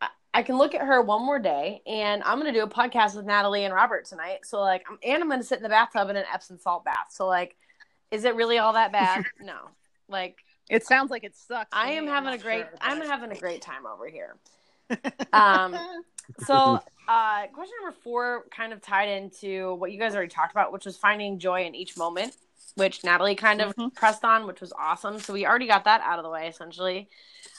I- 0.00 0.08
I 0.32 0.42
can 0.44 0.56
look 0.58 0.74
at 0.76 0.82
her 0.82 1.02
one 1.02 1.26
more 1.26 1.38
day, 1.40 1.82
and 1.86 2.22
I'm 2.22 2.38
gonna 2.38 2.52
do 2.52 2.62
a 2.62 2.68
podcast 2.68 3.16
with 3.16 3.26
Natalie 3.26 3.64
and 3.64 3.74
Robert 3.74 4.04
tonight. 4.04 4.40
So 4.44 4.60
like, 4.60 4.84
I'm, 4.88 4.96
and 5.02 5.22
I'm 5.22 5.28
gonna 5.28 5.42
sit 5.42 5.56
in 5.58 5.62
the 5.64 5.68
bathtub 5.68 6.08
in 6.08 6.16
an 6.16 6.24
Epsom 6.32 6.58
salt 6.58 6.84
bath. 6.84 7.08
So 7.10 7.26
like, 7.26 7.56
is 8.10 8.24
it 8.24 8.34
really 8.36 8.58
all 8.58 8.74
that 8.74 8.92
bad? 8.92 9.24
no. 9.40 9.56
Like, 10.08 10.38
it 10.68 10.86
sounds 10.86 11.10
like 11.10 11.24
it 11.24 11.36
sucks 11.36 11.68
I 11.72 11.90
am 11.92 12.04
me, 12.04 12.10
having 12.10 12.28
I'm 12.28 12.38
a 12.38 12.42
great, 12.42 12.60
sure, 12.60 12.74
I'm 12.80 13.00
having 13.00 13.32
a 13.32 13.36
great 13.38 13.60
time 13.62 13.86
over 13.86 14.06
here. 14.08 14.36
Um, 15.32 15.76
so, 16.40 16.54
uh, 17.08 17.46
question 17.52 17.74
number 17.80 17.96
four 18.02 18.44
kind 18.50 18.72
of 18.72 18.80
tied 18.80 19.08
into 19.08 19.74
what 19.74 19.92
you 19.92 19.98
guys 20.00 20.14
already 20.14 20.30
talked 20.30 20.50
about, 20.50 20.72
which 20.72 20.84
was 20.84 20.96
finding 20.96 21.38
joy 21.38 21.64
in 21.64 21.76
each 21.76 21.96
moment, 21.96 22.36
which 22.76 23.04
Natalie 23.04 23.34
kind 23.34 23.60
of 23.60 23.74
Mhm. 23.76 23.94
pressed 23.94 24.24
on, 24.24 24.46
which 24.46 24.60
was 24.60 24.72
awesome. 24.78 25.18
So 25.18 25.32
we 25.32 25.46
already 25.46 25.66
got 25.66 25.84
that 25.84 26.00
out 26.02 26.18
of 26.18 26.24
the 26.24 26.30
way, 26.30 26.48
essentially. 26.48 27.08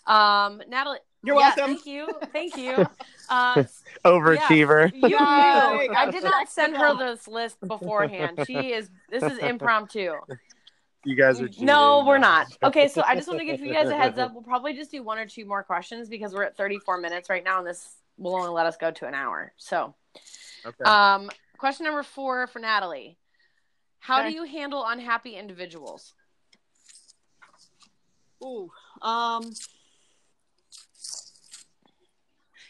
Um, 0.05 0.61
Natalie, 0.67 0.99
You're 1.23 1.35
yeah, 1.37 1.53
welcome. 1.55 1.75
Thank 1.75 1.85
you, 1.85 2.19
thank 2.33 2.57
you. 2.57 2.87
Uh, 3.29 3.63
Overachiever. 4.03 4.91
you 4.93 5.07
Yeah, 5.09 5.59
there 5.69 5.75
knew. 5.77 5.83
you. 5.83 5.93
I 5.95 6.11
did 6.11 6.23
not 6.23 6.49
send 6.49 6.75
her 6.75 6.97
this 6.97 7.29
list 7.29 7.57
beforehand. 7.65 8.39
She 8.45 8.73
is. 8.73 8.89
This 9.09 9.23
is 9.23 9.37
impromptu. 9.37 10.15
You 11.05 11.15
guys 11.15 11.39
are. 11.39 11.47
Cheating. 11.47 11.65
No, 11.67 12.03
we're 12.05 12.17
not. 12.17 12.47
Okay, 12.61 12.89
so 12.89 13.03
I 13.05 13.15
just 13.15 13.29
want 13.29 13.39
to 13.39 13.45
give 13.45 13.61
you 13.61 13.71
guys 13.73 13.87
a 13.87 13.95
heads 13.95 14.17
up. 14.19 14.33
We'll 14.33 14.43
probably 14.43 14.73
just 14.73 14.91
do 14.91 15.01
one 15.01 15.17
or 15.17 15.25
two 15.25 15.45
more 15.45 15.63
questions 15.63 16.09
because 16.09 16.33
we're 16.33 16.43
at 16.43 16.57
34 16.57 16.97
minutes 16.97 17.29
right 17.29 17.43
now, 17.43 17.59
and 17.59 17.67
this 17.67 17.95
will 18.17 18.35
only 18.35 18.49
let 18.49 18.65
us 18.65 18.75
go 18.75 18.91
to 18.91 19.07
an 19.07 19.13
hour. 19.13 19.53
So, 19.57 19.95
Okay. 20.65 20.83
um, 20.83 21.31
question 21.57 21.85
number 21.85 22.03
four 22.03 22.47
for 22.47 22.59
Natalie: 22.59 23.17
How 24.01 24.23
do 24.23 24.31
you 24.31 24.43
handle 24.43 24.85
unhappy 24.85 25.35
individuals? 25.35 26.13
Ooh, 28.43 28.71
um, 29.01 29.51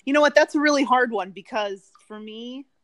you 0.06 0.14
know 0.14 0.22
what? 0.22 0.36
That's 0.36 0.56
a 0.56 0.60
really 0.60 0.84
hard 0.84 1.12
one 1.12 1.32
because 1.32 1.90
for 2.08 2.20
me, 2.20 2.66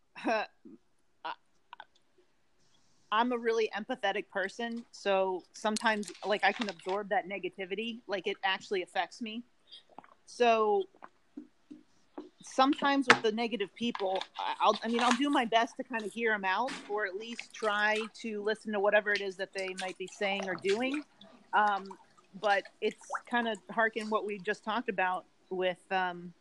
I'm 3.12 3.32
a 3.32 3.38
really 3.38 3.70
empathetic 3.76 4.30
person. 4.30 4.84
So 4.91 5.43
sometimes, 5.54 6.12
like, 6.26 6.43
I 6.43 6.52
can 6.52 6.70
absorb 6.70 7.10
that 7.10 7.28
negativity. 7.28 8.00
Like, 8.08 8.28
it 8.28 8.38
actually 8.43 8.82
affects 8.82 9.22
me. 9.22 9.43
So 10.26 10.84
sometimes 12.43 13.07
with 13.07 13.21
the 13.21 13.31
negative 13.31 13.73
people, 13.75 14.21
I'll, 14.59 14.77
I 14.83 14.88
mean, 14.88 15.01
I'll 15.01 15.15
do 15.15 15.29
my 15.29 15.45
best 15.45 15.77
to 15.77 15.83
kind 15.83 16.03
of 16.03 16.11
hear 16.11 16.31
them 16.31 16.45
out 16.45 16.71
or 16.89 17.05
at 17.05 17.15
least 17.15 17.53
try 17.53 17.99
to 18.21 18.43
listen 18.43 18.71
to 18.73 18.79
whatever 18.79 19.11
it 19.11 19.21
is 19.21 19.35
that 19.38 19.53
they 19.53 19.75
might 19.81 19.97
be 19.97 20.07
saying 20.07 20.47
or 20.47 20.55
doing. 20.55 21.03
Um, 21.53 21.88
but 22.39 22.63
it's 22.81 23.05
kind 23.29 23.47
of 23.47 23.57
harken 23.71 24.09
what 24.09 24.25
we 24.25 24.38
just 24.39 24.63
talked 24.63 24.89
about 24.89 25.25
with 25.49 25.79
um, 25.91 26.33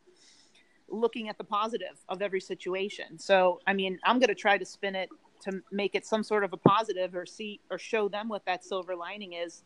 looking 0.88 1.28
at 1.28 1.38
the 1.38 1.44
positive 1.44 1.98
of 2.08 2.22
every 2.22 2.40
situation. 2.40 3.18
So, 3.18 3.60
I 3.66 3.72
mean, 3.72 3.98
I'm 4.04 4.18
going 4.18 4.28
to 4.28 4.34
try 4.34 4.58
to 4.58 4.66
spin 4.66 4.94
it 4.94 5.08
to 5.42 5.62
make 5.70 5.94
it 5.94 6.06
some 6.06 6.22
sort 6.22 6.44
of 6.44 6.52
a 6.52 6.56
positive 6.56 7.14
or 7.14 7.26
see 7.26 7.60
or 7.70 7.78
show 7.78 8.08
them 8.08 8.28
what 8.28 8.44
that 8.46 8.64
silver 8.64 8.96
lining 8.96 9.34
is 9.34 9.62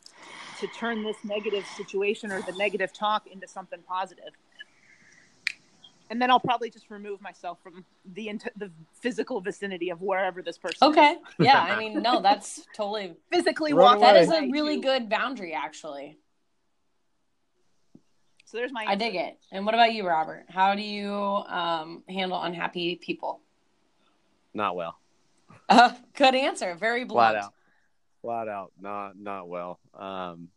to 0.59 0.67
turn 0.69 1.03
this 1.03 1.17
negative 1.25 1.65
situation 1.77 2.33
or 2.33 2.43
the 2.43 2.53
negative 2.53 2.93
talk 2.93 3.27
into 3.27 3.47
something 3.47 3.81
positive. 3.87 4.37
And 6.11 6.21
then 6.21 6.29
I'll 6.31 6.41
probably 6.41 6.71
just 6.71 6.91
remove 6.91 7.21
myself 7.23 7.59
from 7.63 7.85
the 8.05 8.29
int- 8.29 8.49
the 8.57 8.71
physical 9.01 9.41
vicinity 9.41 9.91
of 9.91 10.03
wherever 10.03 10.43
this 10.43 10.59
person 10.59 10.77
is. 10.83 10.91
Okay. 10.91 11.17
Yeah, 11.39 11.61
I 11.61 11.79
mean, 11.79 12.03
no, 12.03 12.21
that's 12.21 12.67
totally 12.77 13.15
physically 13.33 13.73
Run 13.73 13.85
walk 13.85 14.01
that 14.01 14.17
away. 14.17 14.23
is 14.23 14.29
a 14.29 14.51
really 14.51 14.77
to- 14.77 14.83
good 14.83 15.09
boundary 15.09 15.55
actually. 15.55 16.19
So 18.45 18.57
there's 18.57 18.73
my 18.73 18.85
I 18.87 18.97
dig 18.97 19.15
it. 19.15 19.39
And 19.53 19.65
what 19.65 19.75
about 19.75 19.93
you, 19.93 20.05
Robert? 20.07 20.47
How 20.49 20.75
do 20.75 20.83
you 20.83 21.13
um, 21.15 22.03
handle 22.09 22.43
unhappy 22.43 22.97
people? 22.97 23.41
Not 24.53 24.75
well. 24.75 24.99
Uh, 25.69 25.93
good 26.17 26.35
answer. 26.35 26.75
Very 26.75 27.05
blunt. 27.05 27.35
Flat 27.35 27.45
out. 27.45 27.55
Flat 28.23 28.49
out. 28.49 28.73
Not 28.81 29.17
not 29.17 29.49
well. 29.49 29.79
Um 29.97 30.49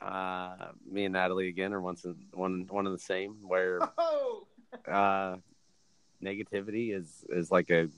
uh 0.00 0.68
me 0.88 1.04
and 1.04 1.12
Natalie 1.14 1.48
again 1.48 1.72
are 1.72 1.80
once 1.80 2.04
in, 2.04 2.14
one 2.32 2.66
one 2.68 2.86
and 2.86 2.94
the 2.94 3.00
same 3.00 3.36
where 3.42 3.80
Oh. 3.98 4.46
uh 4.86 5.36
negativity 6.22 6.94
is 6.96 7.24
is 7.30 7.50
like 7.50 7.70
a 7.70 7.88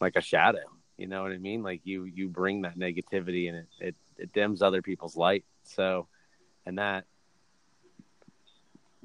like 0.00 0.16
a 0.16 0.20
shadow. 0.20 0.64
You 0.96 1.06
know 1.06 1.22
what 1.22 1.32
i 1.32 1.38
mean? 1.38 1.62
Like 1.62 1.82
you 1.84 2.04
you 2.04 2.28
bring 2.28 2.62
that 2.62 2.78
negativity 2.78 3.48
and 3.48 3.58
it 3.58 3.66
it, 3.80 3.94
it 4.18 4.32
dims 4.32 4.62
other 4.62 4.82
people's 4.82 5.16
light. 5.16 5.44
So 5.64 6.08
and 6.66 6.78
that 6.78 7.04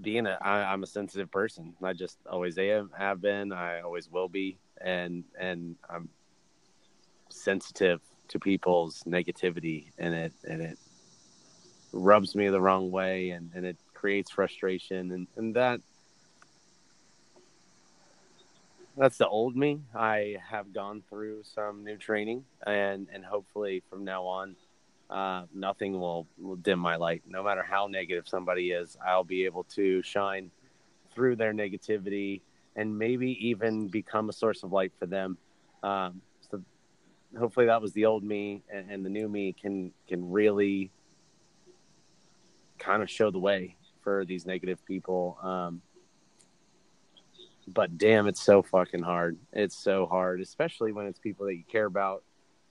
being 0.01 0.26
a 0.26 0.38
I, 0.41 0.74
i'm 0.74 0.84
a 0.84 0.88
sensitive 0.88 1.32
person. 1.32 1.76
I 1.84 1.93
just 1.93 2.18
always 2.30 2.58
am 2.58 2.91
have 2.97 3.22
been. 3.22 3.51
I 3.54 3.82
always 3.82 4.10
will 4.10 4.28
be. 4.28 4.58
And 4.82 5.24
and 5.39 5.76
i'm 5.89 6.10
sensitive 7.30 8.01
to 8.28 8.39
people's 8.39 9.04
negativity 9.04 9.91
and 9.97 10.14
it 10.14 10.34
and 10.47 10.62
it 10.62 10.78
rubs 11.94 12.36
me 12.36 12.50
the 12.50 12.60
wrong 12.60 12.91
way 12.91 13.30
and 13.30 13.52
and 13.54 13.66
it 13.66 13.78
creates 13.94 14.32
frustration 14.32 15.12
and 15.12 15.28
and 15.38 15.56
that 15.56 15.80
that's 18.96 19.18
the 19.18 19.28
old 19.28 19.56
me. 19.56 19.82
I 19.96 20.38
have 20.50 20.74
gone 20.74 21.04
through 21.10 21.44
some 21.44 21.84
new 21.84 21.98
training, 21.98 22.46
and 22.66 23.08
and 23.12 23.26
hopefully 23.26 23.82
from 23.89 24.04
now 24.04 24.24
on, 24.26 24.56
uh, 25.10 25.44
nothing 25.54 26.00
will, 26.00 26.28
will 26.39 26.56
dim 26.56 26.80
my 26.80 26.96
light. 26.96 27.24
No 27.28 27.44
matter 27.44 27.64
how 27.64 27.88
negative 27.88 28.28
somebody 28.28 28.72
is, 28.72 28.98
I'll 29.06 29.24
be 29.24 29.46
able 29.46 29.64
to 29.76 30.02
shine 30.04 30.52
through 31.14 31.36
their 31.38 31.54
negativity 31.54 32.41
and 32.76 32.98
maybe 32.98 33.48
even 33.48 33.88
become 33.88 34.30
a 34.30 34.34
source 34.34 34.64
of 34.64 34.72
light 34.72 34.91
for 34.98 35.06
them. 35.06 35.38
Um, 35.84 36.22
so 36.50 36.62
hopefully 37.38 37.68
that 37.68 37.82
was 37.82 37.94
the 37.94 38.06
old 38.06 38.24
me, 38.24 38.62
and, 38.72 38.91
and 38.91 39.06
the 39.06 39.10
new 39.10 39.28
me 39.28 39.54
can 39.54 39.91
can 40.08 40.32
really 40.32 40.91
kind 42.84 43.02
of 43.02 43.10
show 43.10 43.32
the 43.32 43.40
way 43.40 43.76
for 44.02 44.26
these 44.26 44.46
negative 44.46 44.86
people. 44.86 45.38
Um, 45.42 45.82
but 47.68 47.98
damn, 47.98 48.28
it's 48.28 48.42
so 48.42 48.62
fucking 48.62 49.04
hard. 49.04 49.38
It's 49.54 49.76
so 49.76 50.06
hard, 50.06 50.42
especially 50.42 50.92
when 50.92 51.08
it's 51.08 51.20
people 51.20 51.46
that 51.46 51.56
you 51.56 51.64
care 51.70 51.86
about. 51.86 52.24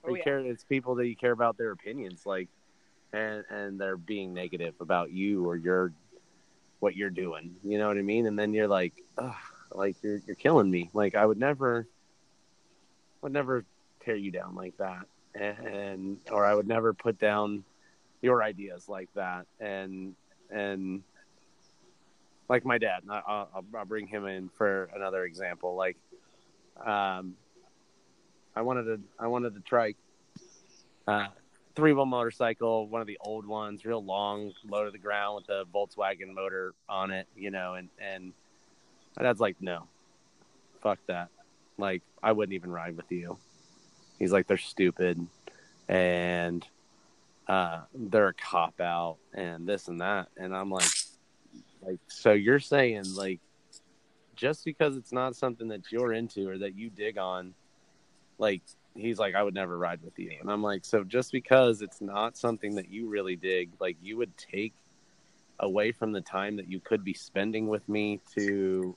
Oh, 0.03 0.09
you 0.09 0.17
yeah. 0.17 0.23
care. 0.23 0.39
It's 0.39 0.63
people 0.63 0.95
that 0.95 1.07
you 1.07 1.15
care 1.15 1.31
about 1.31 1.57
their 1.57 1.71
opinions, 1.71 2.25
like, 2.25 2.49
and 3.11 3.43
and 3.49 3.79
they're 3.79 3.97
being 3.97 4.33
negative 4.33 4.75
about 4.79 5.11
you 5.11 5.47
or 5.47 5.55
your 5.55 5.93
what 6.79 6.95
you're 6.95 7.09
doing. 7.09 7.55
You 7.63 7.77
know 7.77 7.87
what 7.87 7.97
I 7.97 8.01
mean? 8.01 8.27
And 8.27 8.37
then 8.37 8.53
you're 8.53 8.67
like, 8.67 8.93
Ugh, 9.17 9.33
like 9.71 9.95
you're 10.03 10.19
you're 10.27 10.35
killing 10.35 10.69
me. 10.69 10.89
Like 10.93 11.15
I 11.15 11.25
would 11.25 11.39
never, 11.39 11.87
would 13.21 13.33
never 13.33 13.65
tear 14.05 14.15
you 14.15 14.31
down 14.31 14.53
like 14.55 14.77
that, 14.77 15.07
and 15.33 16.17
or 16.31 16.45
I 16.45 16.53
would 16.53 16.67
never 16.67 16.93
put 16.93 17.17
down 17.17 17.63
your 18.23 18.41
ideas 18.41 18.87
like 18.89 19.09
that, 19.13 19.45
and 19.59 20.15
and 20.49 21.03
like 22.49 22.65
my 22.65 22.77
dad. 22.77 23.03
I- 23.09 23.21
I'll, 23.27 23.65
I'll, 23.75 23.85
bring 23.85 24.07
him 24.07 24.25
in 24.25 24.49
for 24.49 24.89
another 24.95 25.25
example. 25.25 25.75
Like, 25.75 25.97
um, 26.83 27.35
I 28.55 28.61
wanted 28.61 28.83
to, 28.83 28.99
I 29.19 29.27
wanted 29.27 29.55
to 29.55 29.59
trike, 29.59 29.97
uh, 31.07 31.27
three 31.75 31.93
wheel 31.93 32.05
motorcycle, 32.05 32.87
one 32.87 33.01
of 33.01 33.07
the 33.07 33.17
old 33.19 33.45
ones, 33.45 33.85
real 33.85 34.03
long, 34.03 34.53
low 34.65 34.85
to 34.85 34.91
the 34.91 34.97
ground 34.97 35.35
with 35.35 35.47
the 35.47 35.65
Volkswagen 35.73 36.33
motor 36.33 36.73
on 36.87 37.11
it, 37.11 37.27
you 37.35 37.51
know, 37.51 37.73
and 37.73 37.89
and 37.99 38.33
my 39.17 39.23
dad's 39.23 39.39
like, 39.41 39.57
no, 39.59 39.87
fuck 40.81 40.99
that. 41.07 41.29
Like, 41.77 42.03
I 42.21 42.31
wouldn't 42.31 42.53
even 42.53 42.71
ride 42.71 42.95
with 42.95 43.11
you. 43.11 43.37
He's 44.17 44.31
like, 44.31 44.47
they're 44.47 44.57
stupid, 44.57 45.27
and 45.89 46.65
uh, 47.47 47.81
they're 47.93 48.29
a 48.29 48.33
cop 48.33 48.79
out, 48.79 49.17
and 49.33 49.67
this 49.67 49.87
and 49.87 50.01
that, 50.01 50.29
and 50.37 50.55
I'm 50.55 50.69
like, 50.69 50.89
like, 51.81 51.99
so 52.07 52.31
you're 52.31 52.59
saying 52.59 53.03
like, 53.15 53.39
just 54.35 54.65
because 54.65 54.97
it's 54.97 55.11
not 55.11 55.35
something 55.35 55.67
that 55.69 55.91
you're 55.91 56.13
into 56.13 56.49
or 56.49 56.57
that 56.57 56.75
you 56.75 56.89
dig 56.89 57.17
on, 57.17 57.53
like 58.37 58.61
he's 58.95 59.19
like, 59.19 59.35
I 59.35 59.43
would 59.43 59.53
never 59.53 59.77
ride 59.77 60.01
with 60.03 60.17
you, 60.17 60.31
and 60.39 60.49
I'm 60.49 60.63
like, 60.63 60.85
so 60.85 61.03
just 61.03 61.31
because 61.31 61.81
it's 61.81 62.01
not 62.01 62.37
something 62.37 62.75
that 62.75 62.89
you 62.89 63.09
really 63.09 63.35
dig, 63.35 63.71
like 63.79 63.97
you 64.01 64.17
would 64.17 64.35
take 64.37 64.73
away 65.59 65.91
from 65.91 66.11
the 66.11 66.21
time 66.21 66.57
that 66.57 66.69
you 66.69 66.79
could 66.79 67.03
be 67.03 67.13
spending 67.13 67.67
with 67.67 67.87
me 67.87 68.19
to 68.35 68.95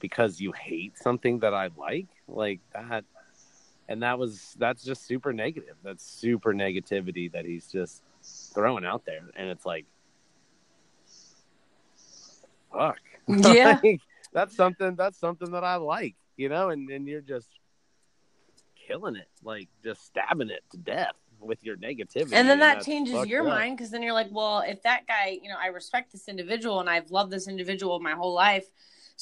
because 0.00 0.40
you 0.40 0.52
hate 0.52 0.96
something 0.98 1.38
that 1.40 1.54
I 1.54 1.70
like, 1.76 2.08
like 2.26 2.60
that. 2.72 3.04
And 3.90 4.02
that 4.02 4.18
was 4.18 4.56
that's 4.58 4.82
just 4.82 5.04
super 5.04 5.32
negative. 5.32 5.74
That's 5.82 6.04
super 6.04 6.54
negativity 6.54 7.30
that 7.32 7.44
he's 7.44 7.66
just 7.66 8.02
throwing 8.54 8.86
out 8.86 9.04
there, 9.04 9.28
and 9.36 9.50
it's 9.50 9.66
like, 9.66 9.84
fuck. 12.72 12.98
Yeah. 13.28 13.78
Like, 13.82 14.00
that's 14.32 14.56
something 14.56 14.94
that's 14.94 15.18
something 15.18 15.50
that 15.52 15.64
I 15.64 15.76
like, 15.76 16.14
you 16.36 16.48
know, 16.48 16.70
and, 16.70 16.88
and 16.90 17.06
you're 17.06 17.20
just 17.20 17.48
killing 18.86 19.16
it, 19.16 19.28
like 19.44 19.68
just 19.84 20.04
stabbing 20.06 20.50
it 20.50 20.62
to 20.70 20.78
death 20.78 21.14
with 21.40 21.62
your 21.64 21.76
negativity. 21.76 22.32
And 22.32 22.48
then 22.48 22.60
that 22.60 22.84
changes 22.84 23.26
your 23.26 23.42
up. 23.42 23.48
mind 23.48 23.76
because 23.76 23.90
then 23.90 24.02
you're 24.02 24.12
like, 24.12 24.28
well, 24.30 24.60
if 24.60 24.82
that 24.82 25.06
guy, 25.06 25.38
you 25.42 25.48
know, 25.48 25.56
I 25.60 25.68
respect 25.68 26.12
this 26.12 26.28
individual 26.28 26.80
and 26.80 26.88
I've 26.88 27.10
loved 27.10 27.30
this 27.30 27.48
individual 27.48 27.98
my 28.00 28.12
whole 28.12 28.34
life. 28.34 28.66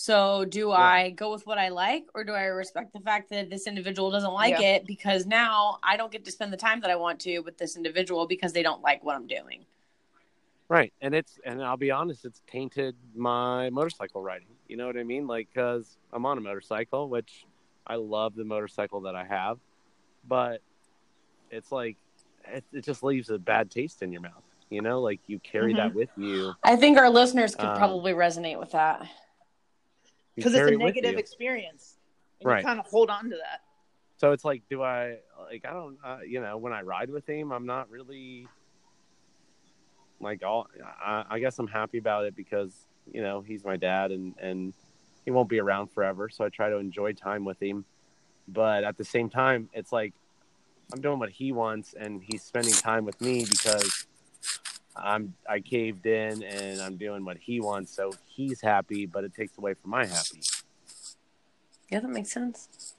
So 0.00 0.44
do 0.44 0.70
I 0.70 1.10
go 1.10 1.32
with 1.32 1.44
what 1.44 1.58
I 1.58 1.70
like 1.70 2.04
or 2.14 2.22
do 2.22 2.32
I 2.32 2.44
respect 2.44 2.92
the 2.92 3.00
fact 3.00 3.30
that 3.30 3.50
this 3.50 3.66
individual 3.66 4.12
doesn't 4.12 4.32
like 4.32 4.60
Yeah. 4.60 4.76
it 4.76 4.86
because 4.86 5.26
now 5.26 5.80
I 5.82 5.96
don't 5.96 6.12
get 6.12 6.24
to 6.26 6.30
spend 6.30 6.52
the 6.52 6.56
time 6.56 6.78
that 6.82 6.90
I 6.90 6.94
want 6.94 7.18
to 7.22 7.40
with 7.40 7.58
this 7.58 7.76
individual 7.76 8.28
because 8.28 8.52
they 8.52 8.62
don't 8.62 8.80
like 8.80 9.02
what 9.02 9.16
I'm 9.16 9.26
doing? 9.26 9.66
Right, 10.68 10.92
and 11.02 11.16
it's 11.16 11.40
and 11.44 11.60
I'll 11.60 11.76
be 11.76 11.90
honest, 11.90 12.24
it's 12.24 12.42
tainted 12.46 12.94
my 13.16 13.70
motorcycle 13.70 14.22
riding. 14.22 14.46
You 14.68 14.76
know 14.76 14.86
what 14.86 14.96
I 14.96 15.02
mean? 15.02 15.26
Like, 15.26 15.48
cause 15.52 15.96
I'm 16.12 16.24
on 16.26 16.38
a 16.38 16.42
motorcycle, 16.42 17.08
which 17.08 17.44
I 17.84 17.96
love 17.96 18.36
the 18.36 18.44
motorcycle 18.44 19.00
that 19.00 19.16
I 19.16 19.24
have, 19.24 19.58
but 20.28 20.60
it's 21.50 21.72
like 21.72 21.96
it, 22.44 22.62
it 22.72 22.84
just 22.84 23.02
leaves 23.02 23.30
a 23.30 23.38
bad 23.38 23.68
taste 23.68 24.00
in 24.02 24.12
your 24.12 24.22
mouth. 24.22 24.44
You 24.70 24.80
know, 24.80 25.00
like 25.00 25.18
you 25.26 25.40
carry 25.40 25.74
that 25.74 25.92
with 25.92 26.10
you. 26.16 26.54
I 26.62 26.76
think 26.76 26.98
our 26.98 27.10
listeners 27.10 27.56
could 27.56 27.70
Um, 27.70 27.76
probably 27.76 28.12
resonate 28.12 28.60
with 28.60 28.70
that. 28.70 29.04
Because 30.38 30.54
it's 30.54 30.68
a 30.68 30.76
negative 30.76 31.18
experience. 31.18 31.96
And 32.40 32.48
Right. 32.48 32.60
You 32.60 32.66
kind 32.66 32.80
of 32.80 32.86
hold 32.86 33.10
on 33.10 33.24
to 33.24 33.36
that. 33.36 33.62
So 34.16 34.32
it's 34.32 34.44
like, 34.44 34.62
do 34.68 34.82
I 34.82 35.18
like? 35.50 35.64
I 35.64 35.72
don't, 35.72 35.98
uh, 36.04 36.18
you 36.26 36.40
know, 36.40 36.56
when 36.56 36.72
I 36.72 36.82
ride 36.82 37.10
with 37.10 37.28
him, 37.28 37.52
I'm 37.52 37.66
not 37.66 37.88
really 37.88 38.48
like 40.20 40.42
all. 40.44 40.66
I, 41.00 41.24
I 41.30 41.38
guess 41.38 41.58
I'm 41.58 41.68
happy 41.68 41.98
about 41.98 42.24
it 42.24 42.34
because 42.34 42.72
you 43.10 43.22
know 43.22 43.40
he's 43.40 43.64
my 43.64 43.76
dad 43.76 44.10
and 44.10 44.34
and 44.40 44.74
he 45.24 45.30
won't 45.30 45.48
be 45.48 45.60
around 45.60 45.92
forever. 45.92 46.28
So 46.28 46.44
I 46.44 46.48
try 46.48 46.68
to 46.68 46.78
enjoy 46.78 47.12
time 47.12 47.44
with 47.44 47.62
him, 47.62 47.84
but 48.48 48.82
at 48.82 48.96
the 48.96 49.04
same 49.04 49.30
time, 49.30 49.68
it's 49.72 49.92
like 49.92 50.14
I'm 50.92 51.00
doing 51.00 51.18
what 51.18 51.30
he 51.30 51.52
wants, 51.52 51.94
and 51.94 52.22
he's 52.22 52.42
spending 52.42 52.74
time 52.74 53.04
with 53.04 53.20
me 53.20 53.44
because 53.48 54.06
I'm 54.98 55.34
I 55.48 55.60
caved 55.60 56.06
in 56.06 56.42
and 56.42 56.80
I'm 56.80 56.96
doing 56.96 57.24
what 57.24 57.36
he 57.38 57.60
wants, 57.60 57.94
so 57.94 58.12
he's 58.26 58.60
happy, 58.60 59.06
but 59.06 59.24
it 59.24 59.34
takes 59.34 59.56
away 59.58 59.74
from 59.74 59.90
my 59.90 60.06
happy. 60.06 60.42
Yeah, 61.90 62.00
that 62.00 62.08
makes 62.08 62.30
sense. 62.30 62.94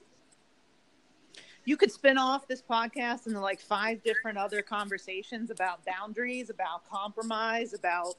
You 1.64 1.76
could 1.76 1.92
spin 1.92 2.18
off 2.18 2.48
this 2.48 2.62
podcast 2.62 3.26
into 3.26 3.40
like 3.40 3.60
five 3.60 4.02
different 4.02 4.38
other 4.38 4.62
conversations 4.62 5.50
about 5.50 5.84
boundaries, 5.84 6.50
about 6.50 6.88
compromise, 6.88 7.74
about. 7.74 8.14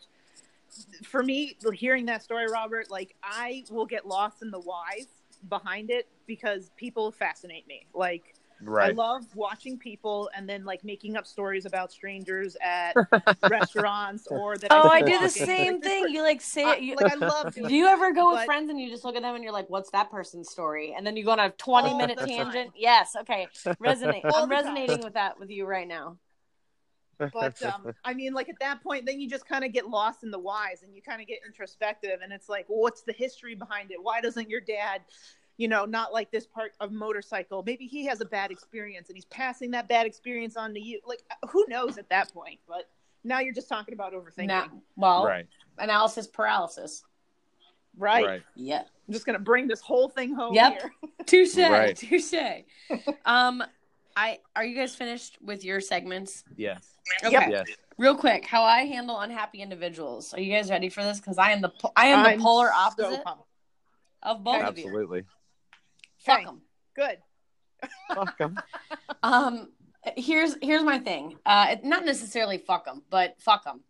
For 1.03 1.21
me, 1.21 1.57
hearing 1.73 2.05
that 2.05 2.23
story, 2.23 2.45
Robert, 2.49 2.89
like 2.89 3.15
I 3.21 3.65
will 3.69 3.85
get 3.85 4.07
lost 4.07 4.41
in 4.41 4.51
the 4.51 4.59
whys 4.59 5.07
behind 5.49 5.89
it 5.89 6.07
because 6.27 6.71
people 6.77 7.11
fascinate 7.11 7.67
me. 7.67 7.87
Like 7.93 8.35
Right. 8.63 8.91
I 8.91 8.93
love 8.93 9.25
watching 9.35 9.77
people 9.79 10.29
and 10.35 10.47
then 10.47 10.65
like 10.65 10.83
making 10.83 11.15
up 11.17 11.25
stories 11.25 11.65
about 11.65 11.91
strangers 11.91 12.55
at 12.61 12.95
restaurants 13.49 14.27
or 14.31 14.57
that. 14.57 14.67
Oh, 14.71 14.83
see 14.83 14.89
I 14.89 15.01
do 15.01 15.19
the 15.19 15.29
same 15.29 15.73
Like, 15.75 15.83
thing. 15.83 16.05
You 16.09 16.21
like 16.21 16.41
say 16.41 16.63
I- 16.65 16.75
You, 16.75 16.95
like 16.95 17.11
I 17.11 17.15
love 17.15 17.53
doing 17.55 17.67
do 17.69 17.75
you 17.75 17.87
ever 17.87 18.11
go 18.13 18.33
with 18.33 18.45
friends 18.45 18.69
and 18.69 18.79
you 18.79 18.89
just 18.89 19.03
look 19.03 19.15
at 19.15 19.21
them 19.23 19.35
and 19.35 19.43
you're 19.43 19.53
like, 19.53 19.69
"What's 19.69 19.89
that 19.91 20.11
person's 20.11 20.49
story?" 20.49 20.93
And 20.95 21.05
then 21.05 21.17
you 21.17 21.23
go 21.23 21.31
on 21.31 21.39
a 21.39 21.49
20 21.49 21.89
All 21.89 21.97
minute 21.97 22.17
the 22.19 22.27
time. 22.27 22.51
tangent. 22.51 22.71
Yes. 22.75 23.15
Okay. 23.21 23.47
Resonate. 23.83 24.25
All 24.25 24.43
I'm 24.43 24.49
the 24.49 24.55
time. 24.55 24.65
resonating 24.65 25.01
with 25.03 25.13
that 25.13 25.39
with 25.39 25.49
you 25.49 25.65
right 25.65 25.87
now. 25.87 26.17
but 27.33 27.61
um, 27.63 27.93
I 28.03 28.13
mean, 28.15 28.33
like 28.33 28.49
at 28.49 28.59
that 28.61 28.81
point, 28.81 29.05
then 29.05 29.19
you 29.19 29.29
just 29.29 29.47
kind 29.47 29.63
of 29.63 29.71
get 29.71 29.87
lost 29.87 30.23
in 30.23 30.31
the 30.31 30.39
whys 30.39 30.81
and 30.83 30.95
you 30.95 31.01
kind 31.03 31.21
of 31.21 31.27
get 31.27 31.39
introspective, 31.45 32.19
and 32.23 32.33
it's 32.33 32.49
like, 32.49 32.65
well, 32.67 32.79
what's 32.79 33.01
the 33.03 33.13
history 33.13 33.53
behind 33.53 33.91
it? 33.91 33.97
Why 34.01 34.21
doesn't 34.21 34.49
your 34.49 34.61
dad, 34.61 35.01
you 35.61 35.67
know, 35.67 35.85
not 35.85 36.11
like 36.11 36.31
this 36.31 36.47
part 36.47 36.71
of 36.79 36.91
motorcycle? 36.91 37.61
Maybe 37.63 37.85
he 37.85 38.03
has 38.07 38.19
a 38.19 38.25
bad 38.25 38.49
experience 38.49 39.09
and 39.09 39.15
he's 39.15 39.25
passing 39.25 39.69
that 39.71 39.87
bad 39.87 40.07
experience 40.07 40.57
on 40.57 40.73
to 40.73 40.79
you. 40.79 40.99
Like, 41.05 41.21
who 41.51 41.65
knows 41.69 41.99
at 41.99 42.09
that 42.09 42.33
point? 42.33 42.59
But 42.67 42.89
now 43.23 43.41
you're 43.41 43.53
just 43.53 43.69
talking 43.69 43.93
about 43.93 44.13
overthinking, 44.13 44.47
Now, 44.47 44.71
well, 44.95 45.23
right. 45.23 45.45
analysis 45.77 46.25
paralysis. 46.25 47.03
right? 47.95 48.25
Right. 48.25 48.41
Yeah. 48.55 48.81
I'm 49.07 49.13
just 49.13 49.27
gonna 49.27 49.37
bring 49.37 49.67
this 49.67 49.81
whole 49.81 50.09
thing 50.09 50.33
home 50.33 50.55
Yep. 50.55 50.81
here. 50.81 50.91
Touche. 51.27 51.57
Right. 51.57 51.95
Touche. 51.95 52.33
um, 53.25 53.63
I 54.17 54.39
are 54.55 54.65
you 54.65 54.75
guys 54.75 54.95
finished 54.95 55.37
with 55.43 55.63
your 55.63 55.79
segments? 55.79 56.43
Yes. 56.57 56.97
Okay. 57.23 57.33
Yep. 57.33 57.49
Yes. 57.51 57.67
Real 57.99 58.15
quick, 58.15 58.45
how 58.47 58.63
I 58.63 58.79
handle 58.85 59.19
unhappy 59.19 59.61
individuals. 59.61 60.33
Are 60.33 60.39
you 60.39 60.51
guys 60.51 60.71
ready 60.71 60.89
for 60.89 61.03
this? 61.03 61.19
Because 61.19 61.37
I 61.37 61.51
am 61.51 61.61
the 61.61 61.69
po- 61.69 61.91
I 61.95 62.07
am 62.07 62.23
the 62.23 62.29
I'm 62.29 62.41
polar 62.41 62.71
opposite 62.73 63.23
pumped. 63.23 63.43
of 64.23 64.43
both 64.43 64.63
of 64.63 64.77
you. 64.79 64.85
Absolutely. 64.85 65.23
Fuck 66.25 66.39
Okay. 66.39 66.47
'em. 66.47 66.61
Good. 66.95 67.17
Fuck 68.13 68.35
'em. 68.39 68.57
Um, 69.23 69.71
here's 70.17 70.55
here's 70.63 70.81
my 70.83 70.97
thing. 70.97 71.37
Uh, 71.45 71.75
not 71.83 72.05
necessarily 72.05 72.57
fuck 72.57 72.85
them, 72.85 73.03
but 73.11 73.35
fuck 73.39 73.63
them. 73.65 73.81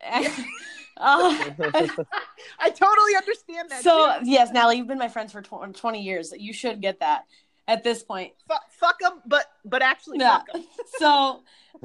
uh, 0.02 0.22
I 0.98 2.70
totally 2.70 3.14
understand 3.16 3.68
that. 3.70 3.82
so 3.82 4.20
too. 4.20 4.30
yes, 4.30 4.50
Natalie, 4.52 4.76
you've 4.78 4.86
been 4.86 4.98
my 4.98 5.08
friends 5.08 5.32
for 5.32 5.42
tw- 5.42 5.74
20 5.74 6.00
years. 6.02 6.32
You 6.36 6.52
should 6.54 6.80
get 6.80 7.00
that 7.00 7.24
at 7.68 7.84
this 7.84 8.02
point. 8.02 8.32
Fu- 8.48 8.56
fuck 8.70 8.98
them, 8.98 9.20
but 9.26 9.44
but 9.64 9.82
actually 9.82 10.18
Yeah. 10.18 10.38
fuck 10.38 10.52
them. 10.52 10.64
So, 10.98 11.42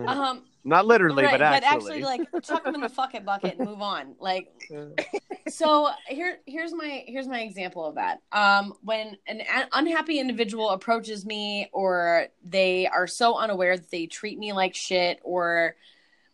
um, 0.07 0.45
Not 0.63 0.87
literally, 0.87 1.23
right, 1.23 1.37
but 1.39 1.63
actually. 1.63 2.01
like 2.01 2.21
chuck 2.41 2.63
them 2.63 2.73
in 2.73 2.81
the 2.81 2.89
fuck 2.89 3.13
it 3.13 3.23
bucket 3.25 3.57
and 3.57 3.65
move 3.65 3.81
on. 3.81 4.15
Like, 4.19 4.47
so 5.47 5.89
here 6.07 6.39
here's 6.45 6.73
my 6.73 7.03
here's 7.05 7.27
my 7.27 7.41
example 7.41 7.85
of 7.85 7.95
that 7.95 8.21
um 8.31 8.73
when 8.81 9.17
an 9.27 9.41
a- 9.41 9.67
unhappy 9.73 10.17
individual 10.19 10.69
approaches 10.69 11.25
me 11.25 11.69
or 11.73 12.27
they 12.45 12.87
are 12.87 13.07
so 13.07 13.35
unaware 13.37 13.75
that 13.77 13.91
they 13.91 14.05
treat 14.05 14.39
me 14.39 14.53
like 14.53 14.73
shit 14.73 15.19
or 15.21 15.75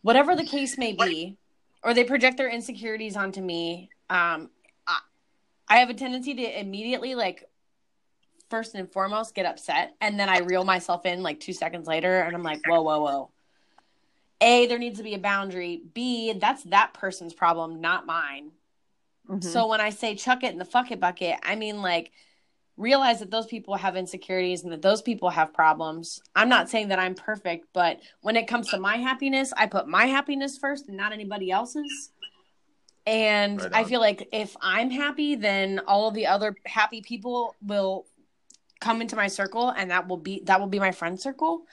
whatever 0.02 0.36
the 0.36 0.44
case 0.44 0.78
may 0.78 0.92
be 0.92 1.36
or 1.82 1.92
they 1.92 2.04
project 2.04 2.36
their 2.36 2.48
insecurities 2.48 3.16
onto 3.16 3.40
me 3.42 3.90
um 4.10 4.48
I, 4.86 5.00
I 5.68 5.76
have 5.78 5.90
a 5.90 5.94
tendency 5.94 6.34
to 6.34 6.60
immediately 6.60 7.16
like 7.16 7.48
first 8.50 8.74
and 8.74 8.92
foremost 8.92 9.34
get 9.34 9.46
upset 9.46 9.94
and 10.00 10.18
then 10.18 10.28
i 10.28 10.38
reel 10.38 10.64
myself 10.64 11.06
in 11.06 11.22
like 11.22 11.40
two 11.40 11.52
seconds 11.52 11.86
later 11.86 12.20
and 12.20 12.34
i'm 12.34 12.42
like 12.42 12.60
whoa 12.66 12.82
whoa 12.82 13.00
whoa 13.00 13.30
a 14.42 14.66
there 14.66 14.78
needs 14.78 14.98
to 14.98 15.04
be 15.04 15.14
a 15.14 15.18
boundary 15.18 15.82
b 15.94 16.32
that's 16.34 16.64
that 16.64 16.92
person's 16.92 17.32
problem 17.32 17.80
not 17.80 18.06
mine 18.06 18.50
Mm-hmm. 19.30 19.48
so 19.48 19.68
when 19.68 19.80
I 19.80 19.90
say 19.90 20.16
chuck 20.16 20.42
it 20.42 20.52
in 20.52 20.58
the 20.58 20.64
fuck 20.64 20.90
it 20.90 20.98
bucket, 20.98 21.36
I 21.42 21.54
mean 21.54 21.82
like 21.82 22.10
realize 22.76 23.20
that 23.20 23.30
those 23.30 23.46
people 23.46 23.76
have 23.76 23.94
insecurities 23.94 24.64
and 24.64 24.72
that 24.72 24.82
those 24.82 25.02
people 25.02 25.30
have 25.30 25.52
problems. 25.52 26.20
I'm 26.34 26.48
not 26.48 26.68
saying 26.68 26.88
that 26.88 26.98
I'm 26.98 27.14
perfect, 27.14 27.66
but 27.72 28.00
when 28.22 28.36
it 28.36 28.48
comes 28.48 28.68
to 28.70 28.80
my 28.80 28.96
happiness, 28.96 29.52
I 29.56 29.66
put 29.66 29.86
my 29.86 30.06
happiness 30.06 30.58
first 30.58 30.88
and 30.88 30.96
not 30.96 31.12
anybody 31.12 31.50
else's. 31.50 32.10
And 33.06 33.60
Right 33.60 33.70
I 33.74 33.84
feel 33.84 34.00
like 34.00 34.28
if 34.32 34.56
I'm 34.60 34.90
happy, 34.90 35.34
then 35.34 35.80
all 35.86 36.08
of 36.08 36.14
the 36.14 36.26
other 36.26 36.54
happy 36.64 37.02
people 37.02 37.54
will 37.62 38.06
come 38.80 39.00
into 39.00 39.16
my 39.16 39.28
circle 39.28 39.70
and 39.70 39.90
that 39.90 40.08
will 40.08 40.16
be 40.16 40.42
that 40.44 40.60
will 40.60 40.66
be 40.66 40.78
my 40.78 40.92
friend 40.92 41.20
circle. 41.20 41.66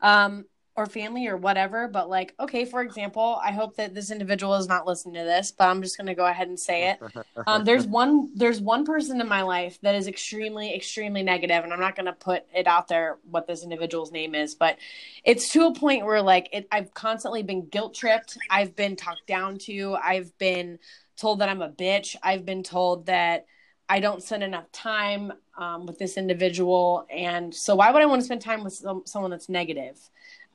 Um 0.00 0.44
or 0.74 0.86
family 0.86 1.26
or 1.26 1.36
whatever, 1.36 1.86
but 1.86 2.08
like, 2.08 2.34
okay, 2.40 2.64
for 2.64 2.80
example, 2.80 3.38
I 3.42 3.52
hope 3.52 3.76
that 3.76 3.94
this 3.94 4.10
individual 4.10 4.54
is 4.54 4.68
not 4.68 4.86
listening 4.86 5.14
to 5.16 5.24
this, 5.24 5.52
but 5.52 5.68
I'm 5.68 5.82
just 5.82 5.98
going 5.98 6.06
to 6.06 6.14
go 6.14 6.24
ahead 6.24 6.48
and 6.48 6.58
say 6.58 6.90
it. 6.90 6.98
Um, 7.46 7.64
there's 7.64 7.86
one 7.86 8.30
there's 8.34 8.60
one 8.60 8.84
person 8.84 9.20
in 9.20 9.26
my 9.26 9.42
life 9.42 9.78
that 9.82 9.94
is 9.96 10.06
extremely 10.06 10.74
extremely 10.74 11.22
negative 11.22 11.64
and 11.64 11.72
i'm 11.72 11.80
not 11.80 11.96
going 11.96 12.06
to 12.06 12.12
put 12.12 12.44
it 12.54 12.66
out 12.66 12.86
there 12.86 13.18
what 13.28 13.46
this 13.46 13.64
individual's 13.64 14.12
name 14.12 14.34
is 14.34 14.54
but 14.54 14.76
it's 15.24 15.48
to 15.52 15.66
a 15.66 15.74
point 15.74 16.04
where 16.04 16.22
like 16.22 16.48
it, 16.52 16.68
i've 16.70 16.94
constantly 16.94 17.42
been 17.42 17.66
guilt 17.68 17.94
tripped. 17.94 18.38
I've 18.48 18.76
been 18.76 18.94
talked 18.94 19.26
down 19.26 19.58
to. 19.62 19.96
I've 20.02 20.36
been 20.38 20.78
told 21.16 21.40
that 21.40 21.48
i'm 21.48 21.62
a 21.62 21.70
bitch. 21.70 22.14
I've 22.22 22.44
been 22.44 22.62
told 22.62 23.06
that 23.06 23.46
i 23.94 24.00
don't 24.00 24.22
spend 24.22 24.42
enough 24.42 24.68
time 24.72 25.32
um, 25.58 25.86
with 25.86 25.98
this 25.98 26.16
individual 26.16 27.06
and 27.10 27.54
so 27.54 27.74
why 27.76 27.90
would 27.90 28.02
i 28.02 28.06
want 28.06 28.20
to 28.20 28.24
spend 28.24 28.40
time 28.40 28.62
with 28.64 28.72
some, 28.72 29.02
someone 29.04 29.30
that's 29.30 29.48
negative 29.48 29.96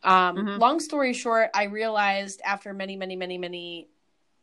um, 0.04 0.36
Mhm. 0.38 0.60
long 0.60 0.80
story 0.80 1.14
short 1.14 1.50
i 1.54 1.64
realized 1.82 2.40
after 2.54 2.74
many 2.74 2.96
many 3.04 3.16
many 3.16 3.38
many 3.38 3.88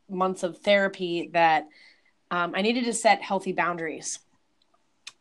months 0.08 0.42
of 0.42 0.58
therapy 0.58 1.30
that 1.32 1.62
um, 2.30 2.52
I 2.54 2.62
needed 2.62 2.84
to 2.84 2.92
set 2.92 3.22
healthy 3.22 3.52
boundaries. 3.52 4.18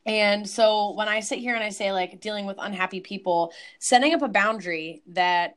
And 0.05 0.49
so 0.49 0.91
when 0.93 1.07
I 1.07 1.21
sit 1.21 1.39
here 1.39 1.55
and 1.55 1.63
I 1.63 1.69
say, 1.69 1.91
like, 1.91 2.19
dealing 2.19 2.45
with 2.45 2.57
unhappy 2.59 2.99
people, 2.99 3.53
setting 3.79 4.13
up 4.13 4.21
a 4.21 4.27
boundary 4.27 5.01
that 5.07 5.55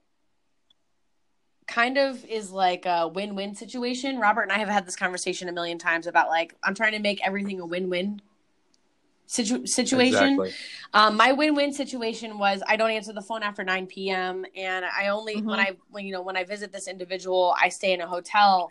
kind 1.67 1.99
of 1.99 2.25
is 2.25 2.51
like 2.51 2.87
a 2.87 3.09
win 3.09 3.35
win 3.35 3.55
situation. 3.55 4.19
Robert 4.19 4.43
and 4.43 4.53
I 4.53 4.59
have 4.59 4.69
had 4.69 4.87
this 4.87 4.97
conversation 4.97 5.49
a 5.49 5.53
million 5.53 5.79
times 5.79 6.07
about, 6.07 6.29
like, 6.29 6.55
I'm 6.63 6.75
trying 6.75 6.93
to 6.93 6.99
make 7.01 7.25
everything 7.27 7.61
a 7.61 7.67
win 7.67 7.91
win 7.91 8.21
situ- 9.27 9.67
situation. 9.67 10.41
Exactly. 10.41 10.53
Um, 10.95 11.17
my 11.17 11.33
win-win 11.33 11.73
situation 11.73 12.39
was 12.39 12.63
I 12.67 12.77
don't 12.77 12.91
answer 12.91 13.13
the 13.13 13.23
phone 13.23 13.43
after 13.43 13.65
9 13.65 13.87
p.m. 13.87 14.45
and 14.57 14.85
I 14.85 15.09
only 15.09 15.43
when 15.43 15.61
I 15.61 15.73
when 15.91 16.07
you 16.07 16.13
know 16.13 16.23
when 16.23 16.37
I 16.37 16.45
visit 16.45 16.73
this 16.73 16.89
individual 16.89 17.55
I 17.61 17.69
stay 17.69 17.93
in 17.93 18.01
a 18.01 18.07
hotel 18.07 18.71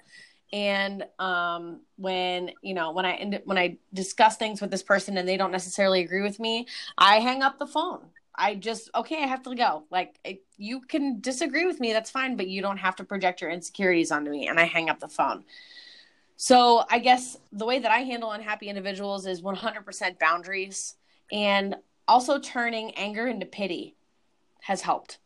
and 0.53 1.05
um, 1.19 1.81
when 1.97 2.51
you 2.61 2.73
know 2.73 2.91
when 2.91 3.05
I 3.05 3.13
end, 3.15 3.41
when 3.45 3.57
I 3.57 3.77
discuss 3.93 4.37
things 4.37 4.61
with 4.61 4.71
this 4.71 4.83
person 4.83 5.17
and 5.17 5.27
they 5.27 5.37
don't 5.37 5.51
necessarily 5.51 6.01
agree 6.01 6.21
with 6.21 6.39
me 6.39 6.67
I 6.97 7.19
hang 7.19 7.43
up 7.43 7.59
the 7.59 7.67
phone. 7.67 8.07
I 8.38 8.55
just 8.55 8.89
okay 8.95 9.23
I 9.23 9.27
have 9.27 9.43
to 9.43 9.55
go. 9.55 9.83
Like 9.89 10.19
it, 10.23 10.43
you 10.57 10.81
can 10.81 11.19
disagree 11.21 11.65
with 11.65 11.79
me 11.79 11.93
that's 11.93 12.09
fine 12.09 12.36
but 12.36 12.47
you 12.47 12.61
don't 12.61 12.77
have 12.77 12.95
to 12.97 13.03
project 13.03 13.41
your 13.41 13.49
insecurities 13.49 14.11
onto 14.11 14.31
me 14.31 14.47
and 14.47 14.59
I 14.59 14.65
hang 14.65 14.89
up 14.89 14.99
the 14.99 15.07
phone. 15.07 15.43
So 16.38 16.83
I 16.89 16.99
guess 16.99 17.38
the 17.51 17.65
way 17.65 17.79
that 17.79 17.91
I 17.91 17.99
handle 17.99 18.31
unhappy 18.31 18.67
individuals 18.67 19.25
is 19.25 19.41
100% 19.41 20.19
boundaries 20.19 20.95
and 21.31 21.75
also 22.07 22.39
turning 22.39 22.91
anger 22.95 23.27
into 23.27 23.45
pity 23.45 23.95
has 24.61 24.81
helped. 24.81 25.19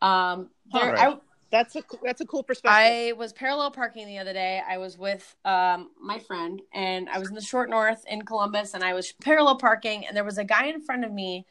Um, 0.00 0.48
there, 0.72 0.92
Right. 0.92 1.08
I, 1.08 1.18
That's 1.50 1.76
a 1.76 1.82
that's 2.02 2.20
a 2.20 2.26
cool 2.26 2.42
perspective. 2.42 2.72
I 2.72 3.12
was 3.18 3.32
parallel 3.32 3.70
parking 3.72 4.06
the 4.06 4.18
other 4.18 4.32
day. 4.32 4.62
I 4.66 4.78
was 4.78 4.96
with 4.96 5.34
um, 5.44 5.90
my 6.00 6.18
friend, 6.20 6.62
and 6.72 7.08
I 7.08 7.18
was 7.18 7.28
in 7.28 7.34
the 7.34 7.40
short 7.40 7.68
north 7.68 8.04
in 8.08 8.22
Columbus, 8.22 8.74
and 8.74 8.84
I 8.84 8.94
was 8.94 9.12
parallel 9.20 9.56
parking, 9.56 10.06
and 10.06 10.16
there 10.16 10.24
was 10.24 10.38
a 10.38 10.44
guy 10.44 10.66
in 10.66 10.80
front 10.80 11.04
of 11.04 11.12
me 11.12 11.44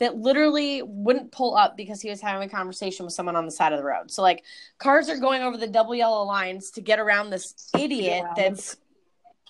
that 0.00 0.16
literally 0.16 0.82
wouldn't 0.82 1.30
pull 1.32 1.56
up 1.56 1.76
because 1.76 2.00
he 2.00 2.10
was 2.10 2.20
having 2.20 2.48
a 2.48 2.50
conversation 2.50 3.04
with 3.04 3.14
someone 3.14 3.36
on 3.36 3.44
the 3.44 3.50
side 3.50 3.72
of 3.72 3.78
the 3.78 3.84
road. 3.84 4.10
So 4.10 4.22
like 4.22 4.42
cars 4.78 5.08
are 5.08 5.18
going 5.18 5.42
over 5.42 5.56
the 5.56 5.68
double 5.68 5.94
yellow 5.94 6.24
lines 6.24 6.70
to 6.72 6.80
get 6.80 6.98
around 6.98 7.30
this 7.30 7.70
idiot 7.78 8.24
Yeah. 8.24 8.32
that's 8.36 8.76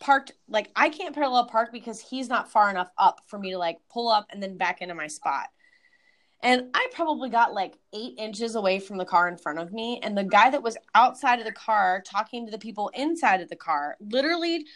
parked 0.01 0.33
like 0.49 0.71
I 0.77 0.91
can't 0.91 1.15
parallel 1.15 1.47
park 1.47 1.71
because 1.73 2.01
he's 2.01 2.29
not 2.29 2.51
far 2.51 2.69
enough 2.69 2.91
up 2.99 3.21
for 3.27 3.39
me 3.39 3.53
to 3.53 3.59
like 3.59 3.79
pull 3.91 4.09
up 4.09 4.27
and 4.31 4.43
then 4.43 4.59
back 4.59 4.83
into 4.83 4.95
my 4.95 5.07
spot. 5.07 5.47
And 6.43 6.65
I 6.75 6.89
probably 6.93 7.31
got 7.31 7.55
like 7.55 7.79
eight 7.95 8.17
inches 8.19 8.55
away 8.55 8.79
from 8.79 8.99
the 8.99 9.07
car 9.07 9.29
in 9.29 9.39
front 9.39 9.61
of 9.61 9.73
me. 9.73 9.99
And 10.03 10.15
the 10.19 10.25
guy 10.25 10.51
that 10.51 10.63
was 10.63 10.77
outside 10.95 11.39
of 11.39 11.47
the 11.47 11.53
car 11.53 12.03
talking 12.07 12.45
to 12.45 12.53
the 12.53 12.59
people 12.59 12.91
inside 12.93 13.41
of 13.41 13.49
the 13.49 13.57
car 13.57 13.97
literally 13.99 14.67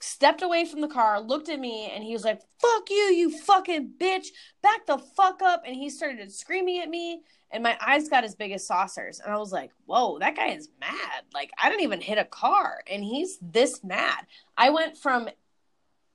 stepped 0.00 0.42
away 0.42 0.64
from 0.64 0.80
the 0.80 0.88
car, 0.88 1.20
looked 1.20 1.48
at 1.48 1.60
me, 1.60 1.90
and 1.94 2.02
he 2.02 2.12
was 2.12 2.24
like, 2.24 2.40
"Fuck 2.58 2.90
you, 2.90 2.96
you 2.96 3.38
fucking 3.38 3.92
bitch! 3.98 4.28
Back 4.62 4.86
the 4.86 4.98
fuck 4.98 5.42
up!" 5.42 5.62
And 5.66 5.76
he 5.76 5.90
started 5.90 6.32
screaming 6.32 6.80
at 6.80 6.88
me, 6.88 7.22
and 7.50 7.62
my 7.62 7.76
eyes 7.84 8.08
got 8.08 8.24
as 8.24 8.34
big 8.34 8.52
as 8.52 8.66
saucers, 8.66 9.20
and 9.20 9.32
I 9.32 9.38
was 9.38 9.52
like, 9.52 9.70
"Whoa, 9.86 10.18
that 10.18 10.36
guy 10.36 10.48
is 10.48 10.68
mad! 10.80 11.24
Like 11.32 11.50
I 11.62 11.68
didn't 11.68 11.84
even 11.84 12.00
hit 12.00 12.18
a 12.18 12.24
car, 12.24 12.82
and 12.90 13.04
he's 13.04 13.38
this 13.40 13.84
mad." 13.84 14.26
I 14.56 14.70
went 14.70 14.96
from 14.96 15.28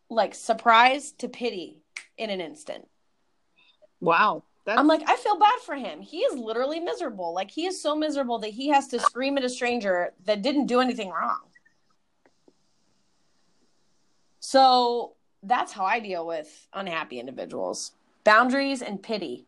like 0.09 0.35
surprise 0.35 1.11
to 1.13 1.29
pity 1.29 1.81
in 2.17 2.29
an 2.29 2.41
instant. 2.41 2.87
Wow. 3.99 4.43
That's, 4.65 4.79
I'm 4.79 4.87
like, 4.87 5.07
I 5.07 5.15
feel 5.15 5.37
bad 5.37 5.59
for 5.63 5.75
him. 5.75 6.01
He 6.01 6.19
is 6.19 6.37
literally 6.37 6.79
miserable. 6.79 7.33
Like 7.35 7.51
he 7.51 7.67
is 7.67 7.79
so 7.79 7.95
miserable 7.95 8.39
that 8.39 8.49
he 8.49 8.69
has 8.69 8.87
to 8.87 8.99
scream 8.99 9.37
at 9.37 9.43
a 9.43 9.49
stranger 9.49 10.13
that 10.25 10.41
didn't 10.41 10.65
do 10.65 10.79
anything 10.79 11.09
wrong. 11.09 11.41
So 14.45 15.13
that's 15.41 15.71
how 15.71 15.85
I 15.85 15.99
deal 15.99 16.27
with 16.27 16.67
unhappy 16.71 17.19
individuals. 17.19 17.93
Boundaries 18.23 18.83
and 18.83 19.01
pity. 19.01 19.47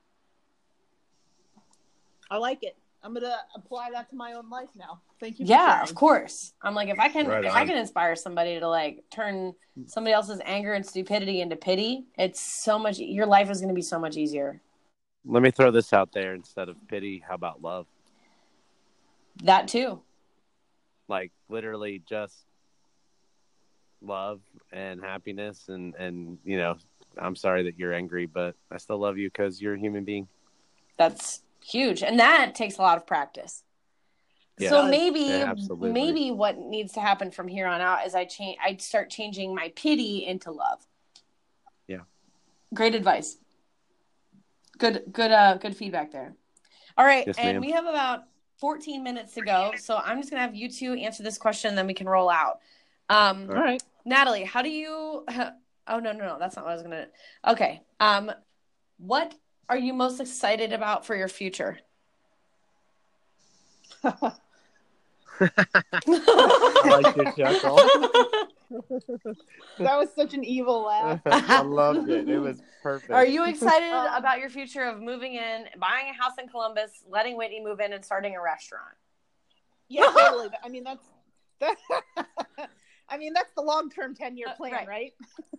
I 2.32 2.38
like 2.38 2.64
it. 2.64 2.76
I'm 3.04 3.14
gonna 3.14 3.38
apply 3.56 3.92
that 3.92 4.10
to 4.10 4.16
my 4.16 4.34
own 4.34 4.50
life 4.50 4.70
now. 4.76 5.02
Thank 5.20 5.40
you. 5.40 5.46
for 5.46 5.52
Yeah, 5.52 5.76
sharing. 5.76 5.90
of 5.90 5.96
course. 5.96 6.54
I'm 6.64 6.74
like 6.74 6.90
if 6.90 7.00
I 7.00 7.10
can 7.10 7.28
Right 7.28 7.46
if 7.46 7.54
I 7.54 7.64
can 7.68 7.78
inspire 7.78 8.16
somebody 8.16 8.60
to 8.60 8.68
like 8.68 9.04
turn 9.12 9.54
somebody 9.86 10.14
else's 10.14 10.42
anger 10.44 10.74
and 10.74 10.84
stupidity 10.84 11.42
into 11.42 11.56
pity, 11.56 12.08
it's 12.18 12.42
so 12.42 12.80
much 12.80 12.98
your 12.98 13.28
life 13.28 13.52
is 13.52 13.60
going 13.60 13.70
to 13.70 13.76
be 13.76 13.84
so 13.84 14.00
much 14.00 14.18
easier. 14.18 14.62
Let 15.26 15.44
me 15.44 15.52
throw 15.52 15.70
this 15.70 15.94
out 15.94 16.12
there 16.12 16.34
instead 16.34 16.70
of 16.70 16.76
pity. 16.88 17.24
How 17.26 17.36
about 17.36 17.62
love? 17.62 17.86
That 19.44 19.68
too. 19.68 20.02
Like 21.08 21.32
literally 21.50 22.02
just 22.10 22.47
love 24.02 24.42
and 24.72 25.02
happiness 25.02 25.70
and 25.70 25.96
and 25.96 26.38
you 26.44 26.58
know 26.58 26.76
i'm 27.18 27.36
sorry 27.36 27.64
that 27.64 27.80
you're 27.80 27.94
angry 27.94 28.26
but 28.26 28.56
i 28.72 28.78
still 28.78 29.00
love 29.00 29.18
you 29.18 29.28
because 29.30 29.60
you're 29.62 29.74
a 29.74 29.80
human 29.80 30.04
being 30.04 30.28
That's 30.98 31.42
huge. 31.64 32.02
And 32.04 32.20
that 32.20 32.56
takes 32.56 32.78
a 32.78 32.82
lot 32.82 32.98
of 32.98 33.06
practice. 33.06 33.64
Yeah. 34.58 34.70
So 34.70 34.88
maybe 34.88 35.20
Yeah, 35.20 35.54
maybe 35.80 36.32
what 36.32 36.58
needs 36.58 36.94
to 36.94 37.02
happen 37.02 37.30
from 37.32 37.48
here 37.48 37.68
on 37.68 37.82
out 37.82 38.06
is 38.08 38.16
I 38.16 38.26
change 38.26 38.58
I 38.64 38.78
start 38.78 39.10
changing 39.10 39.54
my 39.54 39.72
pity 39.76 40.26
into 40.26 40.52
love. 40.52 40.88
Yeah. 41.88 42.02
Great 42.74 42.96
advice. 42.96 43.38
Good 44.78 45.04
good 45.12 45.32
uh 45.32 45.58
good 45.58 45.76
feedback 45.76 46.12
there. 46.12 46.36
All 46.98 47.06
right, 47.06 47.28
Yes, 47.28 47.36
and 47.38 47.56
ma'am. 47.56 47.62
we 47.62 47.72
have 47.72 47.86
about 47.86 48.24
14 48.60 49.04
minutes 49.04 49.34
to 49.36 49.42
go. 49.42 49.74
So 49.78 49.98
I'm 49.98 50.18
just 50.18 50.30
to 50.32 50.38
have 50.48 50.56
you 50.56 50.70
two 50.70 50.94
answer 50.94 51.22
this 51.22 51.38
question 51.38 51.76
then 51.76 51.86
we 51.86 51.94
can 51.94 52.08
roll 52.10 52.30
out. 52.30 52.60
Um 53.10 53.50
All 53.50 53.56
right. 53.56 53.82
Natalie, 54.06 54.44
how 54.44 54.62
do 54.62 54.70
you 54.70 55.26
Oh 55.90 56.00
no, 56.00 56.12
no, 56.12 56.26
no, 56.26 56.38
that's 56.40 56.56
not 56.56 56.66
what 56.66 56.72
I 56.72 56.76
was 56.76 56.84
going 56.84 56.92
to 56.92 57.08
Okay. 57.52 57.82
Um 58.00 58.32
what 58.98 59.36
are 59.70 59.78
you 59.78 59.94
most 59.94 60.20
excited 60.20 60.74
about 60.74 61.06
for 61.06 61.16
your 61.16 61.28
future? 61.28 61.80
I 64.04 64.34
like 67.02 67.16
your 67.16 67.32
chuckle. 67.34 67.78
that 69.80 69.98
was 69.98 70.10
such 70.16 70.34
an 70.34 70.44
evil 70.44 70.84
laugh. 70.84 71.22
I 71.26 71.62
loved 71.62 72.10
it. 72.10 72.30
It 72.30 72.40
was 72.40 72.62
perfect. 72.82 73.12
Are 73.12 73.26
you 73.26 73.46
excited 73.46 73.92
Um, 73.92 74.16
about 74.16 74.40
your 74.40 74.50
future 74.50 74.84
of 74.84 75.02
moving 75.02 75.36
in, 75.36 75.66
buying 75.80 76.10
a 76.10 76.14
house 76.14 76.34
in 76.42 76.48
Columbus, 76.48 77.04
letting 77.10 77.38
Whitney 77.38 77.62
move 77.64 77.80
in, 77.80 77.94
and 77.94 78.04
starting 78.04 78.36
a 78.36 78.42
restaurant? 78.42 78.96
Yeah, 79.90 80.12
totally. 80.18 80.50
I 80.64 80.70
mean, 80.70 80.84
that's 80.84 81.06
that, 81.60 81.76
I 83.10 83.18
mean, 83.18 83.34
that's 83.34 83.52
the 83.56 83.62
long-term 83.62 84.16
10-year 84.16 84.48
Uh, 84.50 84.56
plan, 84.56 84.74
right. 84.74 84.88
right? 84.88 85.14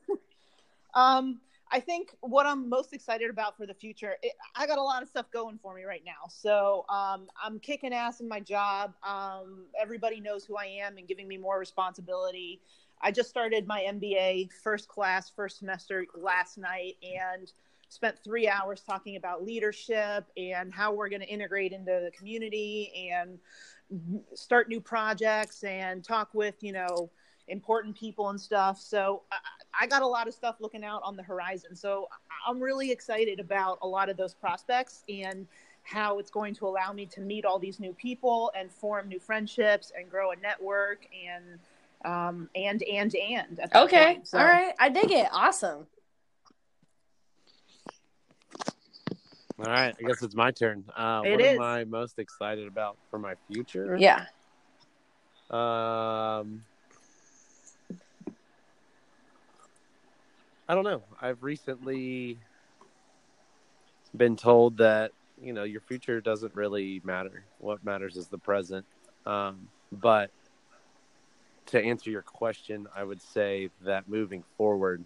um, 0.94 1.40
I 1.70 1.80
think 1.80 2.14
what 2.20 2.46
I'm 2.46 2.68
most 2.68 2.94
excited 2.94 3.30
about 3.30 3.56
for 3.56 3.66
the 3.66 3.74
future, 3.74 4.16
it, 4.22 4.32
I 4.56 4.66
got 4.66 4.78
a 4.78 4.82
lot 4.82 5.02
of 5.02 5.08
stuff 5.08 5.30
going 5.30 5.58
for 5.58 5.74
me 5.74 5.84
right 5.84 6.02
now. 6.04 6.28
So 6.28 6.86
um, 6.88 7.28
I'm 7.42 7.58
kicking 7.60 7.92
ass 7.92 8.20
in 8.20 8.28
my 8.28 8.40
job. 8.40 8.94
Um, 9.02 9.64
everybody 9.78 10.20
knows 10.20 10.44
who 10.44 10.56
I 10.56 10.64
am 10.64 10.96
and 10.96 11.06
giving 11.06 11.28
me 11.28 11.36
more 11.36 11.58
responsibility. 11.58 12.60
I 13.02 13.12
just 13.12 13.28
started 13.28 13.66
my 13.66 13.82
MBA 13.82 14.50
first 14.62 14.88
class, 14.88 15.30
first 15.30 15.58
semester 15.58 16.06
last 16.14 16.58
night, 16.58 16.96
and 17.02 17.52
spent 17.90 18.18
three 18.22 18.48
hours 18.48 18.82
talking 18.82 19.16
about 19.16 19.44
leadership 19.44 20.26
and 20.36 20.72
how 20.72 20.92
we're 20.92 21.08
going 21.08 21.22
to 21.22 21.28
integrate 21.28 21.72
into 21.72 22.00
the 22.04 22.10
community 22.16 23.10
and 23.10 23.38
start 24.34 24.68
new 24.68 24.80
projects 24.80 25.64
and 25.64 26.04
talk 26.04 26.28
with 26.34 26.62
you 26.62 26.72
know 26.72 27.10
important 27.48 27.96
people 27.96 28.28
and 28.30 28.40
stuff 28.40 28.80
so 28.80 29.22
I, 29.32 29.36
I 29.82 29.86
got 29.86 30.02
a 30.02 30.06
lot 30.06 30.28
of 30.28 30.34
stuff 30.34 30.56
looking 30.60 30.84
out 30.84 31.00
on 31.04 31.16
the 31.16 31.22
horizon 31.22 31.74
so 31.74 32.08
i'm 32.46 32.60
really 32.60 32.90
excited 32.90 33.40
about 33.40 33.78
a 33.82 33.86
lot 33.86 34.08
of 34.08 34.16
those 34.16 34.34
prospects 34.34 35.02
and 35.08 35.46
how 35.82 36.18
it's 36.18 36.30
going 36.30 36.54
to 36.54 36.66
allow 36.66 36.92
me 36.92 37.06
to 37.06 37.20
meet 37.20 37.44
all 37.46 37.58
these 37.58 37.80
new 37.80 37.92
people 37.94 38.52
and 38.58 38.70
form 38.70 39.08
new 39.08 39.18
friendships 39.18 39.90
and 39.98 40.10
grow 40.10 40.32
a 40.32 40.36
network 40.36 41.06
and 41.26 41.58
um 42.04 42.48
and 42.54 42.82
and 42.84 43.14
and 43.16 43.58
at 43.60 43.74
Okay. 43.74 44.20
So- 44.22 44.38
all 44.38 44.44
right, 44.44 44.72
I 44.78 44.88
dig 44.88 45.10
it. 45.10 45.26
Awesome. 45.32 45.86
All 49.58 49.64
right, 49.64 49.92
I 49.98 50.02
guess 50.06 50.22
it's 50.22 50.36
my 50.36 50.52
turn. 50.52 50.84
Uh, 50.96 51.22
It 51.24 51.32
what 51.32 51.40
is. 51.40 51.54
am 51.56 51.60
I 51.62 51.82
most 51.84 52.20
excited 52.20 52.68
about 52.68 52.96
for 53.10 53.18
my 53.18 53.34
future? 53.50 53.96
Yeah. 53.98 54.26
Um, 55.50 56.62
I 60.68 60.74
don't 60.74 60.84
know. 60.84 61.02
I've 61.20 61.42
recently 61.42 62.38
been 64.16 64.36
told 64.36 64.78
that 64.78 65.12
you 65.40 65.52
know 65.52 65.64
your 65.64 65.80
future 65.80 66.20
doesn't 66.20 66.54
really 66.54 67.00
matter. 67.04 67.44
What 67.58 67.84
matters 67.84 68.16
is 68.16 68.28
the 68.28 68.38
present. 68.38 68.84
Um, 69.24 69.68
but 69.92 70.30
to 71.66 71.82
answer 71.82 72.10
your 72.10 72.22
question, 72.22 72.86
I 72.94 73.04
would 73.04 73.22
say 73.22 73.70
that 73.84 74.08
moving 74.08 74.44
forward, 74.56 75.04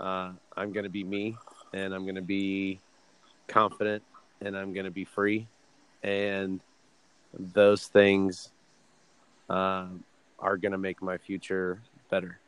uh, 0.00 0.32
I'm 0.56 0.72
going 0.72 0.84
to 0.84 0.90
be 0.90 1.04
me, 1.04 1.36
and 1.72 1.94
I'm 1.94 2.04
going 2.04 2.14
to 2.14 2.22
be 2.22 2.80
confident, 3.46 4.02
and 4.40 4.56
I'm 4.56 4.72
going 4.72 4.84
to 4.84 4.90
be 4.90 5.04
free, 5.04 5.46
and 6.02 6.60
those 7.38 7.86
things 7.86 8.50
um, 9.50 10.04
are 10.38 10.56
going 10.56 10.72
to 10.72 10.78
make 10.78 11.02
my 11.02 11.18
future 11.18 11.80
better. 12.10 12.38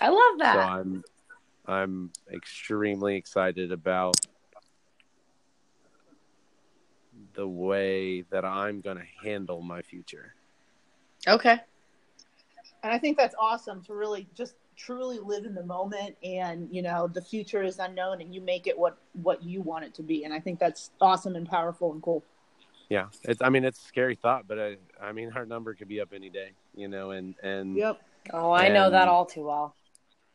I 0.00 0.08
love 0.08 0.38
that. 0.38 0.54
So 0.54 0.60
I'm 0.60 1.04
I'm 1.66 2.10
extremely 2.32 3.16
excited 3.16 3.72
about 3.72 4.16
the 7.34 7.48
way 7.48 8.22
that 8.30 8.44
I'm 8.44 8.80
going 8.80 8.96
to 8.98 9.06
handle 9.22 9.62
my 9.62 9.82
future. 9.82 10.34
okay. 11.26 11.58
and 12.82 12.92
i 12.92 12.98
think 12.98 13.16
that's 13.16 13.34
awesome 13.40 13.82
to 13.82 13.94
really 13.94 14.26
just 14.34 14.54
truly 14.76 15.18
live 15.18 15.44
in 15.46 15.54
the 15.54 15.64
moment 15.64 16.16
and 16.22 16.68
you 16.70 16.82
know 16.82 17.08
the 17.08 17.22
future 17.22 17.62
is 17.62 17.78
unknown 17.78 18.20
and 18.20 18.34
you 18.34 18.40
make 18.40 18.66
it 18.66 18.76
what 18.78 18.98
what 19.22 19.42
you 19.42 19.62
want 19.62 19.84
it 19.84 19.94
to 19.94 20.02
be 20.02 20.24
and 20.24 20.34
i 20.34 20.40
think 20.40 20.58
that's 20.58 20.90
awesome 21.00 21.34
and 21.36 21.48
powerful 21.48 21.92
and 21.92 22.02
cool 22.02 22.22
Yeah, 22.90 23.06
it's 23.22 23.40
I 23.40 23.48
mean 23.48 23.64
it's 23.64 23.80
a 23.82 23.86
scary 23.88 24.14
thought, 24.16 24.46
but 24.46 24.58
I 24.58 24.76
I 25.00 25.12
mean 25.12 25.32
our 25.34 25.46
number 25.46 25.72
could 25.74 25.88
be 25.88 26.00
up 26.00 26.12
any 26.12 26.28
day, 26.28 26.50
you 26.76 26.88
know, 26.88 27.12
and 27.12 27.34
and 27.42 27.74
yep 27.76 28.00
Oh, 28.32 28.52
I 28.52 28.68
know 28.68 28.90
that 28.90 29.08
all 29.08 29.24
too 29.26 29.44
well. 29.44 29.74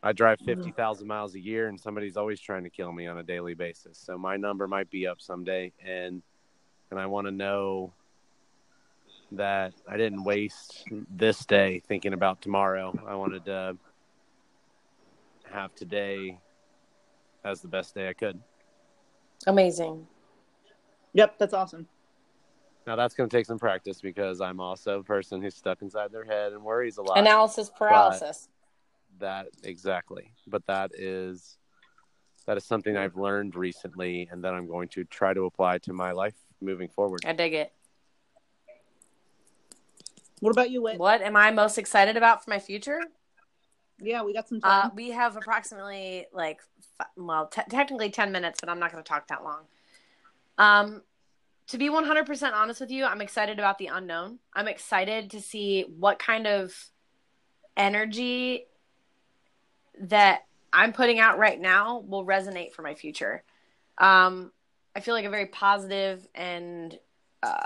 I 0.02 0.12
drive 0.12 0.38
mm-hmm. 0.38 0.62
50,000 0.62 1.06
miles 1.06 1.34
a 1.34 1.40
year 1.40 1.68
and 1.68 1.78
somebody's 1.78 2.16
always 2.16 2.40
trying 2.40 2.64
to 2.64 2.70
kill 2.70 2.92
me 2.92 3.06
on 3.06 3.18
a 3.18 3.22
daily 3.22 3.54
basis. 3.54 3.98
So 3.98 4.16
my 4.16 4.36
number 4.36 4.66
might 4.66 4.90
be 4.90 5.06
up 5.06 5.20
someday 5.20 5.72
and 5.84 6.22
and 6.90 6.98
I 6.98 7.06
want 7.06 7.28
to 7.28 7.30
know 7.30 7.92
that 9.32 9.74
I 9.88 9.96
didn't 9.96 10.24
waste 10.24 10.88
this 11.08 11.46
day 11.46 11.80
thinking 11.86 12.14
about 12.14 12.42
tomorrow. 12.42 12.98
I 13.06 13.14
wanted 13.14 13.44
to 13.44 13.76
have 15.52 15.72
today 15.76 16.38
as 17.44 17.60
the 17.60 17.68
best 17.68 17.94
day 17.94 18.08
I 18.08 18.12
could. 18.12 18.40
Amazing. 19.46 20.06
yep 21.12 21.38
that's 21.38 21.54
awesome 21.54 21.86
Now 22.86 22.96
that's 22.96 23.14
going 23.14 23.28
to 23.28 23.36
take 23.36 23.46
some 23.46 23.58
practice 23.58 24.00
because 24.00 24.40
I'm 24.40 24.60
also 24.60 25.00
a 25.00 25.02
person 25.02 25.40
who's 25.40 25.54
stuck 25.54 25.80
inside 25.82 26.12
their 26.12 26.24
head 26.24 26.52
and 26.52 26.62
worries 26.62 26.98
a 26.98 27.02
lot. 27.02 27.18
Analysis 27.18 27.70
paralysis. 27.70 28.48
That 29.20 29.46
exactly 29.62 30.32
but 30.46 30.64
that 30.66 30.90
is 30.94 31.56
that 32.46 32.56
is 32.56 32.64
something 32.64 32.96
i've 32.96 33.16
learned 33.16 33.54
recently 33.54 34.28
and 34.32 34.42
that 34.44 34.52
i'm 34.54 34.66
going 34.66 34.88
to 34.88 35.04
try 35.04 35.32
to 35.32 35.44
apply 35.44 35.78
to 35.78 35.92
my 35.92 36.12
life 36.12 36.34
moving 36.60 36.88
forward 36.88 37.20
I 37.24 37.32
dig 37.32 37.54
it. 37.54 37.72
what 40.40 40.50
about 40.50 40.70
you 40.70 40.82
Whit? 40.82 40.98
What 40.98 41.22
am 41.22 41.36
I 41.36 41.50
most 41.50 41.78
excited 41.78 42.16
about 42.16 42.42
for 42.44 42.50
my 42.50 42.58
future? 42.58 43.00
yeah 44.00 44.22
we 44.22 44.32
got 44.32 44.48
some 44.48 44.60
Uh, 44.62 44.88
we 44.94 45.10
have 45.10 45.36
approximately 45.36 46.26
like, 46.32 46.60
well, 47.16 47.46
te- 47.46 47.68
technically 47.68 48.10
10 48.10 48.32
minutes, 48.32 48.58
but 48.60 48.68
I'm 48.70 48.78
not 48.78 48.90
going 48.92 49.04
to 49.04 49.08
talk 49.08 49.28
that 49.28 49.44
long. 49.44 49.64
Um, 50.56 51.02
to 51.68 51.78
be 51.78 51.88
100% 51.88 52.52
honest 52.52 52.80
with 52.80 52.90
you, 52.90 53.04
I'm 53.04 53.20
excited 53.20 53.58
about 53.58 53.78
the 53.78 53.86
unknown. 53.86 54.38
I'm 54.54 54.68
excited 54.68 55.30
to 55.30 55.40
see 55.40 55.84
what 55.98 56.18
kind 56.18 56.46
of 56.46 56.74
energy 57.76 58.66
that 60.00 60.46
I'm 60.72 60.92
putting 60.92 61.18
out 61.18 61.38
right 61.38 61.60
now 61.60 62.04
will 62.06 62.24
resonate 62.24 62.72
for 62.72 62.82
my 62.82 62.94
future. 62.94 63.42
Um, 63.98 64.52
I 64.94 65.00
feel 65.00 65.14
like 65.14 65.24
a 65.24 65.30
very 65.30 65.46
positive 65.46 66.26
and 66.34 66.98
uh, 67.42 67.58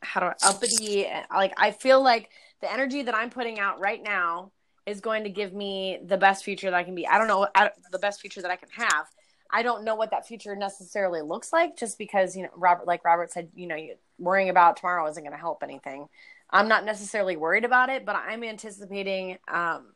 how 0.00 0.20
do 0.20 0.26
I, 0.26 0.34
uppity. 0.42 1.06
Like 1.30 1.54
I 1.56 1.70
feel 1.70 2.02
like 2.02 2.30
the 2.60 2.72
energy 2.72 3.02
that 3.02 3.14
I'm 3.14 3.30
putting 3.30 3.58
out 3.58 3.80
right 3.80 4.02
now 4.02 4.52
is 4.86 5.00
going 5.00 5.24
to 5.24 5.30
give 5.30 5.52
me 5.52 5.98
the 6.04 6.16
best 6.16 6.44
future 6.44 6.70
that 6.70 6.76
I 6.76 6.82
can 6.82 6.94
be. 6.94 7.06
I 7.06 7.18
don't 7.18 7.28
know 7.28 7.46
I, 7.54 7.70
the 7.92 7.98
best 7.98 8.20
future 8.20 8.42
that 8.42 8.50
I 8.50 8.56
can 8.56 8.70
have. 8.70 9.06
I 9.50 9.62
don't 9.62 9.84
know 9.84 9.94
what 9.94 10.10
that 10.10 10.26
future 10.26 10.54
necessarily 10.54 11.22
looks 11.22 11.52
like, 11.52 11.76
just 11.76 11.98
because 11.98 12.36
you 12.36 12.42
know 12.42 12.50
Robert, 12.56 12.86
like 12.86 13.04
Robert 13.04 13.32
said, 13.32 13.50
you 13.54 13.66
know, 13.66 13.76
worrying 14.18 14.48
about 14.48 14.76
tomorrow 14.76 15.06
isn't 15.08 15.22
going 15.22 15.32
to 15.32 15.38
help 15.38 15.62
anything. 15.62 16.08
I'm 16.50 16.68
not 16.68 16.84
necessarily 16.84 17.36
worried 17.36 17.64
about 17.64 17.90
it, 17.90 18.06
but 18.06 18.16
I'm 18.16 18.42
anticipating 18.42 19.38
um, 19.48 19.92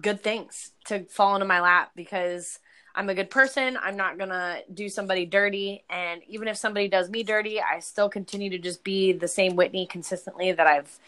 good 0.00 0.22
things 0.22 0.72
to 0.86 1.04
fall 1.04 1.34
into 1.34 1.46
my 1.46 1.60
lap 1.60 1.92
because 1.94 2.58
I'm 2.94 3.08
a 3.08 3.14
good 3.14 3.30
person. 3.30 3.78
I'm 3.80 3.96
not 3.96 4.18
gonna 4.18 4.60
do 4.72 4.88
somebody 4.88 5.26
dirty, 5.26 5.84
and 5.90 6.22
even 6.26 6.48
if 6.48 6.56
somebody 6.56 6.88
does 6.88 7.10
me 7.10 7.22
dirty, 7.22 7.60
I 7.60 7.80
still 7.80 8.08
continue 8.08 8.50
to 8.50 8.58
just 8.58 8.82
be 8.84 9.12
the 9.12 9.28
same 9.28 9.54
Whitney 9.54 9.86
consistently 9.86 10.52
that 10.52 10.66
I've 10.66 10.98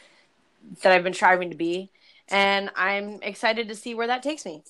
that 0.82 0.92
I've 0.92 1.02
been 1.02 1.14
striving 1.14 1.50
to 1.50 1.56
be, 1.56 1.90
and 2.28 2.70
I'm 2.76 3.20
excited 3.22 3.68
to 3.68 3.74
see 3.74 3.94
where 3.94 4.06
that 4.06 4.22
takes 4.22 4.44
me. 4.44 4.62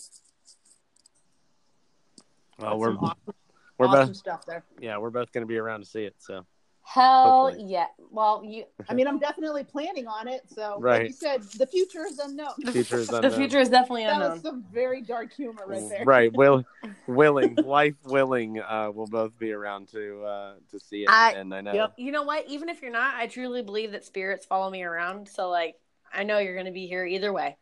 Well, 2.58 2.78
we're 2.78 2.94
awesome, 2.96 3.34
we're 3.78 3.86
awesome 3.86 4.06
both 4.08 4.16
stuff 4.16 4.46
there. 4.46 4.64
yeah 4.80 4.98
we're 4.98 5.10
both 5.10 5.32
going 5.32 5.42
to 5.42 5.48
be 5.48 5.58
around 5.58 5.80
to 5.80 5.86
see 5.86 6.04
it. 6.04 6.14
So 6.18 6.44
Hell 6.90 7.48
Hopefully. 7.48 7.66
yeah! 7.70 7.86
Well, 8.10 8.42
you 8.42 8.64
I 8.88 8.94
mean, 8.94 9.06
I'm 9.06 9.18
definitely 9.18 9.62
planning 9.62 10.06
on 10.06 10.26
it. 10.26 10.40
So, 10.48 10.76
like 10.80 10.82
Right. 10.82 11.06
you 11.08 11.12
said, 11.12 11.42
the 11.58 11.66
future 11.66 12.06
is 12.06 12.18
unknown. 12.18 12.52
the 12.60 12.72
future 12.72 12.96
is 12.98 13.08
the 13.08 13.30
future 13.30 13.58
is 13.58 13.68
definitely 13.68 14.04
That 14.04 14.14
unknown. 14.14 14.32
was 14.32 14.40
some 14.40 14.64
very 14.72 15.02
dark 15.02 15.30
humor 15.34 15.64
right 15.66 15.86
there. 15.90 16.04
Right, 16.06 16.32
will 16.32 16.64
willing, 17.06 17.56
life 17.56 17.94
willing, 18.04 18.58
uh, 18.60 18.90
we'll 18.94 19.06
both 19.06 19.38
be 19.38 19.52
around 19.52 19.88
to 19.88 20.22
uh, 20.24 20.54
to 20.70 20.80
see 20.80 21.02
it, 21.02 21.10
I- 21.10 21.32
and 21.32 21.54
I 21.54 21.60
know. 21.60 21.74
Yep. 21.74 21.94
you 21.98 22.10
know 22.10 22.22
what? 22.22 22.48
Even 22.48 22.70
if 22.70 22.80
you're 22.80 22.90
not, 22.90 23.14
I 23.16 23.26
truly 23.26 23.60
believe 23.62 23.92
that 23.92 24.06
spirits 24.06 24.46
follow 24.46 24.70
me 24.70 24.82
around. 24.82 25.28
So 25.28 25.50
like, 25.50 25.74
I 26.10 26.22
know 26.24 26.38
you're 26.38 26.54
going 26.54 26.66
to 26.66 26.72
be 26.72 26.86
here 26.86 27.04
either 27.04 27.34
way. 27.34 27.58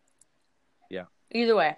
Yeah. 0.89 1.07
Either 1.33 1.57
way. 1.57 1.75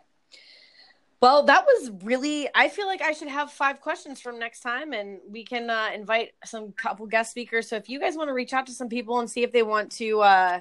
Well, 1.20 1.42
that 1.44 1.64
was 1.66 1.90
really. 2.04 2.48
I 2.54 2.68
feel 2.68 2.86
like 2.86 3.02
I 3.02 3.12
should 3.12 3.28
have 3.28 3.50
five 3.50 3.80
questions 3.80 4.20
from 4.20 4.38
next 4.38 4.60
time, 4.60 4.92
and 4.92 5.18
we 5.28 5.44
can 5.44 5.68
uh, 5.68 5.90
invite 5.92 6.30
some 6.44 6.72
couple 6.72 7.06
guest 7.06 7.32
speakers. 7.32 7.68
So 7.68 7.76
if 7.76 7.88
you 7.88 7.98
guys 7.98 8.16
want 8.16 8.28
to 8.28 8.34
reach 8.34 8.52
out 8.52 8.66
to 8.66 8.72
some 8.72 8.88
people 8.88 9.18
and 9.18 9.28
see 9.28 9.42
if 9.42 9.50
they 9.50 9.64
want 9.64 9.90
to 9.92 10.20
uh, 10.20 10.60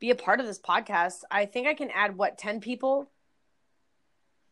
be 0.00 0.10
a 0.10 0.14
part 0.14 0.40
of 0.40 0.46
this 0.46 0.58
podcast, 0.58 1.24
I 1.30 1.44
think 1.44 1.66
I 1.66 1.74
can 1.74 1.90
add 1.90 2.16
what 2.16 2.38
ten 2.38 2.60
people. 2.60 3.10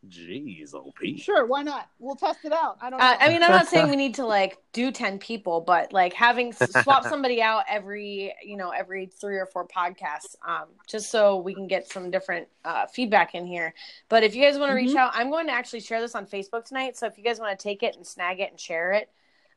Jeez, 0.08 0.74
old 0.74 0.94
Pete. 0.94 1.20
Sure, 1.20 1.46
why 1.46 1.62
not? 1.62 1.88
We'll 1.98 2.16
test 2.16 2.44
it 2.44 2.52
out. 2.52 2.78
I 2.80 2.90
don't 2.90 2.98
know. 2.98 3.04
Uh, 3.04 3.16
I 3.18 3.28
mean, 3.28 3.42
I'm 3.42 3.50
not 3.50 3.66
saying 3.66 3.88
we 3.90 3.96
need 4.04 4.14
to 4.16 4.26
like 4.26 4.58
do 4.72 4.90
10 4.92 5.18
people, 5.18 5.60
but 5.60 5.92
like 5.92 6.12
having 6.12 6.52
swap 6.52 7.04
somebody 7.04 7.42
out 7.42 7.64
every, 7.68 8.32
you 8.44 8.56
know, 8.56 8.70
every 8.70 9.06
three 9.06 9.36
or 9.36 9.46
four 9.46 9.66
podcasts, 9.66 10.36
um, 10.46 10.66
just 10.86 11.10
so 11.10 11.36
we 11.38 11.54
can 11.54 11.66
get 11.66 11.88
some 11.88 12.10
different 12.10 12.48
uh, 12.64 12.86
feedback 12.86 13.34
in 13.34 13.46
here. 13.46 13.74
But 14.08 14.22
if 14.22 14.34
you 14.34 14.42
guys 14.42 14.58
want 14.58 14.70
to 14.70 14.74
reach 14.74 14.94
Mhm. 14.94 14.96
out, 14.98 15.12
I'm 15.14 15.30
going 15.30 15.46
to 15.46 15.52
actually 15.52 15.80
share 15.80 16.00
this 16.00 16.14
on 16.14 16.26
Facebook 16.26 16.64
tonight. 16.64 16.96
So 16.96 17.06
if 17.06 17.18
you 17.18 17.24
guys 17.24 17.40
want 17.40 17.58
to 17.58 17.62
take 17.62 17.82
it 17.82 17.96
and 17.96 18.06
snag 18.06 18.40
it 18.40 18.50
and 18.50 18.60
share 18.60 18.92
it, 18.92 19.10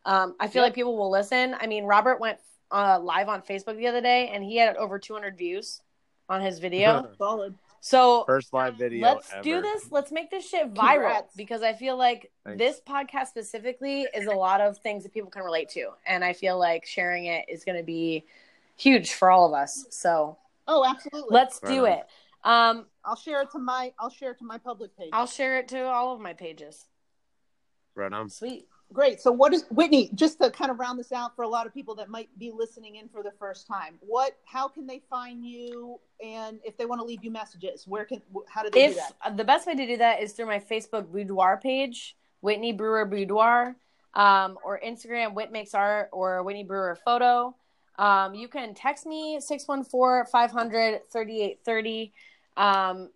um, 0.05 0.35
I 0.39 0.47
feel 0.47 0.61
Yep. 0.63 0.67
like 0.69 0.75
people 0.75 0.97
will 0.97 1.11
listen. 1.11 1.55
I 1.59 1.67
mean, 1.67 1.83
Robert 1.85 2.19
went 2.19 2.39
uh, 2.71 2.99
live 2.99 3.29
on 3.29 3.41
Facebook 3.41 3.77
the 3.77 3.87
other 3.87 4.01
day 4.01 4.27
and 4.29 4.43
he 4.43 4.55
had 4.57 4.75
over 4.77 4.99
200 4.99 5.35
views 5.37 5.81
on 6.29 6.39
his 6.41 6.59
video. 6.59 7.09
Solid. 7.17 7.55
So 7.81 8.23
First 8.25 8.53
live 8.53 8.75
video. 8.75 9.07
Let's 9.07 9.31
ever. 9.31 9.41
do 9.41 9.61
this. 9.61 9.91
Let's 9.91 10.11
make 10.11 10.29
this 10.29 10.47
shit 10.47 10.73
viral 10.73 10.91
Congrats. 10.93 11.35
because 11.35 11.61
I 11.63 11.73
feel 11.73 11.97
like 11.97 12.31
Thanks. 12.45 12.57
this 12.59 12.81
podcast 12.87 13.27
specifically 13.27 14.01
is 14.13 14.25
a 14.27 14.31
lot 14.33 14.61
of 14.61 14.77
things 14.79 15.03
that 15.03 15.13
people 15.13 15.29
can 15.29 15.43
relate 15.43 15.69
to, 15.69 15.89
and 16.05 16.23
I 16.23 16.33
feel 16.33 16.57
like 16.59 16.85
sharing 16.85 17.25
it 17.25 17.45
is 17.47 17.63
going 17.63 17.77
to 17.77 17.83
be 17.83 18.25
huge 18.75 19.13
for 19.13 19.29
all 19.31 19.47
of 19.47 19.53
us. 19.53 19.85
So 19.89 20.37
Oh, 20.67 20.85
absolutely. 20.85 21.29
let's 21.33 21.59
Right 21.63 21.73
do 21.73 21.85
on. 21.87 21.91
it. 21.93 22.05
Um, 22.43 22.85
I'll 23.03 23.15
share 23.15 23.41
it 23.41 23.51
to 23.51 23.59
my. 23.59 23.91
I'll 23.99 24.09
share 24.09 24.31
it 24.31 24.39
to 24.39 24.45
my 24.45 24.57
public 24.57 24.95
page. 24.97 25.09
I'll 25.13 25.25
share 25.27 25.57
it 25.59 25.67
to 25.69 25.83
all 25.85 26.13
of 26.13 26.19
my 26.21 26.33
pages. 26.33 26.85
Right 27.95 28.11
on. 28.13 28.29
Sweet. 28.29 28.67
Great. 28.91 29.21
So, 29.21 29.31
what 29.31 29.53
is 29.53 29.65
Whitney? 29.69 30.09
Just 30.15 30.41
to 30.41 30.49
kind 30.49 30.71
of 30.71 30.79
round 30.79 30.97
this 30.99 31.11
out 31.11 31.35
for 31.35 31.43
a 31.43 31.47
lot 31.47 31.67
of 31.67 31.73
people 31.73 31.93
that 31.95 32.09
might 32.09 32.27
be 32.39 32.51
listening 32.51 32.95
in 32.95 33.07
for 33.07 33.21
the 33.21 33.31
first 33.37 33.67
time. 33.67 33.99
What? 33.99 34.35
How 34.45 34.67
can 34.67 34.87
they 34.87 35.03
find 35.09 35.45
you? 35.45 35.99
And 36.23 36.59
if 36.63 36.75
they 36.75 36.85
want 36.85 36.99
to 36.99 37.05
leave 37.05 37.23
you 37.23 37.29
messages, 37.29 37.85
where 37.87 38.05
can? 38.05 38.19
How 38.47 38.63
do 38.63 38.71
they 38.71 38.85
If 38.85 38.95
do 38.95 39.01
that? 39.23 39.37
the 39.37 39.43
best 39.43 39.67
way 39.67 39.75
to 39.75 39.85
do 39.85 39.97
that 39.97 40.23
is 40.23 40.33
through 40.33 40.47
my 40.47 40.59
Facebook 40.59 41.11
boudoir 41.11 41.57
page, 41.57 42.15
Whitney 42.41 42.73
Brewer 42.73 43.05
Boudoir, 43.05 43.75
um, 44.15 44.57
or 44.63 44.79
Instagram 44.83 45.35
Whit 45.35 45.51
Makes 45.51 45.75
Art 45.75 46.09
or 46.11 46.41
Whitney 46.41 46.63
Brewer 46.63 46.97
Photo. 47.05 47.55
Um, 47.99 48.33
you 48.33 48.47
can 48.47 48.73
text 48.73 49.05
me 49.05 49.37
614-500-3830. 49.39 52.11
Um, 52.57 52.57
I'm 52.57 53.09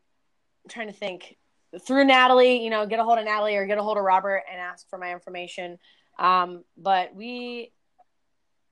trying 0.70 0.88
to 0.88 0.94
think 0.94 1.36
through 1.80 2.06
Natalie, 2.06 2.64
you 2.64 2.70
know, 2.70 2.86
get 2.86 3.00
a 3.00 3.04
hold 3.04 3.20
of 3.20 3.26
Natalie 3.26 3.56
or 3.56 3.66
get 3.66 3.78
a 3.78 3.84
hold 3.84 3.98
of 3.98 4.04
Robert 4.04 4.44
and 4.52 4.60
ask 4.60 4.90
for 4.90 4.98
my 4.98 5.12
information. 5.12 5.78
Um, 6.20 6.64
but 6.78 7.16
we 7.16 7.72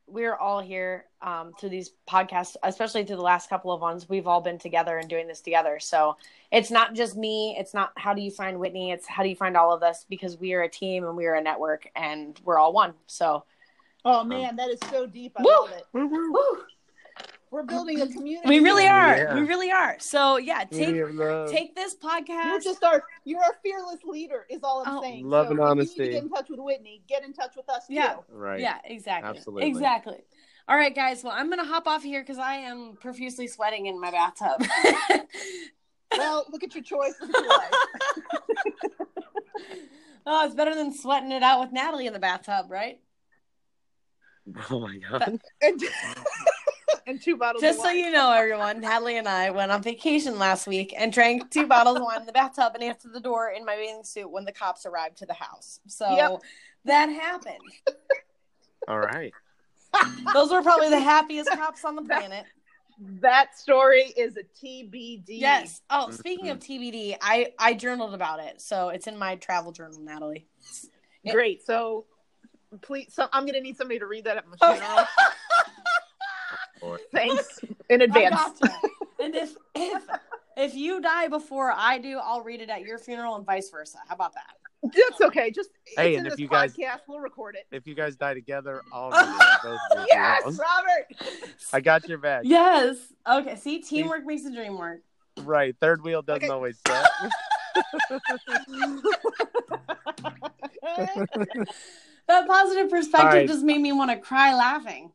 we're 0.08 0.36
all 0.36 0.60
here 0.60 1.06
um, 1.22 1.54
through 1.58 1.70
these 1.70 1.91
podcasts, 2.10 2.58
especially 2.64 3.06
through 3.06 3.16
the 3.16 3.22
last 3.22 3.49
couple 3.49 3.72
of 3.72 3.80
ones. 3.80 4.10
We've 4.10 4.28
all 4.28 4.41
been 4.41 4.58
together 4.58 4.97
and 4.97 5.10
doing 5.10 5.26
this 5.26 5.39
together. 5.39 5.80
So 5.80 6.18
it's 6.52 6.70
not 6.70 6.95
just 6.95 7.16
me. 7.16 7.56
It's 7.58 7.74
not 7.74 7.93
how 7.95 8.14
do 8.14 8.22
you 8.22 8.30
find 8.30 8.60
Whitney. 8.60 8.91
It's 8.91 9.08
how 9.08 9.24
do 9.24 9.30
you 9.30 9.38
find 9.38 9.56
all 9.56 9.74
of 9.74 9.84
us 9.84 10.06
because 10.10 10.38
we 10.38 10.54
are 10.54 10.64
a 10.64 10.70
team 10.70 11.06
and 11.06 11.16
we 11.16 11.28
are 11.28 11.36
a 11.36 11.41
network 11.41 11.88
and 11.95 12.38
we're 12.43 12.60
all 12.60 12.74
one. 12.74 12.93
So 13.08 13.45
Oh 14.04 14.24
man, 14.24 14.56
that 14.56 14.70
is 14.70 14.80
so 14.89 15.06
deep. 15.06 15.34
I 15.38 15.43
Woo! 15.43 15.49
love 15.49 15.72
it. 15.72 15.86
woo, 15.93 16.58
We're 17.52 17.64
building 17.64 17.99
a 18.02 18.08
community. 18.08 18.47
we 18.47 18.60
really 18.60 18.88
are. 18.88 19.18
Yeah. 19.18 19.36
We 19.36 19.41
really 19.41 19.72
are. 19.72 19.97
So 19.99 20.38
yeah, 20.38 20.64
take 20.64 20.88
Media 20.88 21.06
of 21.06 21.14
love. 21.16 21.52
take 21.52 21.76
this 21.76 21.95
podcast. 21.95 22.45
You're 22.45 22.62
just 22.62 22.82
our. 22.84 23.04
You're 23.26 23.43
our 23.43 23.56
fearless 23.62 23.99
leader. 24.06 24.45
Is 24.49 24.62
all 24.64 24.84
I'm 24.86 24.97
Oh. 24.97 25.02
saying. 25.02 25.28
Love 25.28 25.47
so 25.47 25.52
and 25.52 25.60
honesty. 25.60 25.95
You 25.95 26.02
need 26.04 26.08
to 26.08 26.14
get 26.14 26.24
in 26.24 26.30
touch 26.30 26.49
with 26.49 26.60
Whitney. 26.62 27.04
Get 27.08 27.24
in 27.26 27.34
touch 27.34 27.56
with 27.58 27.70
us 27.70 27.84
Yeah. 27.89 28.14
too. 28.14 28.20
right. 28.30 28.60
Yeah, 28.62 28.78
exactly. 28.86 29.38
Absolutely. 29.38 29.68
Exactly. 29.70 30.18
All 30.70 30.78
right, 30.78 30.95
guys. 30.95 31.24
Well, 31.26 31.34
I'm 31.36 31.49
gonna 31.49 31.66
hop 31.66 31.88
off 31.88 32.04
here 32.04 32.22
because 32.22 32.38
I 32.38 32.56
am 32.56 32.95
profusely 33.02 33.47
sweating 33.47 33.88
in 33.88 33.99
my 33.99 34.12
bathtub. 34.12 34.66
Well, 36.18 36.45
look 36.52 36.62
at 36.62 36.76
your 36.76 36.84
choice. 36.84 37.14
Look 37.22 37.34
at 37.34 37.41
your 37.41 37.58
life. 37.58 37.72
oh, 40.26 40.45
it's 40.45 40.54
better 40.56 40.76
than 40.76 40.93
sweating 40.93 41.32
it 41.32 41.41
out 41.41 41.62
with 41.62 41.72
Natalie 41.72 42.06
in 42.06 42.12
the 42.12 42.20
bathtub, 42.20 42.66
right? 42.70 42.99
Oh 44.70 44.82
my 44.82 44.97
god. 44.97 45.39
and, 46.94 47.02
and 47.08 47.22
two 47.22 47.38
bottles. 47.38 47.62
Just 47.62 47.80
of 47.80 47.84
so 47.86 47.89
wine. 47.89 47.98
you 48.00 48.12
know, 48.12 48.32
everyone, 48.32 48.82
Natalie 48.82 49.18
and 49.18 49.28
I 49.28 49.50
went 49.52 49.72
on 49.72 49.82
vacation 49.82 50.38
last 50.39 50.68
week 50.68 50.94
and 50.98 51.12
drank 51.12 51.50
two 51.52 51.68
bottles 51.68 51.98
of 51.98 52.04
wine 52.04 52.22
in 52.22 52.26
the 52.26 52.32
bathtub 52.32 52.74
and 52.76 52.84
answered 52.84 53.14
the 53.14 53.20
door 53.20 53.50
in 53.56 53.66
my 53.66 53.76
bathing 53.76 54.04
suit 54.04 54.30
when 54.30 54.46
the 54.46 54.52
cops 54.52 54.86
arrived 54.86 55.18
to 55.18 55.26
the 55.26 55.34
house. 55.34 55.80
So 55.88 56.10
Yep. 56.16 56.42
that 56.86 57.08
happened. 57.08 57.58
All 58.88 59.00
right. 59.00 59.34
Those 60.34 60.52
were 60.52 60.62
probably 60.62 60.89
the 60.89 61.00
happiest 61.00 61.50
cops 61.52 61.84
on 61.86 61.96
the 61.96 62.02
planet. 62.04 62.46
That 63.22 63.58
story 63.58 64.14
is 64.16 64.38
a 64.38 64.44
TBD. 64.64 65.24
Yes. 65.28 65.82
Oh, 65.89 66.06
mm-hmm. 66.06 66.14
speaking 66.16 66.50
of 66.50 66.60
TBD, 66.60 67.18
I 67.22 67.52
I 67.58 67.74
journaled 67.74 68.14
about 68.14 68.39
it, 68.39 68.62
so 68.62 68.89
it's 68.89 69.08
in 69.08 69.18
my 69.18 69.36
travel 69.38 69.72
journal, 69.72 70.00
Natalie. 70.00 70.46
Yeah. 71.24 71.34
Great. 71.34 71.66
So, 71.66 72.06
please, 72.82 73.08
so 73.12 73.28
I'm 73.34 73.44
going 73.44 73.56
to 73.56 73.62
need 73.62 73.76
somebody 73.76 74.00
to 74.00 74.06
read 74.06 74.26
that 74.26 74.38
at 74.38 74.48
my 74.48 74.56
Oh. 74.62 74.74
funeral. 74.74 75.06
Boy. 76.82 76.98
Thanks 77.14 77.60
in 77.90 78.02
advance. 78.02 78.60
And 79.20 79.36
if 79.36 79.56
if 79.76 80.04
if 80.58 80.74
you 80.76 81.00
die 81.02 81.28
before 81.28 81.72
I 81.76 81.98
do, 82.00 82.20
I'll 82.22 82.42
read 82.42 82.60
it 82.62 82.70
at 82.70 82.82
your 82.82 82.98
funeral 82.98 83.36
and 83.36 83.46
vice 83.46 83.70
versa. 83.70 84.00
How 84.08 84.16
about 84.16 84.34
that? 84.34 84.56
That's 84.84 85.22
okay. 85.22 85.52
Just 85.52 85.70
Hey, 85.96 86.14
it's 86.14 86.18
and 86.18 86.26
in 86.26 86.26
if 86.26 86.32
this 86.34 86.40
you 86.40 86.48
guys- 86.48 86.74
podcast, 86.76 87.02
we'll 87.08 87.20
record 87.20 87.56
it. 87.56 87.68
If 87.72 87.86
you 87.86 87.94
guys 87.94 88.16
die 88.16 88.34
together, 88.34 88.82
I'll 88.92 89.12
read 89.12 89.20
it. 89.30 89.64
Both 89.64 89.80
of 89.92 90.00
you. 90.00 90.06
Yes, 90.10 90.44
Robert. 90.44 91.38
I 91.72 91.82
got 91.82 92.08
your 92.10 92.18
back. 92.18 92.42
Yes. 92.46 92.98
Okay. 93.30 93.56
See, 93.58 93.80
teamwork 93.80 94.26
makes 94.26 94.44
the 94.44 94.52
dream 94.52 94.78
work. 94.80 95.02
Right. 95.44 95.76
Third 95.80 96.04
wheel 96.04 96.24
doesn't 96.24 96.44
Okay. 96.44 96.52
always 96.52 96.80
set. 96.88 97.08
That 102.28 102.48
positive 102.48 102.90
perspective 102.90 103.30
All 103.30 103.36
right. 103.36 103.48
just 103.48 103.64
made 103.64 103.80
me 103.82 103.92
want 103.92 104.12
to 104.12 104.18
cry 104.18 104.54
laughing. 104.56 105.12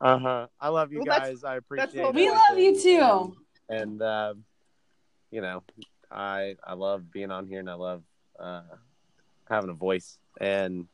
Uh 0.00 0.18
huh. 0.18 0.46
I 0.60 0.68
love 0.68 0.92
you 0.92 0.98
Well, 0.98 1.18
guys. 1.18 1.44
I 1.44 1.56
appreciate 1.56 2.02
what 2.02 2.10
it. 2.10 2.14
We 2.14 2.30
love 2.30 2.58
you 2.58 2.80
too. 2.80 3.36
And, 3.68 3.80
and 3.90 4.02
uh, 4.02 4.34
you 5.30 5.40
know, 5.40 5.62
I 6.10 6.56
I 6.64 6.74
love 6.74 7.10
being 7.10 7.30
on 7.30 7.46
here, 7.46 7.60
and 7.60 7.70
I 7.70 7.74
love 7.74 8.02
uh, 8.38 8.62
having 9.48 9.70
a 9.70 9.74
voice 9.74 10.18
and 10.40 10.86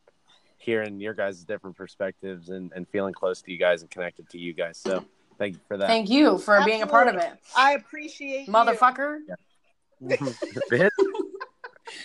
hearing 0.58 1.00
your 1.00 1.14
guys' 1.14 1.44
different 1.44 1.76
perspectives 1.76 2.48
and, 2.48 2.72
and 2.74 2.86
feeling 2.88 3.12
close 3.12 3.42
to 3.42 3.50
you 3.50 3.58
guys 3.58 3.82
and 3.82 3.90
connected 3.90 4.28
to 4.30 4.38
you 4.38 4.52
guys. 4.52 4.78
So 4.78 5.04
thank 5.36 5.54
you 5.54 5.60
for 5.66 5.76
that. 5.76 5.88
Thank 5.88 6.08
you 6.08 6.38
for 6.38 6.62
being 6.64 6.82
a 6.82 6.86
part 6.86 7.08
of 7.08 7.16
it, 7.16 7.32
I 7.56 7.72
appreciate 7.72 8.46
you. 8.46 8.52
motherfucker. 8.52 9.18
Bitch. 10.70 10.90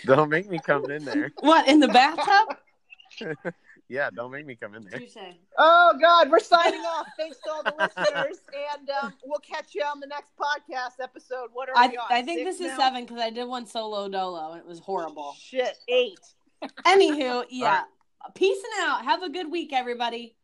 Don't 0.05 0.29
make 0.29 0.49
me 0.49 0.59
come 0.59 0.89
in 0.89 1.05
there. 1.05 1.31
What 1.39 1.67
in 1.67 1.79
the 1.79 1.87
bathtub? 1.87 2.57
Yeah, 3.89 4.09
don't 4.13 4.31
make 4.31 4.45
me 4.45 4.55
come 4.55 4.75
in 4.75 4.83
there. 4.83 4.99
you? 4.99 5.07
Oh 5.57 5.97
God, 5.99 6.29
we're 6.29 6.39
signing 6.39 6.81
off. 6.81 7.07
Thanks 7.17 7.37
to 7.45 7.51
all 7.51 7.63
the 7.63 7.73
listeners, 7.79 8.37
and 8.77 8.89
um, 9.01 9.13
we'll 9.23 9.39
catch 9.39 9.73
you 9.73 9.81
on 9.83 9.99
the 9.99 10.07
next 10.07 10.31
podcast 10.37 11.01
episode. 11.01 11.49
What 11.53 11.69
are 11.69 11.77
I, 11.77 11.87
we 11.87 11.97
on? 11.97 12.05
I 12.09 12.21
think 12.21 12.39
Six 12.39 12.57
this 12.57 12.71
is 12.71 12.77
seven 12.77 13.05
because 13.05 13.21
I 13.21 13.29
did 13.29 13.45
one 13.45 13.65
solo 13.65 14.09
dolo 14.09 14.51
and 14.51 14.59
it 14.59 14.67
was 14.67 14.79
horrible. 14.79 15.35
Shit, 15.39 15.77
eight. 15.87 16.19
Anywho, 16.85 17.45
yeah. 17.49 17.83
Peace 18.35 18.57
and 18.57 18.89
out. 18.89 19.05
Have 19.05 19.23
a 19.23 19.29
good 19.29 19.49
week, 19.49 19.71
everybody. 19.71 20.35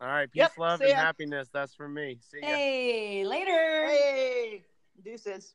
All 0.00 0.08
right, 0.08 0.30
peace, 0.30 0.40
Yep, 0.40 0.52
love, 0.58 0.78
see 0.80 0.86
and 0.86 0.90
ya. 0.90 0.96
happiness. 0.96 1.48
That's 1.52 1.74
from 1.74 1.94
me. 1.94 2.18
See 2.20 2.40
ya. 2.42 2.46
Hey, 2.48 3.24
later. 3.24 3.86
Hey, 3.86 4.64
deuces. 5.02 5.54